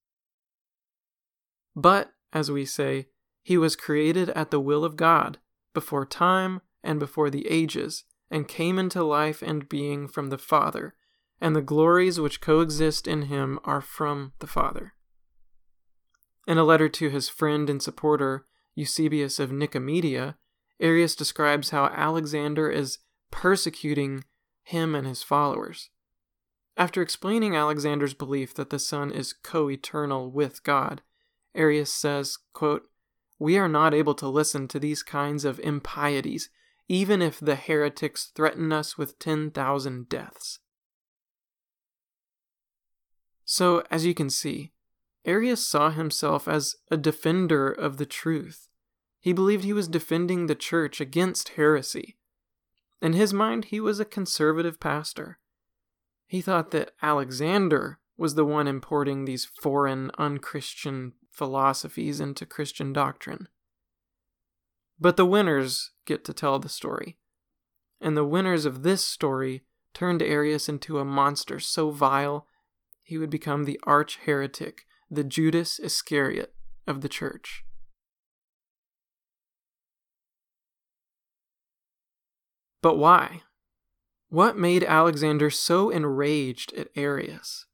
But, 1.75 2.11
as 2.33 2.51
we 2.51 2.65
say, 2.65 3.07
he 3.43 3.57
was 3.57 3.75
created 3.75 4.29
at 4.31 4.49
the 4.49 4.59
will 4.59 4.83
of 4.83 4.97
God, 4.97 5.37
before 5.73 6.05
time 6.05 6.61
and 6.83 6.99
before 6.99 7.29
the 7.29 7.47
ages, 7.47 8.03
and 8.31 8.47
came 8.47 8.79
into 8.79 9.03
life 9.03 9.41
and 9.41 9.69
being 9.69 10.07
from 10.07 10.29
the 10.29 10.37
Father, 10.37 10.95
and 11.39 11.55
the 11.55 11.61
glories 11.61 12.19
which 12.19 12.41
coexist 12.41 13.07
in 13.07 13.23
him 13.23 13.59
are 13.63 13.81
from 13.81 14.33
the 14.39 14.47
Father. 14.47 14.93
In 16.47 16.57
a 16.57 16.63
letter 16.63 16.89
to 16.89 17.09
his 17.09 17.29
friend 17.29 17.69
and 17.69 17.81
supporter, 17.81 18.45
Eusebius 18.73 19.39
of 19.39 19.51
Nicomedia, 19.51 20.35
Arius 20.79 21.15
describes 21.15 21.69
how 21.69 21.85
Alexander 21.85 22.69
is 22.69 22.99
persecuting 23.31 24.23
him 24.63 24.95
and 24.95 25.05
his 25.05 25.23
followers. 25.23 25.89
After 26.77 27.01
explaining 27.01 27.55
Alexander's 27.55 28.13
belief 28.13 28.53
that 28.55 28.69
the 28.69 28.79
Son 28.79 29.11
is 29.11 29.33
co 29.33 29.69
eternal 29.69 30.29
with 30.29 30.63
God, 30.63 31.01
Arius 31.53 31.93
says, 31.93 32.37
quote, 32.53 32.89
We 33.39 33.57
are 33.57 33.69
not 33.69 33.93
able 33.93 34.13
to 34.15 34.27
listen 34.27 34.67
to 34.69 34.79
these 34.79 35.01
kinds 35.01 35.45
of 35.45 35.59
impieties, 35.61 36.49
even 36.89 37.21
if 37.21 37.39
the 37.39 37.55
heretics 37.55 38.25
threaten 38.35 38.73
us 38.73 38.97
with 38.97 39.19
10,000 39.19 40.09
deaths. 40.09 40.59
So, 43.45 43.83
as 43.89 44.05
you 44.05 44.13
can 44.13 44.29
see, 44.29 44.73
Arius 45.23 45.65
saw 45.65 45.91
himself 45.91 46.47
as 46.47 46.75
a 46.91 46.97
defender 46.97 47.71
of 47.71 47.97
the 47.97 48.05
truth. 48.05 48.67
He 49.19 49.33
believed 49.33 49.63
he 49.63 49.73
was 49.73 49.87
defending 49.87 50.45
the 50.45 50.55
church 50.55 50.99
against 50.99 51.49
heresy. 51.49 52.17
In 53.01 53.13
his 53.13 53.33
mind, 53.33 53.65
he 53.65 53.79
was 53.79 53.99
a 53.99 54.05
conservative 54.05 54.79
pastor. 54.79 55.39
He 56.27 56.41
thought 56.41 56.71
that 56.71 56.91
Alexander 57.01 57.99
was 58.17 58.35
the 58.35 58.45
one 58.45 58.67
importing 58.67 59.25
these 59.25 59.45
foreign, 59.45 60.11
unchristian 60.17 61.13
philosophies 61.31 62.19
into 62.19 62.45
Christian 62.45 62.93
doctrine. 62.93 63.47
But 64.99 65.17
the 65.17 65.25
winners 65.25 65.91
get 66.05 66.23
to 66.25 66.33
tell 66.33 66.59
the 66.59 66.69
story. 66.69 67.17
And 67.99 68.15
the 68.15 68.25
winners 68.25 68.65
of 68.65 68.83
this 68.83 69.03
story 69.03 69.63
turned 69.93 70.21
Arius 70.21 70.69
into 70.69 70.99
a 70.99 71.05
monster 71.05 71.59
so 71.59 71.89
vile 71.89 72.47
he 73.03 73.17
would 73.17 73.29
become 73.29 73.65
the 73.65 73.79
arch 73.83 74.17
heretic, 74.25 74.85
the 75.11 75.23
Judas 75.23 75.79
Iscariot 75.79 76.53
of 76.87 77.01
the 77.01 77.09
church. 77.09 77.63
But 82.81 82.97
why? 82.97 83.41
What 84.35 84.57
made 84.57 84.83
Alexander 84.83 85.49
so 85.49 85.89
enraged 85.89 86.73
at 86.73 86.89
Arius? 86.93 87.67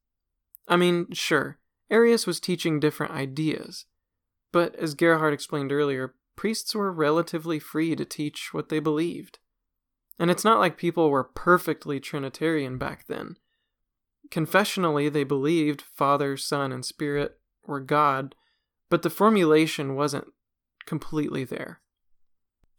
I 0.68 0.76
mean, 0.76 1.10
sure, 1.10 1.58
Arius 1.90 2.24
was 2.24 2.38
teaching 2.38 2.78
different 2.78 3.12
ideas, 3.12 3.86
but 4.52 4.76
as 4.76 4.94
Gerhard 4.94 5.34
explained 5.34 5.72
earlier, 5.72 6.14
priests 6.36 6.72
were 6.72 6.92
relatively 6.92 7.58
free 7.58 7.96
to 7.96 8.04
teach 8.04 8.54
what 8.54 8.68
they 8.68 8.78
believed. 8.78 9.40
And 10.20 10.30
it's 10.30 10.44
not 10.44 10.60
like 10.60 10.76
people 10.76 11.10
were 11.10 11.24
perfectly 11.24 11.98
Trinitarian 11.98 12.78
back 12.78 13.08
then. 13.08 13.38
Confessionally, 14.30 15.08
they 15.08 15.24
believed 15.24 15.82
Father, 15.82 16.36
Son, 16.36 16.70
and 16.70 16.84
Spirit 16.84 17.40
were 17.66 17.80
God, 17.80 18.36
but 18.88 19.02
the 19.02 19.10
formulation 19.10 19.96
wasn't 19.96 20.28
completely 20.86 21.42
there. 21.42 21.81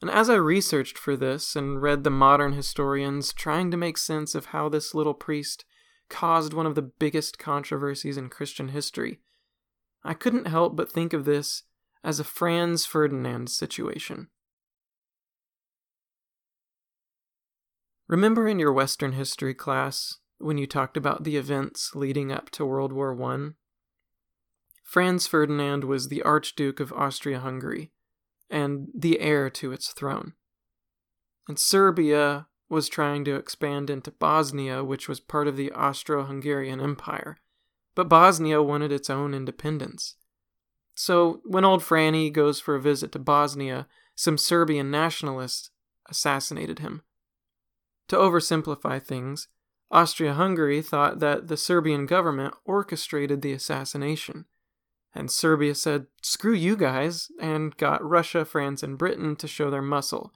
And 0.04 0.12
as 0.12 0.30
I 0.30 0.36
researched 0.36 0.98
for 0.98 1.16
this 1.16 1.56
and 1.56 1.82
read 1.82 2.04
the 2.04 2.10
modern 2.10 2.52
historians 2.52 3.32
trying 3.32 3.72
to 3.72 3.78
make 3.78 3.98
sense 3.98 4.36
of 4.36 4.48
how 4.48 4.68
this 4.68 4.94
little 4.94 5.14
priest 5.14 5.64
caused 6.10 6.54
one 6.54 6.66
of 6.66 6.76
the 6.76 6.82
biggest 6.82 7.40
controversies 7.40 8.18
in 8.18 8.28
Christian 8.28 8.68
history, 8.68 9.22
I 10.04 10.14
couldn't 10.14 10.48
help 10.50 10.76
but 10.76 10.92
think 10.92 11.14
of 11.14 11.24
this 11.24 11.64
as 12.04 12.20
a 12.20 12.26
Franz 12.26 12.86
Ferdinand 12.86 13.50
situation. 13.50 14.28
Remember 18.10 18.46
in 18.46 18.60
your 18.60 18.74
Western 18.74 19.14
history 19.14 19.54
class 19.54 20.18
when 20.38 20.58
you 20.58 20.68
talked 20.68 20.98
about 20.98 21.24
the 21.24 21.38
events 21.38 21.96
leading 21.96 22.30
up 22.30 22.50
to 22.50 22.66
World 22.66 22.92
War 22.92 23.18
I? 23.24 23.52
Franz 24.84 25.28
Ferdinand 25.28 25.86
was 25.86 26.10
the 26.10 26.24
Archduke 26.24 26.82
of 26.82 26.92
Austria 26.92 27.40
Hungary 27.40 27.94
and 28.54 28.88
the 28.96 29.20
heir 29.20 29.50
to 29.50 29.72
its 29.72 29.92
throne. 29.92 30.34
And 31.48 31.58
Serbia 31.58 32.48
was 32.70 32.88
trying 32.88 33.26
to 33.26 33.36
expand 33.36 33.90
into 33.90 34.12
Bosnia, 34.12 34.84
which 34.84 35.10
was 35.10 35.20
part 35.20 35.48
of 35.48 35.58
the 35.58 35.72
Austro 35.72 36.24
Hungarian 36.24 36.80
Empire. 36.80 37.40
But 37.96 38.08
Bosnia 38.08 38.62
wanted 38.62 38.92
its 38.92 39.10
own 39.10 39.34
independence. 39.34 40.16
So, 40.96 41.42
when 41.44 41.66
old 41.66 41.82
Franny 41.82 42.32
goes 42.32 42.60
for 42.60 42.76
a 42.76 42.82
visit 42.82 43.12
to 43.14 43.20
Bosnia, 43.20 43.88
some 44.16 44.38
Serbian 44.38 44.92
nationalists 44.92 45.72
assassinated 46.08 46.80
him. 46.80 47.02
To 48.10 48.16
oversimplify 48.16 49.02
things, 49.02 49.48
Austria 49.90 50.34
Hungary 50.34 50.84
thought 50.84 51.20
that 51.20 51.48
the 51.48 51.58
Serbian 51.58 52.06
government 52.06 52.54
orchestrated 52.66 53.42
the 53.42 53.54
assassination. 53.54 54.46
And 55.16 55.30
Serbia 55.30 55.76
said, 55.76 56.08
screw 56.22 56.54
you 56.54 56.76
guys, 56.76 57.30
and 57.40 57.78
got 57.78 58.04
Russia, 58.04 58.46
France, 58.46 58.82
and 58.82 58.98
Britain 58.98 59.36
to 59.36 59.48
show 59.48 59.70
their 59.70 59.82
muscle. 59.82 60.32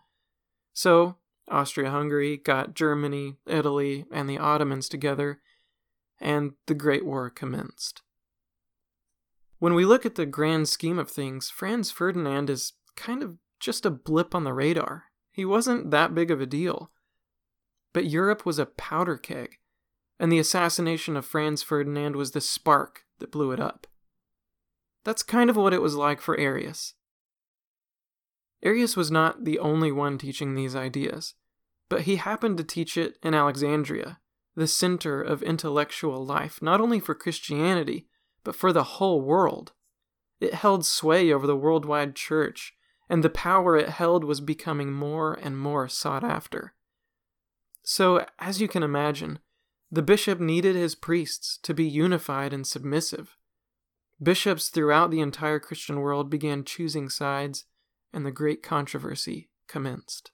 So, 0.74 1.16
Austria 1.50 1.90
Hungary 1.90 2.38
got 2.38 2.76
Germany, 2.76 3.38
Italy, 3.48 4.06
and 4.12 4.30
the 4.30 4.38
Ottomans 4.38 4.88
together, 4.88 5.40
and 6.20 6.54
the 6.68 6.76
Great 6.76 7.06
War 7.06 7.30
commenced. 7.30 8.04
When 9.60 9.74
we 9.74 9.86
look 9.86 10.06
at 10.06 10.16
the 10.16 10.28
grand 10.28 10.70
scheme 10.70 11.00
of 11.00 11.10
things, 11.10 11.50
Franz 11.50 11.90
Ferdinand 11.90 12.50
is 12.50 12.74
kind 12.96 13.24
of 13.24 13.38
just 13.60 13.86
a 13.86 13.92
blip 13.92 14.36
on 14.36 14.44
the 14.44 14.54
radar. 14.54 15.06
He 15.32 15.46
wasn't 15.46 15.90
that 15.90 16.14
big 16.14 16.30
of 16.30 16.40
a 16.40 16.46
deal. 16.46 16.92
But 17.94 18.06
Europe 18.06 18.46
was 18.46 18.60
a 18.60 18.68
powder 18.68 19.18
keg, 19.18 19.58
and 20.20 20.32
the 20.32 20.38
assassination 20.38 21.18
of 21.18 21.26
Franz 21.26 21.64
Ferdinand 21.64 22.16
was 22.16 22.32
the 22.32 22.42
spark 22.42 23.06
that 23.18 23.32
blew 23.32 23.52
it 23.52 23.60
up. 23.60 23.88
That's 25.08 25.24
kind 25.24 25.50
of 25.50 25.56
what 25.56 25.74
it 25.74 25.82
was 25.82 25.96
like 25.96 26.20
for 26.20 26.38
Arius. 26.38 26.94
Arius 28.62 28.98
was 28.98 29.10
not 29.10 29.46
the 29.46 29.58
only 29.58 29.90
one 29.90 30.18
teaching 30.18 30.54
these 30.54 30.76
ideas, 30.76 31.34
but 31.88 32.02
he 32.02 32.18
happened 32.18 32.58
to 32.58 32.66
teach 32.66 32.98
it 32.98 33.18
in 33.24 33.34
Alexandria, 33.34 34.20
the 34.58 34.68
center 34.68 35.22
of 35.22 35.42
intellectual 35.42 36.26
life, 36.26 36.62
not 36.62 36.82
only 36.82 37.00
for 37.00 37.16
Christianity, 37.16 38.10
but 38.44 38.54
for 38.54 38.74
the 38.74 38.84
whole 38.84 39.22
world. 39.22 39.72
It 40.42 40.56
held 40.56 40.86
sway 40.86 41.32
over 41.32 41.48
the 41.48 41.56
worldwide 41.56 42.14
church, 42.14 42.74
and 43.08 43.24
the 43.24 43.30
power 43.30 43.78
it 43.78 43.88
held 43.88 44.26
was 44.26 44.42
becoming 44.42 44.92
more 44.92 45.36
and 45.36 45.58
more 45.58 45.88
sought 45.88 46.26
after. 46.26 46.74
So, 47.82 48.26
as 48.40 48.60
you 48.60 48.68
can 48.68 48.84
imagine, 48.84 49.40
the 49.90 50.02
bishop 50.02 50.42
needed 50.42 50.76
his 50.76 50.96
priests 50.96 51.58
to 51.64 51.74
be 51.74 51.86
unified 51.86 52.52
and 52.52 52.68
submissive. 52.68 53.37
Bishops 54.22 54.70
throughout 54.70 55.12
the 55.12 55.20
entire 55.20 55.60
Christian 55.60 56.00
world 56.00 56.28
began 56.28 56.64
choosing 56.64 57.08
sides, 57.08 57.66
and 58.12 58.26
the 58.26 58.32
great 58.32 58.64
controversy 58.64 59.52
commenced. 59.68 60.32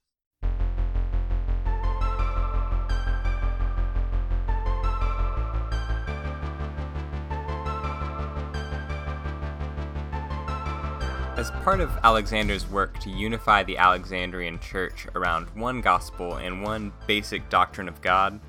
As 11.35 11.51
part 11.65 11.81
of 11.81 11.91
Alexander's 12.05 12.65
work 12.69 12.97
to 12.99 13.09
unify 13.09 13.63
the 13.63 13.77
Alexandrian 13.77 14.59
church 14.59 15.07
around 15.13 15.49
one 15.55 15.81
gospel 15.81 16.35
and 16.35 16.63
one 16.63 16.93
basic 17.05 17.49
doctrine 17.49 17.89
of 17.89 18.01
God, 18.01 18.39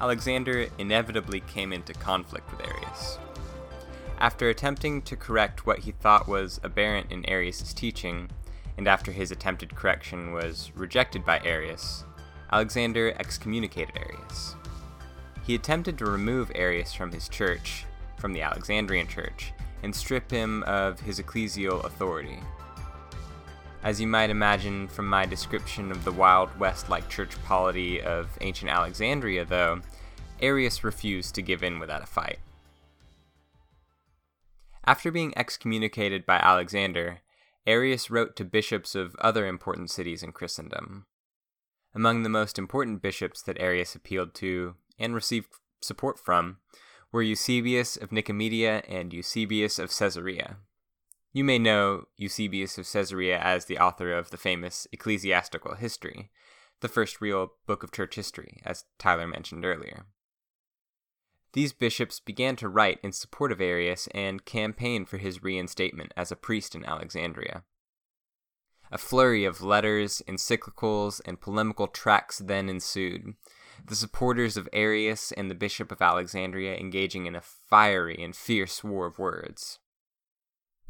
Alexander 0.00 0.66
inevitably 0.78 1.40
came 1.40 1.74
into 1.74 1.92
conflict 1.92 2.50
with 2.50 2.66
Arius. 2.66 3.18
After 4.20 4.48
attempting 4.48 5.02
to 5.02 5.16
correct 5.16 5.64
what 5.64 5.80
he 5.80 5.92
thought 5.92 6.26
was 6.26 6.58
aberrant 6.64 7.12
in 7.12 7.24
Arius' 7.26 7.72
teaching, 7.72 8.28
and 8.76 8.88
after 8.88 9.12
his 9.12 9.30
attempted 9.30 9.76
correction 9.76 10.32
was 10.32 10.72
rejected 10.74 11.24
by 11.24 11.40
Arius, 11.44 12.04
Alexander 12.50 13.14
excommunicated 13.20 13.96
Arius. 13.96 14.56
He 15.44 15.54
attempted 15.54 15.98
to 15.98 16.06
remove 16.06 16.50
Arius 16.56 16.92
from 16.92 17.12
his 17.12 17.28
church, 17.28 17.84
from 18.18 18.32
the 18.32 18.42
Alexandrian 18.42 19.06
church, 19.06 19.52
and 19.84 19.94
strip 19.94 20.30
him 20.30 20.64
of 20.64 20.98
his 20.98 21.20
ecclesial 21.20 21.84
authority. 21.84 22.40
As 23.84 24.00
you 24.00 24.08
might 24.08 24.30
imagine 24.30 24.88
from 24.88 25.08
my 25.08 25.26
description 25.26 25.92
of 25.92 26.02
the 26.02 26.10
Wild 26.10 26.58
West 26.58 26.88
like 26.88 27.08
church 27.08 27.40
polity 27.44 28.02
of 28.02 28.28
ancient 28.40 28.70
Alexandria, 28.70 29.44
though, 29.44 29.80
Arius 30.42 30.82
refused 30.82 31.36
to 31.36 31.42
give 31.42 31.62
in 31.62 31.78
without 31.78 32.02
a 32.02 32.06
fight. 32.06 32.40
After 34.88 35.10
being 35.10 35.34
excommunicated 35.36 36.24
by 36.24 36.36
Alexander, 36.36 37.18
Arius 37.66 38.10
wrote 38.10 38.34
to 38.36 38.44
bishops 38.46 38.94
of 38.94 39.14
other 39.16 39.46
important 39.46 39.90
cities 39.90 40.22
in 40.22 40.32
Christendom. 40.32 41.04
Among 41.94 42.22
the 42.22 42.30
most 42.30 42.58
important 42.58 43.02
bishops 43.02 43.42
that 43.42 43.60
Arius 43.60 43.94
appealed 43.94 44.32
to 44.36 44.76
and 44.98 45.14
received 45.14 45.48
support 45.82 46.18
from 46.18 46.56
were 47.12 47.20
Eusebius 47.20 47.98
of 47.98 48.12
Nicomedia 48.12 48.82
and 48.88 49.12
Eusebius 49.12 49.78
of 49.78 49.94
Caesarea. 49.94 50.56
You 51.34 51.44
may 51.44 51.58
know 51.58 52.06
Eusebius 52.16 52.78
of 52.78 52.90
Caesarea 52.90 53.38
as 53.38 53.66
the 53.66 53.78
author 53.78 54.14
of 54.14 54.30
the 54.30 54.38
famous 54.38 54.86
Ecclesiastical 54.90 55.74
History, 55.74 56.30
the 56.80 56.88
first 56.88 57.20
real 57.20 57.52
book 57.66 57.82
of 57.82 57.92
church 57.92 58.14
history, 58.14 58.62
as 58.64 58.86
Tyler 58.98 59.26
mentioned 59.26 59.66
earlier. 59.66 60.06
These 61.52 61.72
bishops 61.72 62.20
began 62.20 62.56
to 62.56 62.68
write 62.68 63.00
in 63.02 63.12
support 63.12 63.52
of 63.52 63.60
Arius 63.60 64.06
and 64.14 64.44
campaign 64.44 65.04
for 65.06 65.16
his 65.16 65.42
reinstatement 65.42 66.12
as 66.16 66.30
a 66.30 66.36
priest 66.36 66.74
in 66.74 66.84
Alexandria. 66.84 67.64
A 68.90 68.98
flurry 68.98 69.44
of 69.44 69.62
letters, 69.62 70.22
encyclicals, 70.26 71.20
and 71.24 71.40
polemical 71.40 71.88
tracts 71.88 72.38
then 72.38 72.68
ensued, 72.68 73.34
the 73.86 73.94
supporters 73.94 74.56
of 74.56 74.68
Arius 74.72 75.32
and 75.32 75.50
the 75.50 75.54
Bishop 75.54 75.92
of 75.92 76.02
Alexandria 76.02 76.76
engaging 76.76 77.26
in 77.26 77.34
a 77.34 77.40
fiery 77.40 78.16
and 78.22 78.34
fierce 78.34 78.82
war 78.82 79.06
of 79.06 79.18
words. 79.18 79.78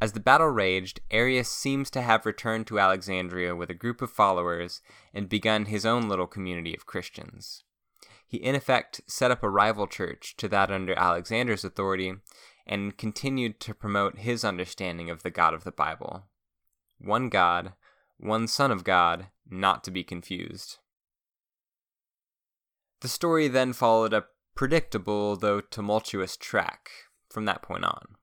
As 0.01 0.13
the 0.13 0.21
battle 0.21 0.49
raged, 0.49 1.01
Arius 1.11 1.51
seems 1.51 1.91
to 1.91 2.03
have 2.03 2.25
returned 2.25 2.69
to 2.69 2.79
Alexandria 2.79 3.57
with 3.57 3.69
a 3.69 3.75
group 3.75 4.01
of 4.01 4.13
followers 4.13 4.81
and 5.13 5.29
begun 5.29 5.67
his 5.67 5.85
own 5.85 6.09
little 6.09 6.29
community 6.29 6.75
of 6.75 6.87
Christians. 6.87 7.65
He, 8.29 8.37
in 8.37 8.55
effect, 8.55 9.01
set 9.07 9.31
up 9.31 9.43
a 9.43 9.49
rival 9.49 9.87
church 9.87 10.37
to 10.37 10.49
that 10.49 10.71
under 10.71 10.97
Alexander's 10.97 11.65
authority 11.65 12.13
and 12.67 12.97
continued 12.99 13.59
to 13.61 13.75
promote 13.75 14.19
his 14.19 14.45
understanding 14.45 15.09
of 15.09 15.23
the 15.23 15.31
God 15.31 15.55
of 15.55 15.65
the 15.65 15.73
Bible. 15.73 16.25
One 16.99 17.31
God, 17.31 17.73
one 18.19 18.47
Son 18.47 18.71
of 18.71 18.85
God, 18.85 19.29
not 19.49 19.83
to 19.85 19.91
be 19.91 20.05
confused. 20.05 20.77
The 23.01 23.09
story 23.09 23.49
then 23.49 23.73
followed 23.73 24.13
a 24.13 24.27
predictable, 24.55 25.37
though 25.37 25.63
tumultuous, 25.63 26.37
track 26.37 26.91
from 27.31 27.47
that 27.47 27.63
point 27.63 27.85
on. 27.85 28.17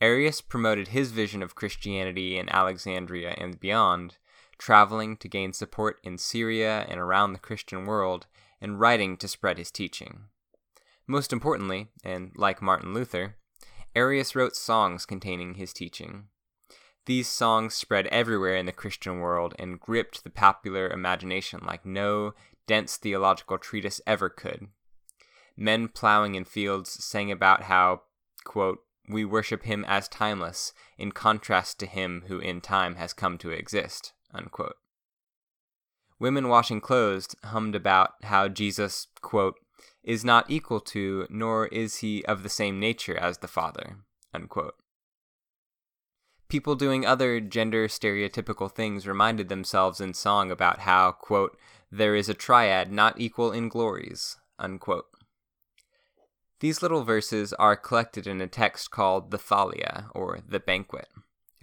Arius 0.00 0.40
promoted 0.40 0.88
his 0.88 1.12
vision 1.12 1.42
of 1.42 1.54
Christianity 1.54 2.38
in 2.38 2.48
Alexandria 2.48 3.34
and 3.36 3.60
beyond, 3.60 4.16
traveling 4.56 5.18
to 5.18 5.28
gain 5.28 5.52
support 5.52 5.98
in 6.02 6.16
Syria 6.16 6.86
and 6.88 6.98
around 6.98 7.32
the 7.32 7.38
Christian 7.38 7.84
world, 7.84 8.26
and 8.64 8.80
writing 8.80 9.16
to 9.18 9.28
spread 9.28 9.58
his 9.58 9.70
teaching. 9.70 10.24
Most 11.06 11.32
importantly, 11.32 11.88
and 12.02 12.32
like 12.34 12.62
Martin 12.62 12.94
Luther, 12.94 13.36
Arius 13.94 14.34
wrote 14.34 14.56
songs 14.56 15.04
containing 15.04 15.54
his 15.54 15.72
teaching. 15.72 16.24
These 17.06 17.28
songs 17.28 17.74
spread 17.74 18.06
everywhere 18.06 18.56
in 18.56 18.64
the 18.64 18.72
Christian 18.72 19.20
world 19.20 19.54
and 19.58 19.78
gripped 19.78 20.24
the 20.24 20.30
popular 20.30 20.88
imagination 20.88 21.60
like 21.64 21.84
no 21.84 22.32
dense 22.66 22.96
theological 22.96 23.58
treatise 23.58 24.00
ever 24.06 24.30
could. 24.30 24.68
Men 25.56 25.88
plowing 25.88 26.34
in 26.34 26.44
fields 26.44 26.90
sang 27.04 27.30
about 27.30 27.64
how, 27.64 28.02
quote, 28.44 28.78
we 29.06 29.26
worship 29.26 29.64
him 29.64 29.84
as 29.86 30.08
timeless, 30.08 30.72
in 30.96 31.12
contrast 31.12 31.78
to 31.80 31.86
him 31.86 32.24
who 32.28 32.38
in 32.38 32.62
time 32.62 32.94
has 32.94 33.12
come 33.12 33.36
to 33.38 33.50
exist. 33.50 34.14
Unquote. 34.32 34.76
Women 36.18 36.48
washing 36.48 36.80
clothes 36.80 37.28
hummed 37.44 37.74
about 37.74 38.12
how 38.24 38.48
Jesus, 38.48 39.08
quote, 39.20 39.56
is 40.02 40.24
not 40.24 40.50
equal 40.50 40.80
to, 40.80 41.26
nor 41.28 41.66
is 41.66 41.96
he 41.96 42.24
of 42.26 42.42
the 42.42 42.48
same 42.48 42.78
nature 42.78 43.16
as 43.16 43.38
the 43.38 43.48
Father. 43.48 43.96
Unquote. 44.32 44.74
People 46.48 46.76
doing 46.76 47.04
other 47.04 47.40
gender 47.40 47.88
stereotypical 47.88 48.70
things 48.70 49.06
reminded 49.06 49.48
themselves 49.48 50.00
in 50.00 50.14
song 50.14 50.50
about 50.50 50.80
how, 50.80 51.12
quote, 51.12 51.58
there 51.90 52.14
is 52.14 52.28
a 52.28 52.34
triad 52.34 52.92
not 52.92 53.18
equal 53.20 53.50
in 53.50 53.68
glories. 53.68 54.36
Unquote. 54.58 55.06
These 56.60 56.80
little 56.80 57.02
verses 57.02 57.52
are 57.54 57.76
collected 57.76 58.26
in 58.26 58.40
a 58.40 58.46
text 58.46 58.90
called 58.90 59.30
the 59.30 59.38
Thalia, 59.38 60.06
or 60.14 60.38
the 60.46 60.60
Banquet. 60.60 61.08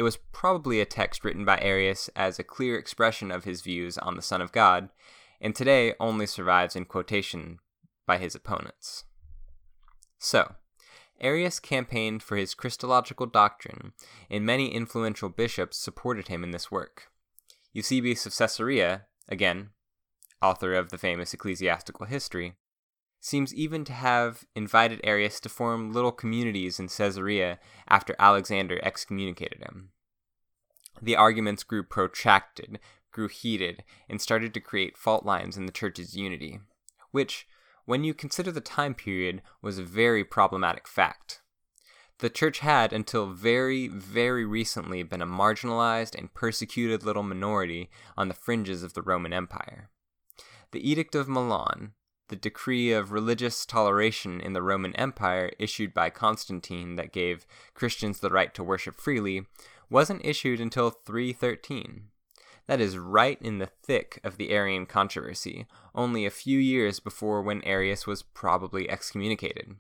It 0.02 0.04
was 0.04 0.18
probably 0.32 0.82
a 0.82 0.86
text 0.86 1.24
written 1.24 1.46
by 1.46 1.60
Arius 1.60 2.10
as 2.16 2.40
a 2.40 2.44
clear 2.44 2.76
expression 2.76 3.30
of 3.30 3.44
his 3.44 3.62
views 3.62 4.00
on 4.00 4.16
the 4.16 4.24
Son 4.24 4.42
of 4.42 4.52
God, 4.52 4.90
and 5.40 5.56
today 5.56 5.94
only 6.00 6.26
survives 6.26 6.76
in 6.76 6.86
quotation 6.86 7.60
by 8.08 8.18
his 8.18 8.34
opponents. 8.34 9.04
So, 10.18 10.56
Arius 11.20 11.60
campaigned 11.60 12.24
for 12.24 12.36
his 12.36 12.56
Christological 12.56 13.28
doctrine, 13.28 13.94
and 14.28 14.44
many 14.44 14.74
influential 14.74 15.30
bishops 15.30 15.78
supported 15.78 16.30
him 16.30 16.44
in 16.44 16.50
this 16.50 16.72
work. 16.72 17.12
Eusebius 17.72 18.26
of 18.26 18.36
Caesarea, 18.36 19.06
again, 19.30 19.70
author 20.42 20.74
of 20.74 20.90
the 20.90 20.98
famous 20.98 21.32
Ecclesiastical 21.32 22.08
History, 22.08 22.56
seems 23.22 23.54
even 23.54 23.86
to 23.86 23.94
have 23.94 24.46
invited 24.56 25.00
Arius 25.04 25.40
to 25.40 25.50
form 25.50 25.94
little 25.94 26.12
communities 26.12 26.80
in 26.80 26.88
Caesarea 26.88 27.60
after 27.88 28.16
Alexander 28.18 28.80
excommunicated 28.84 29.60
him. 29.60 29.92
The 31.00 31.16
arguments 31.16 31.64
grew 31.64 31.84
protracted, 31.84 32.80
grew 33.12 33.28
heated, 33.28 33.84
and 34.10 34.20
started 34.20 34.54
to 34.56 34.60
create 34.60 34.98
fault 34.98 35.24
lines 35.24 35.56
in 35.56 35.68
the 35.68 35.72
church's 35.72 36.16
unity, 36.16 36.60
which, 37.12 37.48
when 37.86 38.04
you 38.04 38.16
consider 38.16 38.52
the 38.52 38.60
time 38.60 38.96
period, 38.96 39.44
was 39.62 39.78
a 39.78 39.84
very 39.84 40.24
problematic 40.24 40.88
fact. 40.88 41.42
The 42.18 42.30
church 42.30 42.60
had, 42.60 42.92
until 42.92 43.28
very, 43.28 43.88
very 43.88 44.46
recently, 44.46 45.04
been 45.04 45.22
a 45.22 45.28
marginalized 45.28 46.18
and 46.18 46.34
persecuted 46.34 47.04
little 47.04 47.24
minority 47.24 47.90
on 48.18 48.28
the 48.28 48.34
fringes 48.34 48.82
of 48.82 48.94
the 48.94 49.02
Roman 49.02 49.34
Empire. 49.34 49.90
The 50.72 50.88
Edict 50.88 51.16
of 51.16 51.28
Milan, 51.28 51.94
the 52.32 52.38
decree 52.38 52.94
of 52.94 53.12
religious 53.12 53.66
toleration 53.66 54.40
in 54.40 54.54
the 54.54 54.62
Roman 54.64 54.96
Empire 54.96 55.52
issued 55.60 55.94
by 55.94 56.10
Constantine 56.10 56.96
that 56.96 57.12
gave 57.12 57.46
Christians 57.74 58.22
the 58.22 58.30
right 58.30 58.54
to 58.54 58.64
worship 58.64 58.96
freely, 58.96 59.48
wasn't 59.90 60.26
issued 60.26 60.62
until 60.62 60.92
313. 60.92 62.04
That 62.68 62.80
is 62.80 62.98
right 62.98 63.38
in 63.42 63.58
the 63.58 63.66
thick 63.84 64.22
of 64.24 64.38
the 64.38 64.52
Arian 64.52 64.86
controversy, 64.86 65.68
only 65.94 66.26
a 66.26 66.32
few 66.32 66.58
years 66.58 67.02
before 67.02 67.42
when 67.42 67.62
Arius 67.66 68.08
was 68.08 68.24
probably 68.24 68.90
excommunicated. 68.90 69.76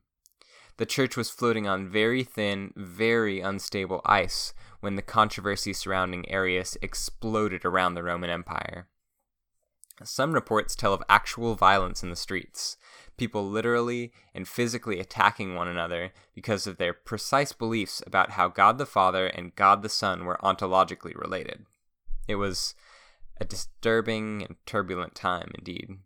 The 0.75 0.85
church 0.85 1.15
was 1.15 1.29
floating 1.29 1.67
on 1.67 1.87
very 1.87 2.23
thin, 2.23 2.73
very 2.75 3.39
unstable 3.39 4.01
ice 4.03 4.53
when 4.81 4.97
the 4.97 5.01
controversy 5.01 5.71
surrounding 5.71 6.29
Arius 6.29 6.77
exploded 6.81 7.63
around 7.63 7.93
the 7.93 8.03
Roman 8.03 8.29
Empire. 8.29 8.87
Some 10.03 10.33
reports 10.33 10.75
tell 10.75 10.93
of 10.93 11.03
actual 11.09 11.55
violence 11.55 12.01
in 12.01 12.09
the 12.09 12.15
streets, 12.15 12.77
people 13.17 13.47
literally 13.47 14.11
and 14.33 14.47
physically 14.47 14.99
attacking 14.99 15.53
one 15.53 15.67
another 15.67 16.11
because 16.33 16.65
of 16.65 16.77
their 16.77 16.93
precise 16.93 17.51
beliefs 17.53 18.01
about 18.07 18.31
how 18.31 18.47
God 18.47 18.77
the 18.77 18.85
Father 18.85 19.27
and 19.27 19.55
God 19.55 19.83
the 19.83 19.89
Son 19.89 20.25
were 20.25 20.39
ontologically 20.43 21.15
related. 21.15 21.65
It 22.27 22.35
was 22.35 22.73
a 23.39 23.45
disturbing 23.45 24.43
and 24.43 24.55
turbulent 24.65 25.15
time 25.15 25.51
indeed. 25.55 25.97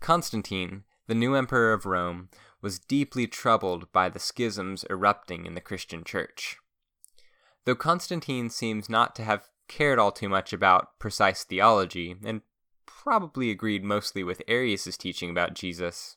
Constantine, 0.00 0.84
the 1.06 1.14
new 1.14 1.34
emperor 1.34 1.72
of 1.72 1.86
Rome, 1.86 2.28
was 2.60 2.78
deeply 2.78 3.26
troubled 3.26 3.90
by 3.92 4.08
the 4.08 4.18
schisms 4.18 4.84
erupting 4.90 5.46
in 5.46 5.54
the 5.54 5.60
Christian 5.60 6.04
Church. 6.04 6.58
Though 7.64 7.74
Constantine 7.74 8.50
seems 8.50 8.88
not 8.88 9.14
to 9.16 9.24
have 9.24 9.48
cared 9.68 9.98
all 9.98 10.12
too 10.12 10.28
much 10.28 10.52
about 10.52 10.98
precise 10.98 11.44
theology, 11.44 12.16
and 12.24 12.42
probably 12.86 13.50
agreed 13.50 13.84
mostly 13.84 14.24
with 14.24 14.42
Arius's 14.48 14.96
teaching 14.96 15.30
about 15.30 15.54
Jesus. 15.54 16.16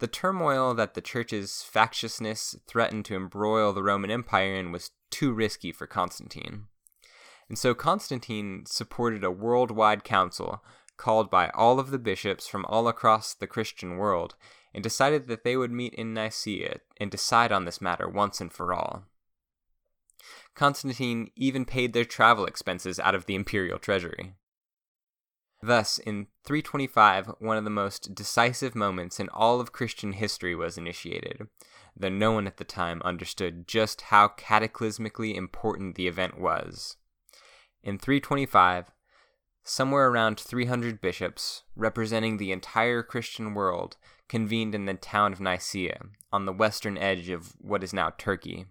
The 0.00 0.06
turmoil 0.06 0.74
that 0.74 0.94
the 0.94 1.02
church's 1.02 1.62
factiousness 1.62 2.56
threatened 2.66 3.04
to 3.04 3.16
embroil 3.16 3.72
the 3.72 3.82
Roman 3.82 4.10
Empire 4.10 4.54
in 4.54 4.72
was 4.72 4.90
too 5.10 5.32
risky 5.32 5.72
for 5.72 5.86
Constantine. 5.86 6.64
And 7.48 7.58
so 7.58 7.74
Constantine 7.74 8.64
supported 8.66 9.24
a 9.24 9.30
worldwide 9.30 10.04
council 10.04 10.64
called 10.96 11.30
by 11.30 11.50
all 11.50 11.78
of 11.78 11.90
the 11.90 11.98
bishops 11.98 12.46
from 12.46 12.64
all 12.66 12.88
across 12.88 13.34
the 13.34 13.46
Christian 13.46 13.96
world 13.96 14.36
and 14.72 14.82
decided 14.82 15.26
that 15.26 15.44
they 15.44 15.56
would 15.56 15.72
meet 15.72 15.94
in 15.94 16.14
Nicaea 16.14 16.80
and 16.98 17.10
decide 17.10 17.50
on 17.52 17.64
this 17.64 17.80
matter 17.80 18.08
once 18.08 18.40
and 18.40 18.52
for 18.52 18.72
all. 18.72 19.04
Constantine 20.54 21.30
even 21.36 21.64
paid 21.64 21.92
their 21.92 22.04
travel 22.04 22.44
expenses 22.44 22.98
out 23.00 23.14
of 23.14 23.26
the 23.26 23.34
imperial 23.34 23.78
treasury. 23.78 24.34
Thus, 25.62 25.98
in 25.98 26.28
325, 26.44 27.32
one 27.38 27.58
of 27.58 27.64
the 27.64 27.70
most 27.70 28.14
decisive 28.14 28.74
moments 28.74 29.20
in 29.20 29.28
all 29.28 29.60
of 29.60 29.72
Christian 29.72 30.12
history 30.12 30.54
was 30.54 30.78
initiated, 30.78 31.48
though 31.94 32.08
no 32.08 32.32
one 32.32 32.46
at 32.46 32.56
the 32.56 32.64
time 32.64 33.02
understood 33.04 33.68
just 33.68 34.02
how 34.02 34.28
cataclysmically 34.28 35.34
important 35.34 35.96
the 35.96 36.06
event 36.06 36.40
was. 36.40 36.96
In 37.82 37.98
325, 37.98 38.90
somewhere 39.62 40.08
around 40.08 40.40
300 40.40 41.00
bishops, 41.00 41.64
representing 41.76 42.38
the 42.38 42.52
entire 42.52 43.02
Christian 43.02 43.52
world, 43.52 43.96
convened 44.28 44.74
in 44.74 44.86
the 44.86 44.94
town 44.94 45.32
of 45.32 45.40
Nicaea, 45.40 46.00
on 46.32 46.46
the 46.46 46.52
western 46.52 46.96
edge 46.96 47.28
of 47.28 47.54
what 47.60 47.84
is 47.84 47.92
now 47.92 48.10
Turkey. 48.16 48.66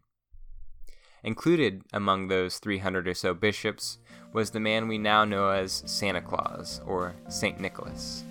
Included 1.23 1.83
among 1.91 2.27
those 2.27 2.59
300 2.59 3.07
or 3.07 3.13
so 3.13 3.33
bishops 3.33 3.97
was 4.33 4.51
the 4.51 4.59
man 4.59 4.87
we 4.87 4.97
now 4.97 5.25
know 5.25 5.49
as 5.49 5.83
Santa 5.85 6.21
Claus, 6.21 6.81
or 6.85 7.13
St. 7.27 7.59
Nicholas. 7.59 8.23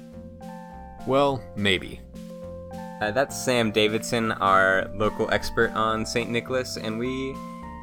Well, 1.07 1.43
maybe. 1.57 2.01
Uh, 3.01 3.11
that's 3.11 3.37
Sam 3.37 3.71
Davidson, 3.71 4.33
our 4.33 4.91
local 4.95 5.31
expert 5.31 5.71
on 5.73 6.07
St. 6.07 6.31
Nicholas, 6.31 6.77
and 6.77 6.99
we 6.99 7.35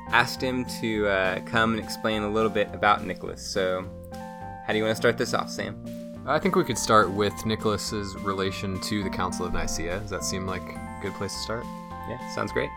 asked 0.09 0.41
him 0.41 0.65
to 0.81 1.07
uh, 1.07 1.39
come 1.41 1.73
and 1.73 1.83
explain 1.83 2.23
a 2.23 2.29
little 2.29 2.49
bit 2.49 2.69
about 2.73 3.05
Nicholas. 3.05 3.41
So, 3.45 3.85
how 4.65 4.73
do 4.73 4.77
you 4.77 4.83
want 4.83 4.95
to 4.95 4.99
start 5.01 5.17
this 5.17 5.33
off, 5.33 5.49
Sam? 5.49 5.83
I 6.27 6.39
think 6.39 6.55
we 6.55 6.63
could 6.63 6.77
start 6.77 7.11
with 7.11 7.45
Nicholas's 7.45 8.15
relation 8.15 8.81
to 8.81 9.03
the 9.03 9.09
Council 9.09 9.45
of 9.45 9.53
Nicaea. 9.53 9.99
Does 9.99 10.09
that 10.09 10.23
seem 10.23 10.47
like 10.47 10.63
a 10.63 10.99
good 11.01 11.13
place 11.13 11.33
to 11.33 11.39
start? 11.39 11.65
Yeah, 12.09 12.17
sounds 12.33 12.51
great. 12.51 12.69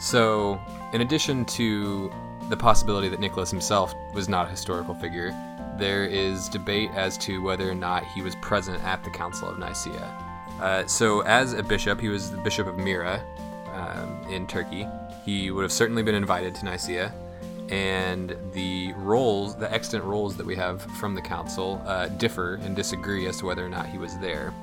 So, 0.00 0.58
in 0.94 1.02
addition 1.02 1.44
to 1.44 2.10
the 2.48 2.56
possibility 2.56 3.08
that 3.08 3.20
Nicholas 3.20 3.50
himself 3.50 3.94
was 4.14 4.30
not 4.30 4.46
a 4.46 4.50
historical 4.50 4.94
figure, 4.94 5.30
there 5.78 6.06
is 6.06 6.48
debate 6.48 6.90
as 6.94 7.18
to 7.18 7.42
whether 7.42 7.70
or 7.70 7.74
not 7.74 8.04
he 8.06 8.22
was 8.22 8.34
present 8.36 8.82
at 8.82 9.04
the 9.04 9.10
Council 9.10 9.48
of 9.48 9.58
Nicaea. 9.58 10.06
Uh, 10.58 10.86
so, 10.86 11.20
as 11.20 11.52
a 11.52 11.62
bishop, 11.62 12.00
he 12.00 12.08
was 12.08 12.30
the 12.30 12.38
Bishop 12.38 12.66
of 12.66 12.78
Myra 12.78 13.22
um, 13.74 14.22
in 14.30 14.46
Turkey. 14.46 14.86
He 15.24 15.50
would 15.50 15.62
have 15.62 15.72
certainly 15.72 16.02
been 16.02 16.14
invited 16.14 16.54
to 16.56 16.64
Nicaea, 16.64 17.12
and 17.68 18.34
the 18.52 18.94
rolls, 18.94 19.54
the 19.54 19.70
extant 19.70 20.02
rolls 20.02 20.34
that 20.38 20.46
we 20.46 20.56
have 20.56 20.80
from 20.98 21.14
the 21.14 21.22
council, 21.22 21.80
uh, 21.84 22.08
differ 22.08 22.54
and 22.62 22.74
disagree 22.74 23.26
as 23.26 23.36
to 23.38 23.46
whether 23.46 23.64
or 23.64 23.68
not 23.68 23.86
he 23.86 23.98
was 23.98 24.16
there. 24.18 24.54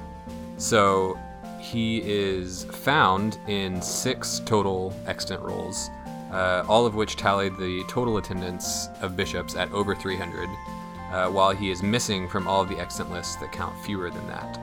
So, 0.58 1.18
he 1.60 2.02
is 2.04 2.66
found 2.66 3.40
in 3.48 3.82
six 3.82 4.42
total 4.46 4.94
extant 5.06 5.42
rolls, 5.42 5.90
uh, 6.32 6.64
all 6.68 6.86
of 6.86 6.96
which 6.96 7.16
tallied 7.16 7.58
the 7.58 7.84
total 7.88 8.18
attendance 8.18 8.90
of 9.02 9.16
bishops 9.16 9.56
at 9.56 9.72
over 9.72 9.96
300, 9.96 10.50
uh, 11.12 11.30
while 11.30 11.52
he 11.52 11.72
is 11.72 11.82
missing 11.82 12.28
from 12.28 12.48
all 12.48 12.62
of 12.62 12.70
the 12.70 12.80
extant 12.80 13.12
lists 13.12 13.36
that 13.38 13.52
count 13.52 13.76
fewer 13.84 14.10
than 14.10 14.28
that. 14.28 14.60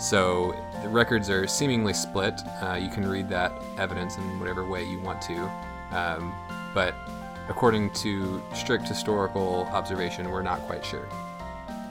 So 0.00 0.54
the 0.82 0.88
records 0.88 1.30
are 1.30 1.46
seemingly 1.46 1.94
split. 1.94 2.40
Uh, 2.62 2.74
you 2.74 2.90
can 2.90 3.08
read 3.08 3.28
that 3.28 3.52
evidence 3.78 4.16
in 4.16 4.40
whatever 4.40 4.64
way 4.64 4.84
you 4.84 5.00
want 5.00 5.22
to. 5.22 5.50
Um, 5.92 6.34
but 6.74 6.94
according 7.48 7.90
to 7.90 8.42
strict 8.54 8.88
historical 8.88 9.68
observation, 9.72 10.30
we're 10.30 10.42
not 10.42 10.60
quite 10.62 10.84
sure. 10.84 11.08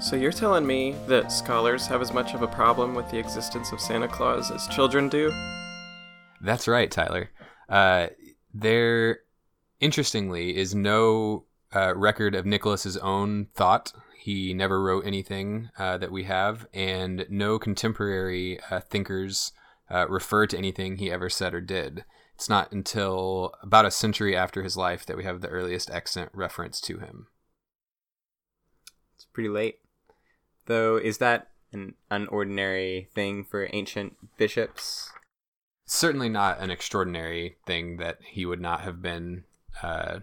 So 0.03 0.17
you're 0.17 0.33
telling 0.33 0.67
me 0.67 0.97
that 1.07 1.31
scholars 1.31 1.87
have 1.87 2.01
as 2.01 2.11
much 2.11 2.33
of 2.33 2.41
a 2.41 2.47
problem 2.47 2.93
with 2.93 3.09
the 3.09 3.17
existence 3.17 3.71
of 3.71 3.79
Santa 3.79 4.09
Claus 4.09 4.51
as 4.51 4.67
children 4.67 5.07
do? 5.07 5.31
That's 6.41 6.67
right, 6.67 6.91
Tyler. 6.91 7.29
Uh, 7.69 8.07
there, 8.53 9.19
interestingly, 9.79 10.57
is 10.57 10.75
no 10.75 11.45
uh, 11.73 11.95
record 11.95 12.35
of 12.35 12.45
Nicholas's 12.45 12.97
own 12.97 13.47
thought. 13.55 13.93
He 14.19 14.53
never 14.53 14.83
wrote 14.83 15.05
anything 15.05 15.69
uh, 15.79 15.97
that 15.99 16.11
we 16.11 16.25
have, 16.25 16.67
and 16.73 17.25
no 17.29 17.57
contemporary 17.57 18.59
uh, 18.69 18.81
thinkers 18.81 19.53
uh, 19.89 20.05
refer 20.09 20.47
to 20.47 20.57
anything 20.57 20.97
he 20.97 21.09
ever 21.09 21.29
said 21.29 21.53
or 21.53 21.61
did. 21.61 22.03
It's 22.35 22.49
not 22.49 22.73
until 22.73 23.53
about 23.63 23.85
a 23.85 23.91
century 23.91 24.35
after 24.35 24.63
his 24.63 24.75
life 24.75 25.05
that 25.05 25.15
we 25.15 25.23
have 25.23 25.39
the 25.39 25.47
earliest 25.47 25.89
extant 25.89 26.29
reference 26.33 26.81
to 26.81 26.99
him. 26.99 27.27
It's 29.15 29.25
pretty 29.31 29.47
late. 29.47 29.77
Though, 30.65 30.97
is 30.97 31.17
that 31.17 31.49
an 31.71 31.95
unordinary 32.11 33.09
thing 33.09 33.43
for 33.43 33.69
ancient 33.73 34.37
bishops? 34.37 35.11
Certainly 35.85 36.29
not 36.29 36.59
an 36.59 36.71
extraordinary 36.71 37.57
thing 37.65 37.97
that 37.97 38.19
he 38.23 38.45
would 38.45 38.61
not 38.61 38.81
have 38.81 39.01
been 39.01 39.43
uh, 39.81 40.19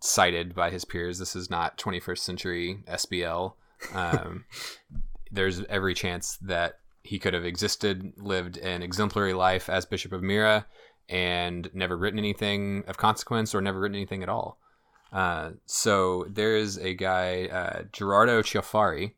cited 0.00 0.54
by 0.54 0.70
his 0.70 0.84
peers. 0.84 1.18
This 1.18 1.36
is 1.36 1.50
not 1.50 1.78
21st 1.78 2.18
century 2.18 2.78
SBL. 2.88 3.54
Um, 3.94 4.44
there's 5.30 5.62
every 5.64 5.94
chance 5.94 6.36
that 6.38 6.78
he 7.02 7.18
could 7.18 7.34
have 7.34 7.44
existed, 7.44 8.12
lived 8.16 8.58
an 8.58 8.82
exemplary 8.82 9.32
life 9.32 9.68
as 9.68 9.86
Bishop 9.86 10.12
of 10.12 10.22
Myra, 10.22 10.66
and 11.08 11.70
never 11.72 11.96
written 11.96 12.18
anything 12.18 12.84
of 12.86 12.98
consequence 12.98 13.54
or 13.54 13.60
never 13.60 13.80
written 13.80 13.96
anything 13.96 14.22
at 14.22 14.28
all. 14.28 14.58
Uh, 15.10 15.52
so 15.64 16.26
there 16.28 16.56
is 16.56 16.76
a 16.76 16.94
guy, 16.94 17.46
uh, 17.46 17.82
Gerardo 17.92 18.42
Cioffari, 18.42 19.12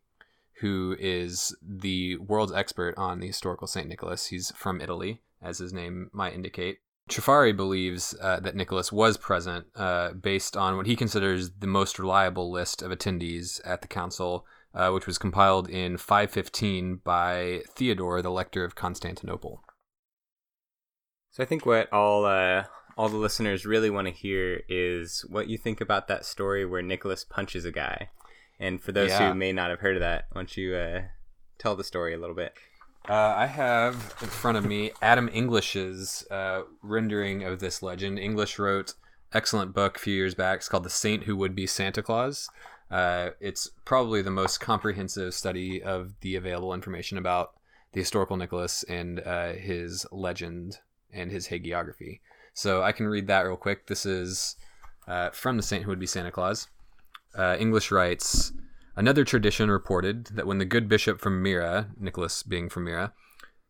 who 0.61 0.95
is 0.99 1.57
the 1.63 2.17
world's 2.17 2.53
expert 2.53 2.95
on 2.97 3.21
the 3.21 3.27
historical 3.27 3.67
St. 3.67 3.89
Nicholas. 3.89 4.27
He's 4.27 4.51
from 4.53 4.81
Italy, 4.81 5.23
as 5.43 5.59
his 5.59 5.73
name 5.73 6.11
might 6.13 6.35
indicate. 6.35 6.79
Cioffari 7.09 7.57
believes 7.57 8.15
uh, 8.21 8.41
that 8.41 8.55
Nicholas 8.55 8.93
was 8.93 9.17
present 9.17 9.67
uh, 9.75 10.13
based 10.13 10.57
on 10.57 10.77
what 10.77 10.87
he 10.87 10.97
considers 10.97 11.51
the 11.59 11.67
most 11.67 11.99
reliable 11.99 12.53
list 12.53 12.83
of 12.83 12.93
attendees 12.93 13.61
at 13.65 13.83
the 13.83 13.89
council, 13.89 14.47
uh, 14.75 14.91
which 14.91 15.07
was 15.07 15.19
compiled 15.19 15.69
in 15.69 15.97
515 15.97 17.01
by 17.03 17.63
Theodore, 17.69 18.23
the 18.23 18.31
Lector 18.31 18.65
of 18.65 18.77
Constantinople. 18.77 19.65
So 21.31 21.43
I 21.43 21.47
think 21.47 21.65
what 21.65 21.93
all 21.93 22.27
uh, 22.27 22.65
all 22.97 23.09
the 23.09 23.17
listeners 23.17 23.65
really 23.65 23.89
want 23.89 24.09
to 24.09 24.13
hear 24.13 24.63
is 24.69 25.25
what 25.29 25.49
you 25.49 25.57
think 25.57 25.81
about 25.81 26.07
that 26.09 26.25
story 26.25 26.67
where 26.67 26.83
Nicholas 26.83 27.25
punches 27.25 27.65
a 27.65 27.73
guy. 27.73 28.11
And 28.61 28.81
for 28.81 28.93
those 28.93 29.11
Yeah. 29.11 29.31
who 29.31 29.35
may 29.35 29.53
not 29.53 29.71
have 29.71 29.81
heard 29.81 29.97
of 29.97 30.01
that, 30.01 30.27
why 30.31 30.41
don't 30.43 30.57
you 30.57 30.77
uh, 30.77 31.03
tell 31.59 31.75
the 31.75 31.83
story 31.85 32.15
a 32.15 32.19
little 32.19 32.37
bit? 32.37 32.53
Uh, 33.09 33.35
I 33.37 33.47
have 33.47 34.15
in 34.21 34.29
front 34.29 34.59
of 34.59 34.65
me 34.67 34.93
Adam 35.01 35.29
English's 35.33 36.25
uh, 36.31 36.63
rendering 36.83 37.43
of 37.43 37.59
this 37.59 37.83
legend. 37.83 38.19
English 38.19 38.59
wrote 38.59 38.93
excellent 39.33 39.73
book 39.75 39.97
a 39.97 40.01
few 40.01 40.15
years 40.15 40.35
back. 40.35 40.59
It's 40.59 40.69
called 40.69 40.85
"The 40.85 40.91
Saint 40.91 41.25
Who 41.25 41.35
Would 41.37 41.55
Be 41.57 41.67
Santa 41.67 42.03
Claus." 42.03 42.49
Uh, 42.91 43.31
it's 43.41 43.71
probably 43.85 44.21
the 44.21 44.31
most 44.31 44.61
comprehensive 44.61 45.33
study 45.33 45.83
of 45.83 46.13
the 46.21 46.37
available 46.37 46.75
information 46.75 47.17
about 47.17 47.53
the 47.93 48.01
historical 48.01 48.37
Nicholas 48.37 48.83
and 48.85 49.21
uh, 49.21 49.53
his 49.53 50.07
legend 50.13 50.79
and 51.13 51.31
his 51.31 51.49
hagiography. 51.49 52.21
So 52.53 52.83
I 52.83 52.93
can 52.93 53.07
read 53.09 53.29
that 53.29 53.43
real 53.47 53.57
quick. 53.57 53.87
This 53.87 54.05
is 54.05 54.57
uh, 55.09 55.31
from 55.31 55.57
"The 55.57 55.63
Saint 55.63 55.85
Who 55.85 55.89
Would 55.91 55.99
Be 55.99 56.07
Santa 56.07 56.31
Claus." 56.31 56.69
Uh, 57.37 57.57
English 57.59 57.91
writes. 57.91 58.53
Another 58.97 59.25
tradition 59.25 59.71
reported 59.71 60.27
that 60.27 60.47
when 60.47 60.59
the 60.59 60.65
good 60.65 60.89
bishop 60.89 61.21
from 61.21 61.43
Myra, 61.43 61.91
Nicholas 61.99 62.43
being 62.43 62.69
from 62.69 62.85
Myra, 62.85 63.13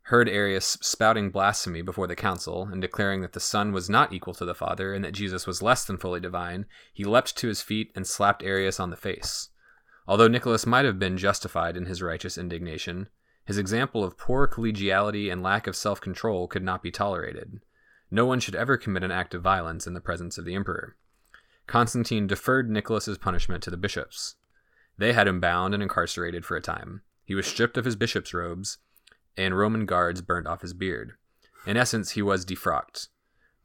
heard 0.05 0.29
Arius 0.29 0.77
spouting 0.81 1.31
blasphemy 1.31 1.83
before 1.83 2.09
the 2.09 2.17
council 2.17 2.69
and 2.73 2.83
declaring 2.83 3.21
that 3.21 3.33
the 3.33 3.39
Son 3.39 3.73
was 3.73 3.89
not 3.89 4.13
equal 4.13 4.35
to 4.35 4.45
the 4.45 4.55
Father 4.55 4.93
and 4.93 5.05
that 5.05 5.13
Jesus 5.13 5.47
was 5.47 5.63
less 5.63 5.85
than 5.85 5.99
fully 5.99 6.19
divine, 6.19 6.67
he 6.93 7.05
leapt 7.05 7.37
to 7.37 7.49
his 7.49 7.63
feet 7.63 7.93
and 7.95 8.07
slapped 8.07 8.43
Arius 8.43 8.81
on 8.81 8.91
the 8.91 8.97
face. 8.97 9.51
Although 10.09 10.27
Nicholas 10.27 10.67
might 10.67 10.85
have 10.85 10.99
been 10.99 11.17
justified 11.17 11.77
in 11.77 11.87
his 11.87 12.03
righteous 12.03 12.37
indignation, 12.37 13.09
his 13.45 13.59
example 13.59 14.03
of 14.03 14.19
poor 14.19 14.49
collegiality 14.49 15.31
and 15.31 15.43
lack 15.43 15.67
of 15.67 15.77
self 15.77 16.01
control 16.01 16.49
could 16.49 16.65
not 16.65 16.83
be 16.83 16.91
tolerated. 16.91 17.61
No 18.11 18.27
one 18.27 18.41
should 18.41 18.57
ever 18.57 18.77
commit 18.77 19.05
an 19.05 19.13
act 19.13 19.35
of 19.35 19.43
violence 19.43 19.87
in 19.87 19.95
the 19.95 20.01
presence 20.01 20.39
of 20.39 20.45
the 20.45 20.55
emperor. 20.55 20.97
Constantine 21.71 22.27
deferred 22.27 22.68
Nicholas's 22.68 23.16
punishment 23.16 23.62
to 23.62 23.71
the 23.71 23.77
bishops. 23.77 24.35
They 24.99 25.12
had 25.12 25.29
him 25.29 25.39
bound 25.39 25.73
and 25.73 25.81
incarcerated 25.81 26.45
for 26.45 26.57
a 26.57 26.61
time. 26.61 27.03
He 27.25 27.37
was 27.37 27.47
stripped 27.47 27.79
of 27.79 27.85
his 27.85 27.95
bishop's 27.95 28.35
robes, 28.35 28.79
and 29.37 29.57
Roman 29.57 29.87
guards 29.87 30.21
burnt 30.21 30.49
off 30.49 30.62
his 30.62 30.75
beard. 30.75 31.12
In 31.68 31.77
essence, 31.77 32.11
he 32.11 32.23
was 32.23 32.45
defrocked. 32.45 33.07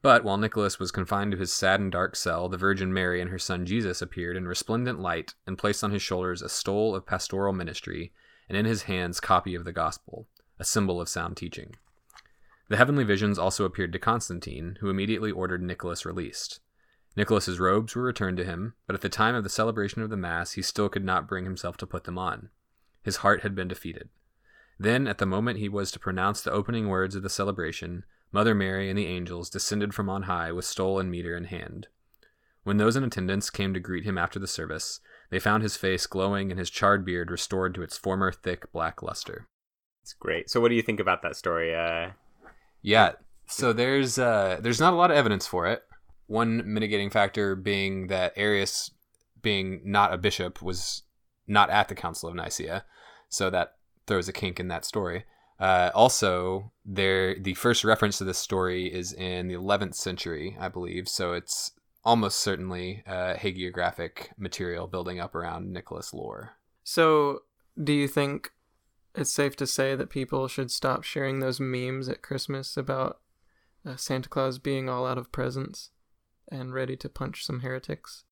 But 0.04 0.24
while 0.24 0.38
Nicholas 0.38 0.78
was 0.78 0.92
confined 0.92 1.32
to 1.32 1.38
his 1.40 1.52
sad 1.52 1.80
and 1.80 1.92
dark 1.92 2.16
cell, 2.16 2.48
the 2.48 2.60
Virgin 2.60 2.94
Mary 2.94 3.22
and 3.22 3.32
her 3.32 3.40
son 3.40 3.66
Jesus 3.66 4.04
appeared 4.04 4.38
in 4.38 4.48
resplendent 4.48 5.00
light 5.00 5.34
and 5.48 5.58
placed 5.58 5.84
on 5.84 5.90
his 5.90 6.04
shoulders 6.04 6.44
a 6.44 6.48
stole 6.48 6.94
of 6.94 7.08
pastoral 7.08 7.54
ministry, 7.54 8.14
and 8.48 8.56
in 8.56 8.66
his 8.66 8.84
hands 8.84 9.20
copy 9.20 9.56
of 9.56 9.66
the 9.66 9.74
gospel, 9.74 10.28
a 10.60 10.64
symbol 10.64 11.02
of 11.02 11.10
sound 11.10 11.38
teaching. 11.38 11.76
The 12.70 12.78
heavenly 12.78 13.04
visions 13.04 13.40
also 13.40 13.66
appeared 13.66 13.94
to 13.94 14.00
Constantine, 14.00 14.78
who 14.80 14.92
immediately 14.92 15.32
ordered 15.32 15.64
Nicholas 15.64 16.06
released. 16.06 16.60
Nicholas's 17.16 17.60
robes 17.60 17.96
were 17.96 18.04
returned 18.04 18.38
to 18.38 18.46
him, 18.46 18.74
but 18.88 18.96
at 18.96 19.02
the 19.02 19.10
time 19.10 19.36
of 19.36 19.44
the 19.44 19.50
celebration 19.50 20.02
of 20.02 20.10
the 20.10 20.18
Mass, 20.18 20.54
he 20.54 20.62
still 20.62 20.90
could 20.90 21.06
not 21.06 21.28
bring 21.28 21.46
himself 21.46 21.78
to 21.78 21.88
put 21.88 22.04
them 22.04 22.18
on. 22.18 22.50
His 23.04 23.18
heart 23.18 23.42
had 23.42 23.56
been 23.56 23.68
defeated. 23.68 24.10
Then, 24.78 25.08
at 25.08 25.20
the 25.20 25.26
moment 25.26 25.60
he 25.60 25.70
was 25.70 25.92
to 25.92 26.00
pronounce 26.00 26.42
the 26.42 26.52
opening 26.52 26.90
words 26.90 27.16
of 27.16 27.24
the 27.24 27.30
celebration, 27.30 28.04
Mother 28.32 28.54
Mary 28.54 28.90
and 28.90 29.00
the 29.00 29.08
angels 29.08 29.50
descended 29.50 29.94
from 29.94 30.10
on 30.10 30.24
high 30.24 30.52
with 30.52 30.66
stole 30.66 31.00
and 31.00 31.10
meter 31.10 31.38
in 31.38 31.46
hand. 31.46 31.88
When 32.64 32.78
those 32.78 32.96
in 32.96 33.04
attendance 33.04 33.50
came 33.50 33.74
to 33.74 33.80
greet 33.80 34.04
him 34.04 34.18
after 34.18 34.40
the 34.40 34.48
service, 34.48 35.00
they 35.30 35.40
found 35.40 35.64
his 35.64 35.78
face 35.78 36.08
glowing 36.08 36.50
and 36.50 36.60
his 36.60 36.70
charred 36.70 37.06
beard 37.06 37.32
restored 37.32 37.76
to 37.76 37.84
its 37.84 37.98
former 37.98 38.32
thick 38.32 38.72
black 38.74 39.02
luster. 39.02 39.48
It's 40.02 40.14
great. 40.14 40.50
So, 40.50 40.60
what 40.60 40.70
do 40.70 40.76
you 40.76 40.82
think 40.82 41.00
about 41.00 41.22
that 41.22 41.36
story? 41.36 41.74
Uh, 41.74 42.12
Yeah, 42.82 43.14
so 43.48 43.72
there's 43.72 44.20
uh, 44.20 44.58
there's 44.62 44.80
not 44.80 44.94
a 44.94 44.96
lot 44.96 45.12
of 45.12 45.18
evidence 45.18 45.48
for 45.48 45.68
it. 45.68 45.84
One 46.28 46.62
mitigating 46.66 47.10
factor 47.10 47.56
being 47.56 48.08
that 48.08 48.34
Arius, 48.36 48.92
being 49.42 49.82
not 49.84 50.14
a 50.14 50.18
bishop, 50.18 50.62
was 50.62 51.04
not 51.48 51.70
at 51.70 51.88
the 51.88 51.96
Council 51.96 52.30
of 52.30 52.36
Nicaea, 52.36 52.86
so 53.30 53.50
that 53.50 53.76
throws 54.08 54.28
a 54.28 54.34
kink 54.34 54.60
in 54.60 54.68
that 54.70 54.86
story. 54.86 55.26
Uh, 55.60 55.92
also, 55.96 56.72
there 56.84 57.40
the 57.40 57.54
first 57.54 57.84
reference 57.84 58.18
to 58.18 58.24
this 58.24 58.38
story 58.38 58.94
is 58.94 59.14
in 59.14 59.48
the 59.48 59.56
11th 59.56 59.96
century, 59.96 60.58
I 60.60 60.68
believe. 60.68 61.08
So 61.08 61.34
it's 61.34 61.72
almost 62.04 62.40
certainly 62.40 63.04
uh, 63.08 63.36
hagiographic 63.36 64.28
material 64.38 64.88
building 64.88 65.20
up 65.20 65.34
around 65.34 65.72
Nicholas 65.72 66.14
lore. 66.14 66.58
So, 66.84 67.44
do 67.82 67.94
you 67.94 68.08
think 68.08 68.52
it's 69.16 69.34
safe 69.34 69.56
to 69.58 69.68
say 69.68 69.96
that 69.96 70.10
people 70.10 70.48
should 70.48 70.72
stop 70.72 71.04
sharing 71.04 71.40
those 71.40 71.60
memes 71.60 72.08
at 72.10 72.22
Christmas 72.22 72.78
about 72.78 73.20
uh, 73.86 73.96
Santa 73.96 74.30
Claus 74.30 74.60
being 74.60 74.90
all 74.90 75.08
out 75.08 75.18
of 75.18 75.32
presents 75.32 75.90
and 76.52 76.74
ready 76.74 76.96
to 76.98 77.10
punch 77.10 77.46
some 77.46 77.62
heretics? 77.62 78.24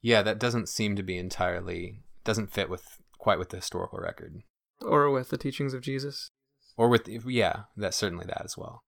Yeah, 0.00 0.22
that 0.22 0.38
doesn't 0.38 0.68
seem 0.68 0.96
to 0.96 1.02
be 1.02 1.16
entirely 1.18 2.00
doesn't 2.24 2.52
fit 2.52 2.68
with 2.70 2.98
quite 3.18 3.38
with 3.38 3.50
the 3.50 3.56
historical 3.58 3.98
record, 3.98 4.42
Or 4.82 5.10
with 5.10 5.28
the 5.30 5.38
teachings 5.38 5.74
of 5.74 5.82
Jesus? 5.82 6.30
or 6.76 6.88
with 6.88 7.06
yeah, 7.08 7.64
that's 7.76 7.96
certainly 7.96 8.26
that 8.26 8.42
as 8.44 8.56
well. 8.58 8.82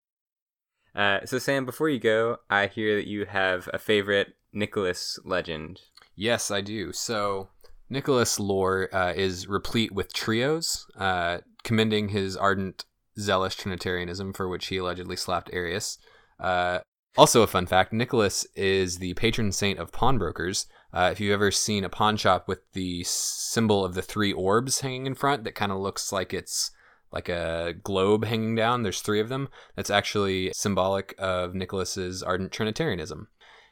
Uh, 0.94 1.20
so, 1.26 1.38
Sam, 1.38 1.64
before 1.66 1.88
you 1.90 1.98
go, 2.00 2.38
I 2.48 2.66
hear 2.68 2.96
that 2.96 3.06
you 3.06 3.26
have 3.26 3.68
a 3.72 3.78
favorite 3.78 4.34
Nicholas 4.52 5.18
legend. 5.24 5.80
Yes, 6.14 6.50
I 6.50 6.62
do. 6.62 6.92
So 6.92 7.48
Nicholas 7.90 8.40
lore 8.40 8.88
uh, 8.94 9.12
is 9.14 9.46
replete 9.46 9.92
with 9.92 10.12
trios, 10.14 10.86
uh, 10.96 11.38
commending 11.62 12.08
his 12.08 12.36
ardent, 12.36 12.86
zealous 13.18 13.54
Trinitarianism 13.54 14.32
for 14.32 14.48
which 14.48 14.66
he 14.66 14.78
allegedly 14.78 15.16
slapped 15.16 15.50
Arius. 15.52 15.98
Uh, 16.40 16.80
also, 17.16 17.42
a 17.42 17.46
fun 17.46 17.66
fact: 17.66 17.92
Nicholas 17.92 18.46
is 18.54 18.98
the 18.98 19.14
patron 19.14 19.52
saint 19.52 19.78
of 19.78 19.92
pawnbrokers. 19.92 20.66
Uh, 20.92 21.10
if 21.12 21.20
you've 21.20 21.32
ever 21.32 21.50
seen 21.50 21.84
a 21.84 21.88
pawn 21.88 22.16
shop 22.16 22.48
with 22.48 22.60
the 22.72 23.04
symbol 23.04 23.84
of 23.84 23.94
the 23.94 24.02
three 24.02 24.32
orbs 24.32 24.80
hanging 24.80 25.06
in 25.06 25.14
front, 25.14 25.44
that 25.44 25.54
kind 25.54 25.70
of 25.70 25.78
looks 25.78 26.12
like 26.12 26.32
it's 26.32 26.70
like 27.12 27.28
a 27.28 27.74
globe 27.82 28.24
hanging 28.24 28.54
down. 28.54 28.82
There's 28.82 29.00
three 29.00 29.20
of 29.20 29.28
them. 29.28 29.48
That's 29.74 29.90
actually 29.90 30.52
symbolic 30.54 31.14
of 31.18 31.54
Nicholas's 31.54 32.22
ardent 32.22 32.52
Trinitarianism. 32.52 33.28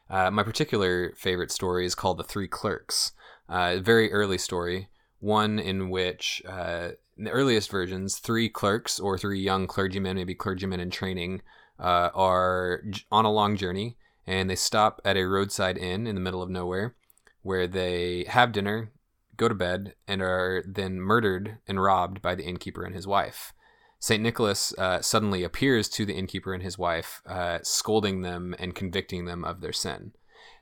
Uh, 0.08 0.30
my 0.30 0.42
particular 0.42 1.12
favorite 1.16 1.50
story 1.50 1.86
is 1.86 1.94
called 1.94 2.18
The 2.18 2.24
Three 2.24 2.48
Clerks. 2.48 3.12
Uh, 3.48 3.76
a 3.76 3.80
very 3.80 4.12
early 4.12 4.38
story, 4.38 4.88
one 5.20 5.58
in 5.58 5.90
which, 5.90 6.42
uh, 6.48 6.90
in 7.16 7.24
the 7.24 7.30
earliest 7.30 7.70
versions, 7.70 8.18
three 8.18 8.48
clerks 8.48 9.00
or 9.00 9.16
three 9.16 9.40
young 9.40 9.66
clergymen, 9.66 10.16
maybe 10.16 10.34
clergymen 10.34 10.80
in 10.80 10.90
training, 10.90 11.42
uh, 11.78 12.10
are 12.14 12.82
on 13.10 13.24
a 13.24 13.32
long 13.32 13.56
journey 13.56 13.96
and 14.26 14.48
they 14.48 14.56
stop 14.56 15.00
at 15.04 15.16
a 15.16 15.24
roadside 15.24 15.76
inn 15.76 16.06
in 16.06 16.14
the 16.14 16.20
middle 16.20 16.42
of 16.42 16.50
nowhere 16.50 16.94
where 17.42 17.66
they 17.66 18.24
have 18.28 18.52
dinner, 18.52 18.90
go 19.36 19.48
to 19.48 19.54
bed, 19.54 19.94
and 20.08 20.22
are 20.22 20.64
then 20.66 20.98
murdered 20.98 21.58
and 21.68 21.82
robbed 21.82 22.22
by 22.22 22.34
the 22.34 22.44
innkeeper 22.44 22.84
and 22.84 22.94
his 22.94 23.06
wife. 23.06 23.52
St. 24.00 24.22
Nicholas 24.22 24.74
uh, 24.78 25.00
suddenly 25.02 25.44
appears 25.44 25.88
to 25.90 26.04
the 26.04 26.14
innkeeper 26.14 26.54
and 26.54 26.62
his 26.62 26.78
wife, 26.78 27.22
uh, 27.26 27.58
scolding 27.62 28.22
them 28.22 28.54
and 28.58 28.74
convicting 28.74 29.26
them 29.26 29.44
of 29.44 29.60
their 29.60 29.72
sin. 29.72 30.12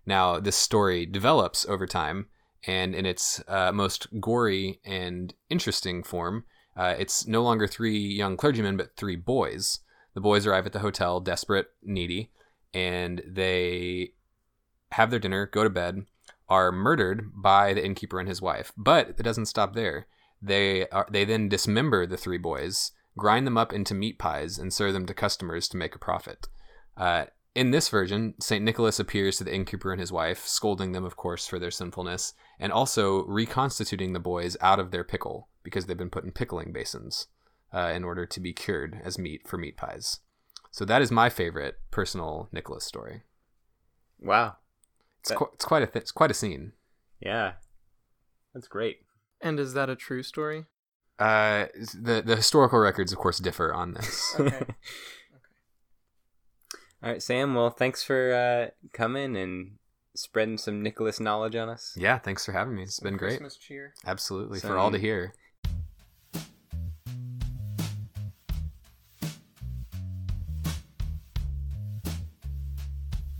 Now, 0.05 0.41
this 0.41 0.57
story 0.57 1.07
develops 1.07 1.65
over 1.67 1.87
time, 1.87 2.27
and 2.67 2.95
in 2.95 3.07
its 3.07 3.43
uh, 3.47 3.73
most 3.73 4.21
gory 4.21 4.81
and 4.85 5.35
interesting 5.49 6.03
form, 6.03 6.45
uh, 6.77 6.95
it's 6.99 7.27
no 7.27 7.43
longer 7.43 7.67
three 7.67 7.99
young 7.99 8.37
clergymen, 8.37 8.77
but 8.77 8.97
three 8.97 9.17
boys. 9.17 9.81
The 10.15 10.21
boys 10.21 10.47
arrive 10.47 10.67
at 10.67 10.73
the 10.73 10.81
hotel, 10.81 11.21
desperate, 11.21 11.71
needy, 11.83 12.31
and 12.75 13.23
they 13.27 14.13
have 14.93 15.11
their 15.11 15.19
dinner, 15.19 15.47
go 15.47 15.65
to 15.65 15.71
bed, 15.71 16.07
are 16.49 16.71
murdered 16.71 17.31
by 17.35 17.73
the 17.73 17.85
innkeeper 17.85 18.21
and 18.21 18.29
his 18.29 18.43
wife. 18.43 18.73
But 18.77 19.09
it 19.11 19.23
doesn't 19.23 19.47
stop 19.47 19.75
there. 19.75 20.07
They 20.41 20.89
are, 20.89 21.07
they 21.11 21.25
then 21.25 21.49
dismember 21.49 22.07
the 22.07 22.17
three 22.17 22.39
boys, 22.39 22.93
grind 23.17 23.47
them 23.47 23.57
up 23.57 23.73
into 23.73 23.95
meat 23.95 24.19
pies, 24.19 24.59
and 24.59 24.73
serve 24.73 24.93
them 24.93 25.07
to 25.07 25.15
customers 25.15 25.69
to 25.69 25.77
make 25.77 25.95
a 25.95 26.01
profit. 26.01 26.49
Uh, 26.97 27.27
in 27.55 27.71
this 27.71 27.89
version, 27.89 28.35
St. 28.41 28.65
Nicholas 28.65 28.99
appears 28.99 29.37
to 29.37 29.45
the 29.45 29.55
innkeeper 29.55 29.93
and 29.93 30.01
his 30.01 30.13
wife, 30.13 30.47
scolding 30.47 30.93
them, 30.93 31.05
of 31.05 31.17
course, 31.17 31.47
for 31.47 31.59
their 31.59 31.71
sinfulness, 31.71 32.35
and 32.59 32.73
also 32.73 33.25
reconstituting 33.25 34.13
the 34.13 34.21
boys 34.21 34.57
out 34.61 34.81
of 34.81 34.91
their 34.91 35.05
pickle 35.05 35.49
because 35.63 35.87
they've 35.87 35.97
been 35.97 36.11
put 36.11 36.25
in 36.25 36.33
pickling 36.33 36.73
basins 36.73 37.29
uh, 37.73 37.93
in 37.95 38.05
order 38.05 38.27
to 38.27 38.41
be 38.41 38.53
cured 38.53 39.01
as 39.05 39.18
meat 39.18 39.47
for 39.47 39.57
meat 39.59 39.77
pies. 39.77 40.20
So 40.70 40.85
that 40.87 41.03
is 41.03 41.11
my 41.11 41.29
favorite 41.29 41.79
personal 41.91 42.49
Nicholas 42.53 42.85
story. 42.85 43.23
Wow. 44.20 44.57
It's, 45.20 45.29
That- 45.31 45.39
qu- 45.39 45.51
it's 45.55 45.64
quite 45.64 45.83
a 45.83 45.87
th- 45.87 46.03
it's 46.03 46.12
quite 46.12 46.31
a 46.31 46.35
scene. 46.35 46.73
Yeah. 47.20 47.53
That's 48.55 48.68
great. 48.68 49.01
And 49.41 49.59
is 49.61 49.75
that 49.75 49.91
a 49.91 49.97
true 49.97 50.23
story? 50.23 50.66
Uh, 51.18 51.66
the 51.95 52.23
the 52.25 52.37
historical 52.37 52.79
records, 52.79 53.12
of 53.12 53.18
course, 53.18 53.39
differ 53.39 53.73
on 53.73 53.95
this. 53.95 54.35
Okay. 54.41 54.66
All 57.03 57.11
right, 57.11 57.23
Sam. 57.23 57.55
Well, 57.55 57.70
thanks 57.70 58.03
for 58.05 58.33
uh, 58.33 58.70
coming 58.93 59.37
and 59.37 59.73
spreading 60.14 60.57
some 60.57 60.83
Nicholas 60.83 61.18
knowledge 61.18 61.57
on 61.57 61.68
us. 61.68 61.95
yeah, 61.99 62.18
thanks 62.18 62.45
for 62.47 62.53
having 62.53 62.77
me. 62.77 62.85
It's 62.85 63.01
been 63.01 63.16
great. 63.16 63.31
Christmas 63.39 63.57
cheer. 63.57 63.95
Absolutely, 64.07 64.61
Some- 64.61 64.70
for 64.70 64.79
all 64.79 64.91
to 64.93 64.99
hear. 64.99 65.35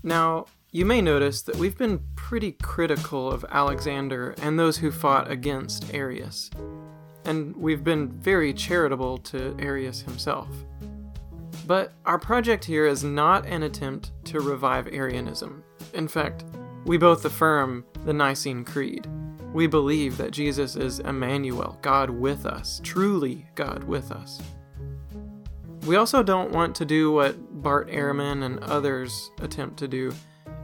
Now, 0.03 0.47
you 0.73 0.85
may 0.85 1.01
notice 1.01 1.43
that 1.43 1.57
we've 1.57 1.77
been 1.77 2.01
pretty 2.17 2.53
critical 2.53 3.31
of 3.31 3.45
Alexander 3.51 4.35
and 4.43 4.59
those 4.59 4.79
who 4.79 4.91
fought 4.91 5.31
against 5.31 5.93
Arius. 5.95 6.51
And 7.25 7.57
we've 7.57 7.85
been 7.85 8.11
very 8.11 8.53
charitable 8.53 9.19
to 9.19 9.55
Arius 9.61 10.01
himself. 10.01 10.49
But 11.67 11.93
our 12.05 12.19
project 12.19 12.65
here 12.65 12.87
is 12.87 13.05
not 13.05 13.47
an 13.47 13.63
attempt 13.63 14.11
to 14.25 14.41
revive 14.41 14.89
Arianism. 14.89 15.63
In 15.95 16.09
fact, 16.09 16.45
we 16.85 16.99
both 16.99 17.25
affirm 17.25 17.85
the 18.05 18.13
Nicene 18.13 18.65
Creed. 18.65 19.07
We 19.53 19.69
believe 19.69 20.17
that 20.17 20.33
Jesus 20.33 20.75
is 20.75 20.99
Emmanuel, 20.99 21.79
God 21.83 22.11
with 22.11 22.47
us, 22.47 22.81
truly 22.83 23.47
God 23.55 23.85
with 23.85 24.11
us. 24.11 24.41
We 25.87 25.97
also 25.97 26.23
don't 26.23 26.53
want 26.53 26.77
to 26.77 26.85
do 26.85 27.11
what 27.11 27.63
Bart 27.63 27.89
Ehrman 27.89 28.45
and 28.45 28.61
others 28.61 29.31
attempt 29.41 29.79
to 29.79 29.89
do 29.89 30.15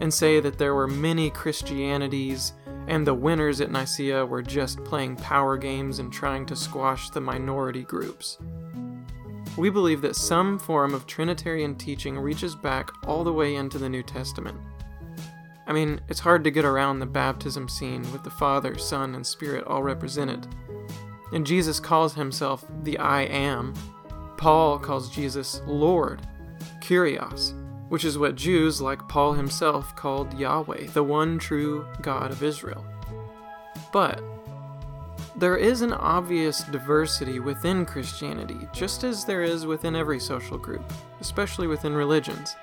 and 0.01 0.15
say 0.15 0.39
that 0.39 0.59
there 0.59 0.75
were 0.75 0.87
many 0.87 1.29
Christianities 1.31 2.53
and 2.87 3.07
the 3.07 3.15
winners 3.15 3.61
at 3.61 3.71
Nicaea 3.71 4.25
were 4.25 4.43
just 4.43 4.83
playing 4.85 5.17
power 5.17 5.57
games 5.57 5.99
and 5.99 6.13
trying 6.13 6.47
to 6.47 6.57
squash 6.57 7.11
the 7.11 7.21
minority 7.21 7.83
groups. 7.83 8.39
We 9.57 9.71
believe 9.71 10.03
that 10.03 10.15
some 10.15 10.59
form 10.59 10.95
of 10.95 11.07
Trinitarian 11.07 11.75
teaching 11.75 12.17
reaches 12.17 12.55
back 12.55 12.91
all 13.07 13.25
the 13.25 13.33
way 13.33 13.57
into 13.57 13.77
the 13.77 13.89
New 13.89 14.05
Testament. 14.05 14.57
I 15.67 15.73
mean, 15.73 16.01
it's 16.09 16.21
hard 16.21 16.45
to 16.45 16.51
get 16.51 16.65
around 16.65 17.01
the 17.01 17.07
baptism 17.07 17.69
scene 17.69 18.11
with 18.13 18.23
the 18.23 18.31
Father, 18.31 18.79
Son, 18.79 19.17
and 19.17 19.27
Spirit 19.27 19.65
all 19.67 19.83
represented. 19.83 20.47
And 21.33 21.45
Jesus 21.45 21.81
calls 21.81 22.15
himself 22.15 22.65
the 22.85 22.97
I 22.99 23.23
Am, 23.23 23.75
Paul 24.39 24.79
calls 24.79 25.11
Jesus 25.11 25.61
Lord, 25.67 26.23
Kyrios, 26.81 27.53
which 27.89 28.05
is 28.05 28.19
what 28.19 28.37
Jews 28.37 28.81
like 28.81 29.09
Paul 29.09 29.33
himself 29.33 29.97
called 29.97 30.39
Yahweh, 30.39 30.87
the 30.95 31.03
one 31.03 31.41
true 31.41 31.85
God 32.03 32.31
of 32.31 32.45
Israel. 32.45 32.85
But 33.93 34.23
there 35.35 35.57
is 35.57 35.83
an 35.83 35.93
obvious 35.93 36.63
diversity 36.63 37.41
within 37.41 37.85
Christianity, 37.85 38.69
just 38.73 39.03
as 39.03 39.25
there 39.25 39.43
is 39.43 39.67
within 39.67 39.97
every 39.97 40.21
social 40.21 40.57
group, 40.57 40.85
especially 41.21 41.67
within 41.67 41.95
religions. 41.95 42.55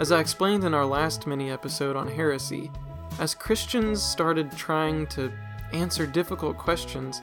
As 0.00 0.10
I 0.10 0.20
explained 0.20 0.64
in 0.64 0.72
our 0.72 0.86
last 0.86 1.26
mini 1.26 1.50
episode 1.50 1.96
on 1.96 2.08
heresy, 2.08 2.70
as 3.18 3.34
Christians 3.34 4.02
started 4.02 4.56
trying 4.56 5.06
to 5.08 5.30
answer 5.72 6.06
difficult 6.06 6.56
questions, 6.56 7.20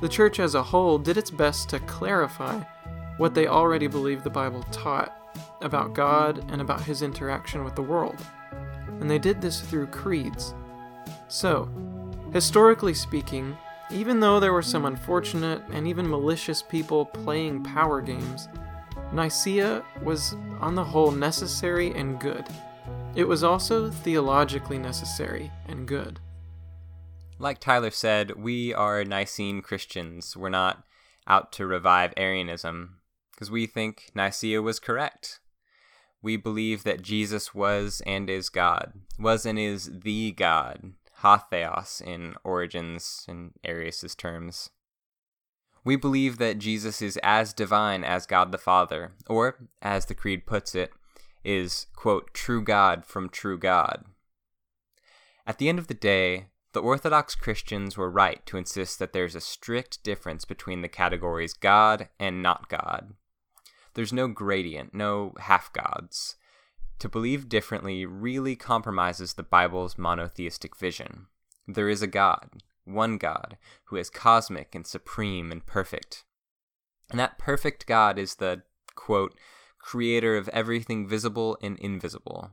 the 0.00 0.08
church 0.08 0.40
as 0.40 0.54
a 0.54 0.62
whole 0.62 0.96
did 0.98 1.18
its 1.18 1.30
best 1.30 1.68
to 1.68 1.80
clarify 1.80 2.62
what 3.22 3.34
they 3.34 3.46
already 3.46 3.86
believed 3.86 4.24
the 4.24 4.30
Bible 4.30 4.64
taught 4.72 5.16
about 5.60 5.94
God 5.94 6.44
and 6.50 6.60
about 6.60 6.82
his 6.82 7.02
interaction 7.02 7.62
with 7.62 7.76
the 7.76 7.80
world. 7.80 8.16
And 8.98 9.08
they 9.08 9.20
did 9.20 9.40
this 9.40 9.60
through 9.60 9.86
creeds. 9.86 10.56
So, 11.28 11.68
historically 12.32 12.94
speaking, 12.94 13.56
even 13.92 14.18
though 14.18 14.40
there 14.40 14.52
were 14.52 14.60
some 14.60 14.86
unfortunate 14.86 15.62
and 15.70 15.86
even 15.86 16.10
malicious 16.10 16.62
people 16.62 17.06
playing 17.06 17.62
power 17.62 18.00
games, 18.00 18.48
Nicaea 19.12 19.84
was, 20.02 20.34
on 20.58 20.74
the 20.74 20.82
whole, 20.82 21.12
necessary 21.12 21.92
and 21.92 22.18
good. 22.18 22.44
It 23.14 23.28
was 23.28 23.44
also 23.44 23.88
theologically 23.88 24.78
necessary 24.78 25.48
and 25.68 25.86
good. 25.86 26.18
Like 27.38 27.60
Tyler 27.60 27.92
said, 27.92 28.32
we 28.32 28.74
are 28.74 29.04
Nicene 29.04 29.62
Christians. 29.62 30.36
We're 30.36 30.48
not 30.48 30.82
out 31.28 31.52
to 31.52 31.68
revive 31.68 32.12
Arianism 32.16 32.96
because 33.42 33.50
we 33.50 33.66
think 33.66 34.12
Nicaea 34.14 34.62
was 34.62 34.78
correct. 34.78 35.40
We 36.22 36.36
believe 36.36 36.84
that 36.84 37.02
Jesus 37.02 37.52
was 37.52 38.00
and 38.06 38.30
is 38.30 38.48
God, 38.48 38.92
was 39.18 39.44
and 39.44 39.58
is 39.58 39.90
the 40.04 40.30
God, 40.30 40.92
ho 41.14 41.38
theos 41.50 42.00
in 42.06 42.36
Origen's 42.44 43.26
and 43.28 43.50
Arius' 43.64 44.14
terms. 44.14 44.70
We 45.84 45.96
believe 45.96 46.38
that 46.38 46.60
Jesus 46.60 47.02
is 47.02 47.18
as 47.24 47.52
divine 47.52 48.04
as 48.04 48.26
God 48.26 48.52
the 48.52 48.58
Father, 48.58 49.10
or, 49.26 49.66
as 49.82 50.06
the 50.06 50.14
Creed 50.14 50.46
puts 50.46 50.76
it, 50.76 50.92
is, 51.42 51.88
quote, 51.96 52.32
true 52.32 52.62
God 52.62 53.04
from 53.04 53.28
true 53.28 53.58
God. 53.58 54.04
At 55.48 55.58
the 55.58 55.68
end 55.68 55.80
of 55.80 55.88
the 55.88 55.94
day, 55.94 56.46
the 56.74 56.80
Orthodox 56.80 57.34
Christians 57.34 57.96
were 57.96 58.08
right 58.08 58.46
to 58.46 58.56
insist 58.56 59.00
that 59.00 59.12
there's 59.12 59.34
a 59.34 59.40
strict 59.40 60.04
difference 60.04 60.44
between 60.44 60.82
the 60.82 60.88
categories 60.88 61.54
God 61.54 62.08
and 62.20 62.40
not 62.40 62.68
God. 62.68 63.14
There's 63.94 64.12
no 64.12 64.28
gradient, 64.28 64.94
no 64.94 65.34
half 65.38 65.72
gods. 65.72 66.36
To 66.98 67.08
believe 67.08 67.48
differently 67.48 68.06
really 68.06 68.56
compromises 68.56 69.34
the 69.34 69.42
Bible's 69.42 69.98
monotheistic 69.98 70.76
vision. 70.76 71.26
There 71.66 71.88
is 71.88 72.02
a 72.02 72.06
God, 72.06 72.62
one 72.84 73.18
God, 73.18 73.56
who 73.84 73.96
is 73.96 74.10
cosmic 74.10 74.74
and 74.74 74.86
supreme 74.86 75.50
and 75.52 75.64
perfect. 75.66 76.24
And 77.10 77.18
that 77.18 77.38
perfect 77.38 77.86
God 77.86 78.18
is 78.18 78.36
the, 78.36 78.62
quote, 78.94 79.34
creator 79.78 80.36
of 80.36 80.48
everything 80.50 81.08
visible 81.08 81.58
and 81.60 81.78
invisible. 81.78 82.52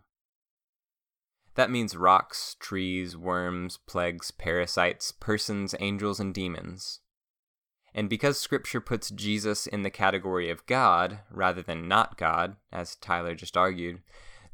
That 1.55 1.71
means 1.71 1.95
rocks, 1.95 2.55
trees, 2.59 3.15
worms, 3.15 3.77
plagues, 3.85 4.31
parasites, 4.31 5.11
persons, 5.11 5.75
angels, 5.79 6.19
and 6.19 6.33
demons. 6.33 7.01
And 7.93 8.09
because 8.09 8.39
Scripture 8.39 8.81
puts 8.81 9.09
Jesus 9.09 9.67
in 9.67 9.83
the 9.83 9.89
category 9.89 10.49
of 10.49 10.65
God 10.65 11.19
rather 11.31 11.61
than 11.61 11.87
not 11.87 12.17
God, 12.17 12.55
as 12.71 12.95
Tyler 12.95 13.35
just 13.35 13.57
argued, 13.57 14.01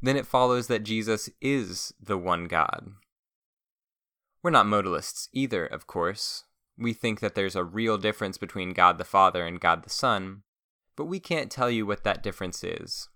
then 0.02 0.16
it 0.16 0.26
follows 0.26 0.66
that 0.66 0.84
Jesus 0.84 1.28
is 1.40 1.92
the 2.00 2.18
one 2.18 2.46
God. 2.46 2.92
We're 4.42 4.50
not 4.50 4.66
modalists 4.66 5.28
either, 5.32 5.66
of 5.66 5.86
course. 5.86 6.44
We 6.78 6.92
think 6.92 7.20
that 7.20 7.34
there's 7.34 7.56
a 7.56 7.64
real 7.64 7.98
difference 7.98 8.38
between 8.38 8.72
God 8.72 8.98
the 8.98 9.04
Father 9.04 9.46
and 9.46 9.60
God 9.60 9.82
the 9.82 9.90
Son, 9.90 10.42
but 10.94 11.06
we 11.06 11.20
can't 11.20 11.50
tell 11.50 11.70
you 11.70 11.86
what 11.86 12.04
that 12.04 12.22
difference 12.22 12.62
is. 12.62 13.08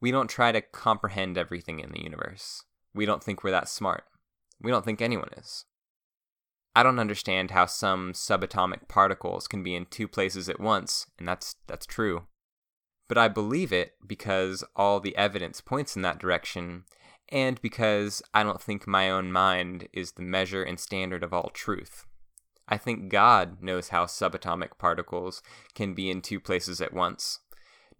We 0.00 0.10
don't 0.10 0.28
try 0.28 0.52
to 0.52 0.60
comprehend 0.60 1.38
everything 1.38 1.80
in 1.80 1.90
the 1.90 2.02
universe. 2.02 2.64
We 2.94 3.06
don't 3.06 3.22
think 3.22 3.42
we're 3.42 3.50
that 3.50 3.68
smart. 3.68 4.04
We 4.60 4.70
don't 4.70 4.84
think 4.84 5.00
anyone 5.00 5.30
is. 5.36 5.64
I 6.78 6.84
don't 6.84 7.00
understand 7.00 7.50
how 7.50 7.66
some 7.66 8.12
subatomic 8.12 8.86
particles 8.86 9.48
can 9.48 9.64
be 9.64 9.74
in 9.74 9.86
two 9.86 10.06
places 10.06 10.48
at 10.48 10.60
once, 10.60 11.08
and 11.18 11.26
that's 11.26 11.56
that's 11.66 11.86
true. 11.86 12.28
But 13.08 13.18
I 13.18 13.26
believe 13.26 13.72
it 13.72 13.94
because 14.06 14.62
all 14.76 15.00
the 15.00 15.16
evidence 15.16 15.60
points 15.60 15.96
in 15.96 16.02
that 16.02 16.20
direction, 16.20 16.84
and 17.30 17.60
because 17.62 18.22
I 18.32 18.44
don't 18.44 18.62
think 18.62 18.86
my 18.86 19.10
own 19.10 19.32
mind 19.32 19.88
is 19.92 20.12
the 20.12 20.22
measure 20.22 20.62
and 20.62 20.78
standard 20.78 21.24
of 21.24 21.32
all 21.34 21.50
truth. 21.52 22.06
I 22.68 22.76
think 22.76 23.08
God 23.08 23.60
knows 23.60 23.88
how 23.88 24.04
subatomic 24.04 24.78
particles 24.78 25.42
can 25.74 25.94
be 25.94 26.08
in 26.08 26.22
two 26.22 26.38
places 26.38 26.80
at 26.80 26.92
once. 26.92 27.40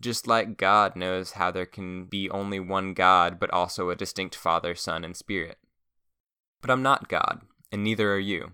Just 0.00 0.28
like 0.28 0.56
God 0.56 0.94
knows 0.94 1.32
how 1.32 1.50
there 1.50 1.66
can 1.66 2.04
be 2.04 2.30
only 2.30 2.60
one 2.60 2.94
God, 2.94 3.40
but 3.40 3.50
also 3.50 3.90
a 3.90 3.96
distinct 3.96 4.36
Father, 4.36 4.76
Son, 4.76 5.02
and 5.02 5.16
Spirit. 5.16 5.58
But 6.60 6.70
I'm 6.70 6.84
not 6.84 7.08
God, 7.08 7.40
and 7.72 7.82
neither 7.82 8.14
are 8.14 8.20
you. 8.20 8.52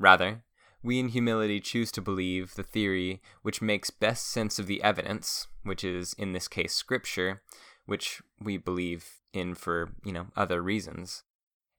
Rather, 0.00 0.42
we 0.82 0.98
in 0.98 1.08
humility 1.08 1.60
choose 1.60 1.92
to 1.92 2.00
believe 2.00 2.54
the 2.54 2.62
theory 2.62 3.20
which 3.42 3.60
makes 3.60 3.90
best 3.90 4.26
sense 4.26 4.58
of 4.58 4.66
the 4.66 4.82
evidence, 4.82 5.46
which 5.62 5.84
is 5.84 6.14
in 6.14 6.32
this 6.32 6.48
case 6.48 6.72
Scripture, 6.72 7.42
which 7.84 8.22
we 8.42 8.56
believe 8.56 9.20
in 9.34 9.54
for, 9.54 9.90
you 10.02 10.10
know, 10.10 10.28
other 10.34 10.62
reasons, 10.62 11.22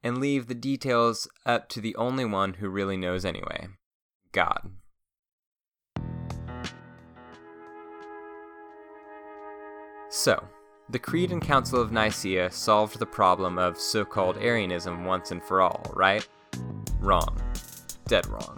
and 0.04 0.20
leave 0.20 0.48
the 0.48 0.54
details 0.54 1.28
up 1.48 1.68
to 1.70 1.82
the 1.82 1.96
only 1.96 2.24
one 2.24 2.54
who 2.54 2.70
really 2.70 2.96
knows 2.96 3.26
anyway 3.26 3.68
God. 4.32 4.70
So, 10.10 10.48
the 10.90 11.00
Creed 11.00 11.32
and 11.32 11.42
Council 11.42 11.82
of 11.82 11.92
Nicaea 11.92 12.52
solved 12.52 13.00
the 13.00 13.06
problem 13.06 13.58
of 13.58 13.80
so 13.80 14.06
called 14.06 14.38
Arianism 14.38 15.06
once 15.06 15.32
and 15.32 15.42
for 15.42 15.62
all, 15.62 15.92
right? 15.96 16.28
Wrong. 17.00 17.42
Dead 18.08 18.28
wrong. 18.28 18.58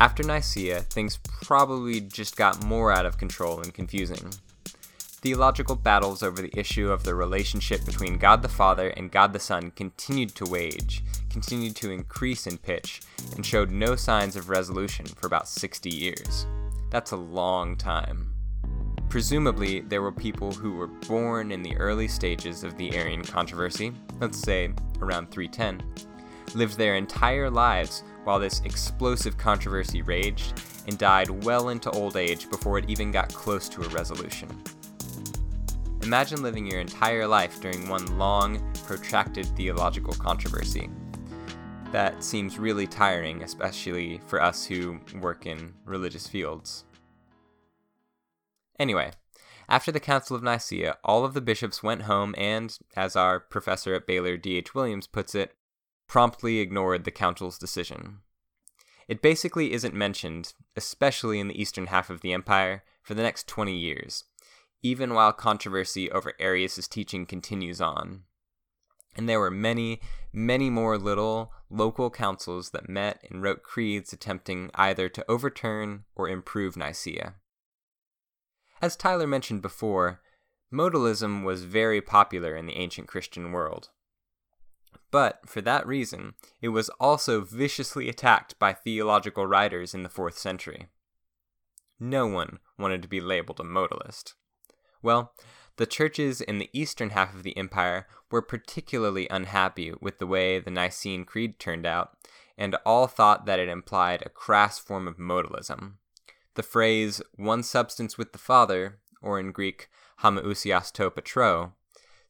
After 0.00 0.22
Nicaea, 0.22 0.80
things 0.80 1.18
probably 1.24 2.00
just 2.00 2.36
got 2.36 2.64
more 2.64 2.90
out 2.90 3.04
of 3.04 3.18
control 3.18 3.60
and 3.60 3.74
confusing. 3.74 4.30
Theological 5.22 5.76
battles 5.76 6.22
over 6.22 6.40
the 6.40 6.58
issue 6.58 6.90
of 6.90 7.04
the 7.04 7.14
relationship 7.14 7.84
between 7.84 8.16
God 8.16 8.40
the 8.40 8.48
Father 8.48 8.88
and 8.88 9.12
God 9.12 9.34
the 9.34 9.38
Son 9.38 9.70
continued 9.72 10.34
to 10.36 10.46
wage, 10.46 11.04
continued 11.28 11.76
to 11.76 11.90
increase 11.90 12.46
in 12.46 12.56
pitch, 12.56 13.02
and 13.36 13.44
showed 13.44 13.70
no 13.70 13.94
signs 13.96 14.36
of 14.36 14.48
resolution 14.48 15.04
for 15.04 15.26
about 15.26 15.46
60 15.46 15.90
years. 15.90 16.46
That's 16.88 17.10
a 17.12 17.16
long 17.16 17.76
time. 17.76 18.32
Presumably, 19.10 19.80
there 19.80 20.00
were 20.00 20.12
people 20.12 20.52
who 20.52 20.72
were 20.72 20.86
born 20.86 21.52
in 21.52 21.62
the 21.62 21.76
early 21.76 22.08
stages 22.08 22.64
of 22.64 22.78
the 22.78 22.96
Arian 22.96 23.22
controversy, 23.22 23.92
let's 24.20 24.38
say 24.38 24.70
around 25.02 25.30
310, 25.30 25.82
lived 26.54 26.76
their 26.76 26.96
entire 26.96 27.50
lives 27.50 28.02
while 28.24 28.38
this 28.38 28.60
explosive 28.64 29.36
controversy 29.36 30.02
raged, 30.02 30.60
and 30.86 30.98
died 30.98 31.30
well 31.44 31.70
into 31.70 31.90
old 31.90 32.16
age 32.16 32.50
before 32.50 32.78
it 32.78 32.88
even 32.88 33.10
got 33.10 33.32
close 33.32 33.68
to 33.68 33.82
a 33.82 33.88
resolution. 33.88 34.48
Imagine 36.02 36.42
living 36.42 36.66
your 36.66 36.80
entire 36.80 37.26
life 37.26 37.60
during 37.60 37.88
one 37.88 38.18
long, 38.18 38.72
protracted 38.84 39.46
theological 39.56 40.14
controversy. 40.14 40.90
That 41.92 42.22
seems 42.22 42.58
really 42.58 42.86
tiring, 42.86 43.42
especially 43.42 44.20
for 44.26 44.42
us 44.42 44.64
who 44.64 45.00
work 45.20 45.46
in 45.46 45.74
religious 45.84 46.26
fields. 46.26 46.84
Anyway, 48.78 49.10
after 49.68 49.92
the 49.92 50.00
Council 50.00 50.34
of 50.34 50.42
Nicaea, 50.42 50.96
all 51.04 51.24
of 51.24 51.34
the 51.34 51.40
bishops 51.40 51.82
went 51.82 52.02
home 52.02 52.34
and, 52.38 52.76
as 52.96 53.14
our 53.14 53.38
professor 53.38 53.94
at 53.94 54.06
Baylor 54.06 54.36
D.H. 54.36 54.74
Williams 54.74 55.06
puts 55.06 55.34
it, 55.34 55.54
promptly 56.10 56.58
ignored 56.58 57.04
the 57.04 57.10
council's 57.12 57.56
decision. 57.56 58.18
It 59.06 59.22
basically 59.22 59.72
isn't 59.72 59.94
mentioned, 59.94 60.54
especially 60.74 61.38
in 61.38 61.46
the 61.46 61.62
eastern 61.62 61.86
half 61.86 62.10
of 62.10 62.20
the 62.20 62.32
empire, 62.32 62.82
for 63.00 63.14
the 63.14 63.22
next 63.22 63.46
20 63.46 63.72
years, 63.72 64.24
even 64.82 65.14
while 65.14 65.32
controversy 65.32 66.10
over 66.10 66.32
Arius' 66.40 66.88
teaching 66.88 67.26
continues 67.26 67.80
on. 67.80 68.24
And 69.16 69.28
there 69.28 69.38
were 69.38 69.52
many, 69.52 70.00
many 70.32 70.68
more 70.68 70.98
little 70.98 71.52
local 71.70 72.10
councils 72.10 72.70
that 72.70 72.88
met 72.88 73.24
and 73.30 73.40
wrote 73.40 73.62
creeds 73.62 74.12
attempting 74.12 74.72
either 74.74 75.08
to 75.08 75.30
overturn 75.30 76.06
or 76.16 76.28
improve 76.28 76.76
Nicaea. 76.76 77.34
As 78.82 78.96
Tyler 78.96 79.28
mentioned 79.28 79.62
before, 79.62 80.20
modalism 80.74 81.44
was 81.44 81.62
very 81.62 82.00
popular 82.00 82.56
in 82.56 82.66
the 82.66 82.76
ancient 82.78 83.06
Christian 83.06 83.52
world. 83.52 83.90
But 85.10 85.48
for 85.48 85.60
that 85.62 85.86
reason, 85.86 86.34
it 86.60 86.68
was 86.68 86.88
also 87.00 87.40
viciously 87.40 88.08
attacked 88.08 88.58
by 88.58 88.72
theological 88.72 89.46
writers 89.46 89.94
in 89.94 90.02
the 90.02 90.08
4th 90.08 90.34
century. 90.34 90.86
No 91.98 92.26
one 92.26 92.60
wanted 92.78 93.02
to 93.02 93.08
be 93.08 93.20
labeled 93.20 93.60
a 93.60 93.64
modalist. 93.64 94.34
Well, 95.02 95.34
the 95.76 95.86
churches 95.86 96.40
in 96.40 96.58
the 96.58 96.70
eastern 96.72 97.10
half 97.10 97.34
of 97.34 97.42
the 97.42 97.56
empire 97.56 98.06
were 98.30 98.42
particularly 98.42 99.26
unhappy 99.30 99.92
with 100.00 100.18
the 100.18 100.26
way 100.26 100.58
the 100.58 100.70
Nicene 100.70 101.24
Creed 101.24 101.58
turned 101.58 101.86
out, 101.86 102.16
and 102.56 102.76
all 102.84 103.06
thought 103.06 103.46
that 103.46 103.58
it 103.58 103.68
implied 103.68 104.22
a 104.22 104.28
crass 104.28 104.78
form 104.78 105.08
of 105.08 105.16
modalism. 105.16 105.94
The 106.54 106.62
phrase, 106.62 107.22
one 107.34 107.62
substance 107.62 108.18
with 108.18 108.32
the 108.32 108.38
Father, 108.38 108.98
or 109.22 109.40
in 109.40 109.52
Greek, 109.52 109.88
homoousios 110.22 110.92
to 110.92 111.10
patro, 111.10 111.72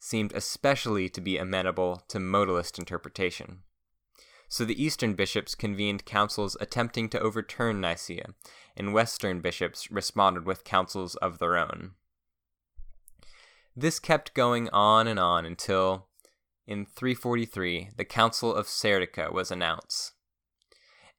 seemed 0.01 0.32
especially 0.32 1.09
to 1.11 1.20
be 1.20 1.36
amenable 1.36 2.03
to 2.09 2.18
modalist 2.18 2.78
interpretation. 2.78 3.59
So 4.48 4.64
the 4.64 4.82
Eastern 4.82 5.14
bishops 5.14 5.55
convened 5.55 6.07
councils 6.07 6.57
attempting 6.61 7.09
to 7.11 7.20
overturn 7.20 7.80
Nicaea, 7.80 8.34
and 8.76 8.92
Western 8.92 9.40
bishops 9.40 9.90
responded 9.92 10.44
with 10.44 10.64
councils 10.64 11.14
of 11.16 11.38
their 11.38 11.57
own. 11.57 11.92
This 13.76 14.01
kept 14.01 14.34
going 14.34 14.68
on 14.70 15.07
and 15.07 15.20
on 15.20 15.44
until, 15.44 16.09
in 16.66 16.86
343, 16.86 17.90
the 17.96 18.05
Council 18.05 18.53
of 18.53 18.66
Serdica 18.66 19.32
was 19.32 19.53
announced. 19.53 20.14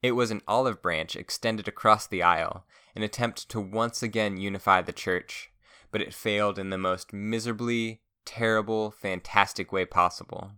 It 0.02 0.14
was 0.14 0.32
an 0.32 0.42
olive 0.48 0.82
branch 0.82 1.16
extended 1.16 1.68
across 1.68 2.08
the 2.08 2.24
aisle, 2.24 2.66
an 2.96 3.04
attempt 3.04 3.48
to 3.50 3.62
once 3.62 4.02
again 4.04 4.38
unify 4.38 4.82
the 4.82 4.92
church, 4.92 5.52
but 5.92 6.02
it 6.02 6.14
failed 6.14 6.58
in 6.58 6.72
the 6.72 6.78
most 6.78 7.14
miserably 7.14 8.02
terrible, 8.26 8.92
fantastic 8.92 9.72
way 9.72 9.86
possible. 9.86 10.52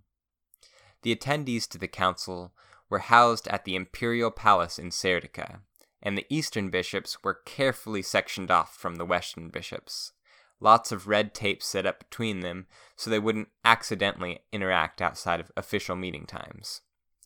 The 1.02 1.16
attendees 1.16 1.68
to 1.70 1.78
the 1.78 1.88
council 1.88 2.54
were 2.90 3.00
housed 3.00 3.48
at 3.48 3.66
the 3.66 3.76
imperial 3.76 4.32
palace 4.32 4.80
in 4.80 4.90
Serdica, 4.90 5.62
and 6.02 6.18
the 6.18 6.26
eastern 6.30 6.70
bishops 6.70 7.24
were 7.24 7.42
carefully 7.46 8.02
sectioned 8.02 8.52
off 8.52 8.76
from 8.76 8.96
the 8.96 9.06
western 9.06 9.50
bishops. 9.50 10.12
Lots 10.60 10.92
of 10.92 11.08
red 11.08 11.34
tape 11.34 11.62
set 11.62 11.86
up 11.86 12.00
between 12.00 12.40
them 12.40 12.68
so 12.96 13.10
they 13.10 13.20
wouldn't 13.20 13.50
accidentally 13.66 14.40
interact 14.52 15.02
outside 15.02 15.40
of 15.40 15.52
official 15.58 15.96
meeting 15.96 16.26
times. 16.26 16.82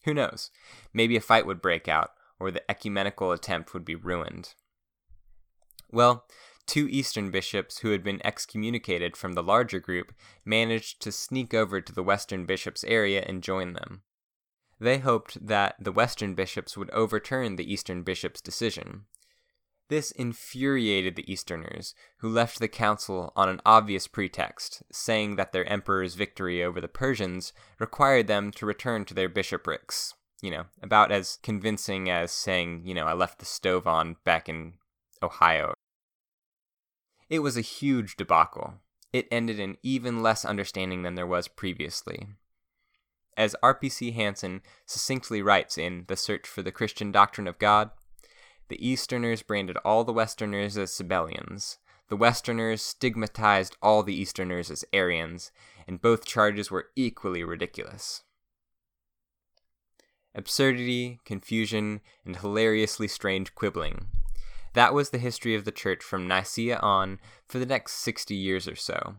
Who 0.05 0.13
knows? 0.13 0.49
Maybe 0.93 1.15
a 1.15 1.21
fight 1.21 1.45
would 1.45 1.61
break 1.61 1.87
out, 1.87 2.11
or 2.39 2.49
the 2.49 2.69
ecumenical 2.69 3.31
attempt 3.31 3.73
would 3.73 3.85
be 3.85 3.95
ruined. 3.95 4.53
Well, 5.91 6.25
two 6.67 6.87
Eastern 6.89 7.31
bishops 7.31 7.79
who 7.79 7.91
had 7.91 8.03
been 8.03 8.21
excommunicated 8.23 9.17
from 9.17 9.33
the 9.33 9.43
larger 9.43 9.79
group 9.79 10.13
managed 10.45 11.01
to 11.01 11.11
sneak 11.11 11.53
over 11.53 11.81
to 11.81 11.93
the 11.93 12.03
Western 12.03 12.45
bishops' 12.45 12.83
area 12.83 13.23
and 13.25 13.41
join 13.41 13.73
them. 13.73 14.03
they 14.79 14.99
hoped 14.99 15.47
that 15.47 15.75
the 15.79 15.91
Western 15.91 16.35
bishops 16.35 16.77
would 16.77 16.89
overturn 16.91 17.55
the 17.55 17.73
Eastern 17.73 18.03
bishops' 18.03 18.41
decision. 18.41 19.05
This 19.89 20.11
infuriated 20.11 21.15
the 21.15 21.31
Easterners, 21.31 21.95
who 22.17 22.29
left 22.29 22.59
the 22.59 22.67
council 22.67 23.31
on 23.35 23.47
an 23.47 23.61
obvious 23.65 24.05
pretext, 24.05 24.83
saying 24.91 25.37
that 25.37 25.53
their 25.53 25.65
emperor's 25.65 26.15
victory 26.15 26.61
over 26.61 26.81
the 26.81 26.89
Persians 26.89 27.53
required 27.79 28.27
them 28.27 28.51
to 28.51 28.65
return 28.65 29.05
to 29.05 29.13
their 29.13 29.29
bishoprics. 29.29 30.13
You 30.41 30.51
know, 30.51 30.65
about 30.83 31.11
as 31.11 31.39
convincing 31.41 32.09
as 32.09 32.31
saying, 32.31 32.83
you 32.85 32.93
know, 32.93 33.05
I 33.07 33.13
left 33.13 33.39
the 33.39 33.45
stove 33.45 33.87
on 33.87 34.17
back 34.23 34.47
in 34.47 34.73
Ohio. 35.23 35.73
It 37.29 37.39
was 37.39 37.57
a 37.57 37.61
huge 37.61 38.15
debacle. 38.15 38.75
It 39.11 39.27
ended 39.31 39.59
in 39.59 39.77
even 39.83 40.21
less 40.21 40.45
understanding 40.45 41.03
than 41.03 41.15
there 41.15 41.27
was 41.27 41.47
previously. 41.47 42.27
As 43.35 43.55
R.P.C. 43.61 44.11
Hanson 44.11 44.61
succinctly 44.85 45.41
writes 45.41 45.77
in 45.77 46.05
The 46.07 46.15
Search 46.15 46.47
for 46.47 46.61
the 46.61 46.71
Christian 46.71 47.11
Doctrine 47.11 47.47
of 47.47 47.59
God, 47.59 47.91
the 48.69 48.85
Easterners 48.85 49.41
branded 49.41 49.77
all 49.77 50.03
the 50.03 50.13
Westerners 50.13 50.77
as 50.77 50.91
Sabellians. 50.91 51.77
The 52.09 52.17
Westerners 52.17 52.81
stigmatized 52.81 53.77
all 53.81 54.03
the 54.03 54.15
Easterners 54.15 54.71
as 54.71 54.85
Arians, 54.91 55.51
and 55.87 56.01
both 56.01 56.25
charges 56.25 56.71
were 56.71 56.87
equally 56.95 57.43
ridiculous. 57.43 58.23
Absurdity, 60.33 61.19
confusion, 61.25 62.01
and 62.25 62.37
hilariously 62.37 63.07
strange 63.07 63.55
quibbling. 63.55 64.07
That 64.77 64.93
was 64.93 65.09
the 65.09 65.17
history 65.17 65.55
of 65.55 65.65
the 65.65 65.71
church 65.71 66.03
from 66.03 66.27
Nicaea 66.27 66.77
on 66.77 67.19
for 67.47 67.57
the 67.57 67.65
next 67.65 67.93
60 67.93 68.35
years 68.35 68.67
or 68.67 68.75
so. 68.75 69.15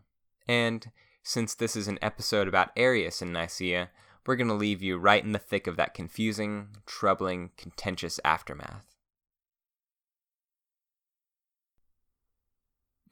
And 0.47 0.93
since 1.25 1.53
this 1.53 1.75
is 1.75 1.89
an 1.89 1.99
episode 2.01 2.47
about 2.47 2.71
Arius 2.77 3.21
in 3.23 3.33
Nicaea, 3.33 3.91
we're 4.25 4.37
going 4.37 4.47
to 4.47 4.55
leave 4.55 4.83
you 4.83 4.99
right 4.99 5.25
in 5.25 5.33
the 5.33 5.39
thick 5.41 5.67
of 5.67 5.75
that 5.75 5.95
confusing, 5.95 6.69
troubling, 6.87 7.51
contentious 7.57 8.21
aftermath. 8.25 8.85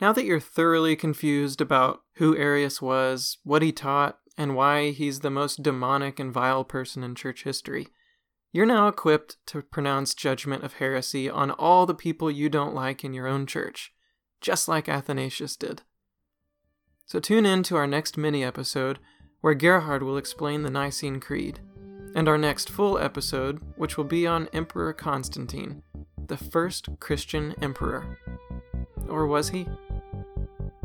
Now 0.01 0.13
that 0.13 0.25
you're 0.25 0.39
thoroughly 0.39 0.95
confused 0.95 1.61
about 1.61 2.03
who 2.19 2.37
Arius 2.37 2.81
was, 2.81 3.39
what 3.43 3.63
he 3.63 3.73
taught, 3.73 4.21
and 4.39 4.55
why 4.55 4.93
he's 4.93 5.19
the 5.19 5.31
most 5.31 5.65
demonic 5.65 6.21
and 6.21 6.33
vile 6.33 6.63
person 6.63 7.03
in 7.03 7.17
church 7.17 7.43
history, 7.43 7.89
you're 8.57 8.65
now 8.65 8.89
equipped 8.89 9.37
to 9.45 9.61
pronounce 9.61 10.15
judgment 10.15 10.65
of 10.65 10.75
heresy 10.75 11.29
on 11.29 11.51
all 11.51 11.85
the 11.85 11.95
people 11.95 12.31
you 12.31 12.49
don't 12.49 12.75
like 12.75 13.05
in 13.05 13.13
your 13.13 13.27
own 13.27 13.45
church, 13.45 13.93
just 14.41 14.67
like 14.67 14.89
Athanasius 14.89 15.57
did. 15.57 15.83
So 17.05 17.21
tune 17.21 17.45
in 17.45 17.63
to 17.65 17.77
our 17.77 17.87
next 17.87 18.17
mini 18.17 18.43
episode 18.43 18.99
where 19.43 19.53
Gerhard 19.53 20.03
will 20.03 20.17
explain 20.17 20.63
the 20.63 20.71
Nicene 20.71 21.21
Creed, 21.21 21.61
and 22.15 22.29
our 22.29 22.39
next 22.39 22.71
full 22.71 22.99
episode, 22.99 23.61
which 23.77 23.99
will 23.99 24.05
be 24.05 24.27
on 24.27 24.49
Emperor 24.55 24.95
Constantine, 24.95 25.83
the 26.27 26.39
first 26.39 26.89
Christian 26.99 27.55
emperor. 27.61 28.19
Or 29.07 29.27
was 29.27 29.51
he? 29.51 29.69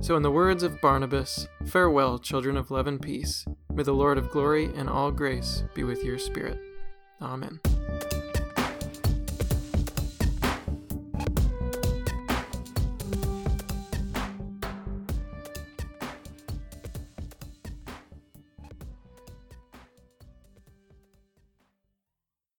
So, 0.01 0.17
in 0.17 0.24
the 0.24 0.30
words 0.30 0.61
of 0.61 0.82
Barnabas, 0.82 1.47
farewell, 1.65 2.19
children 2.19 2.57
of 2.57 2.69
love 2.69 2.88
and 2.88 3.01
peace. 3.01 3.45
May 3.74 3.84
the 3.84 3.93
Lord 3.93 4.17
of 4.17 4.30
glory 4.30 4.65
and 4.76 4.89
all 4.89 5.11
grace 5.11 5.63
be 5.74 5.86
with 5.86 6.03
your 6.03 6.19
spirit. 6.19 6.59
Amen. 7.22 7.59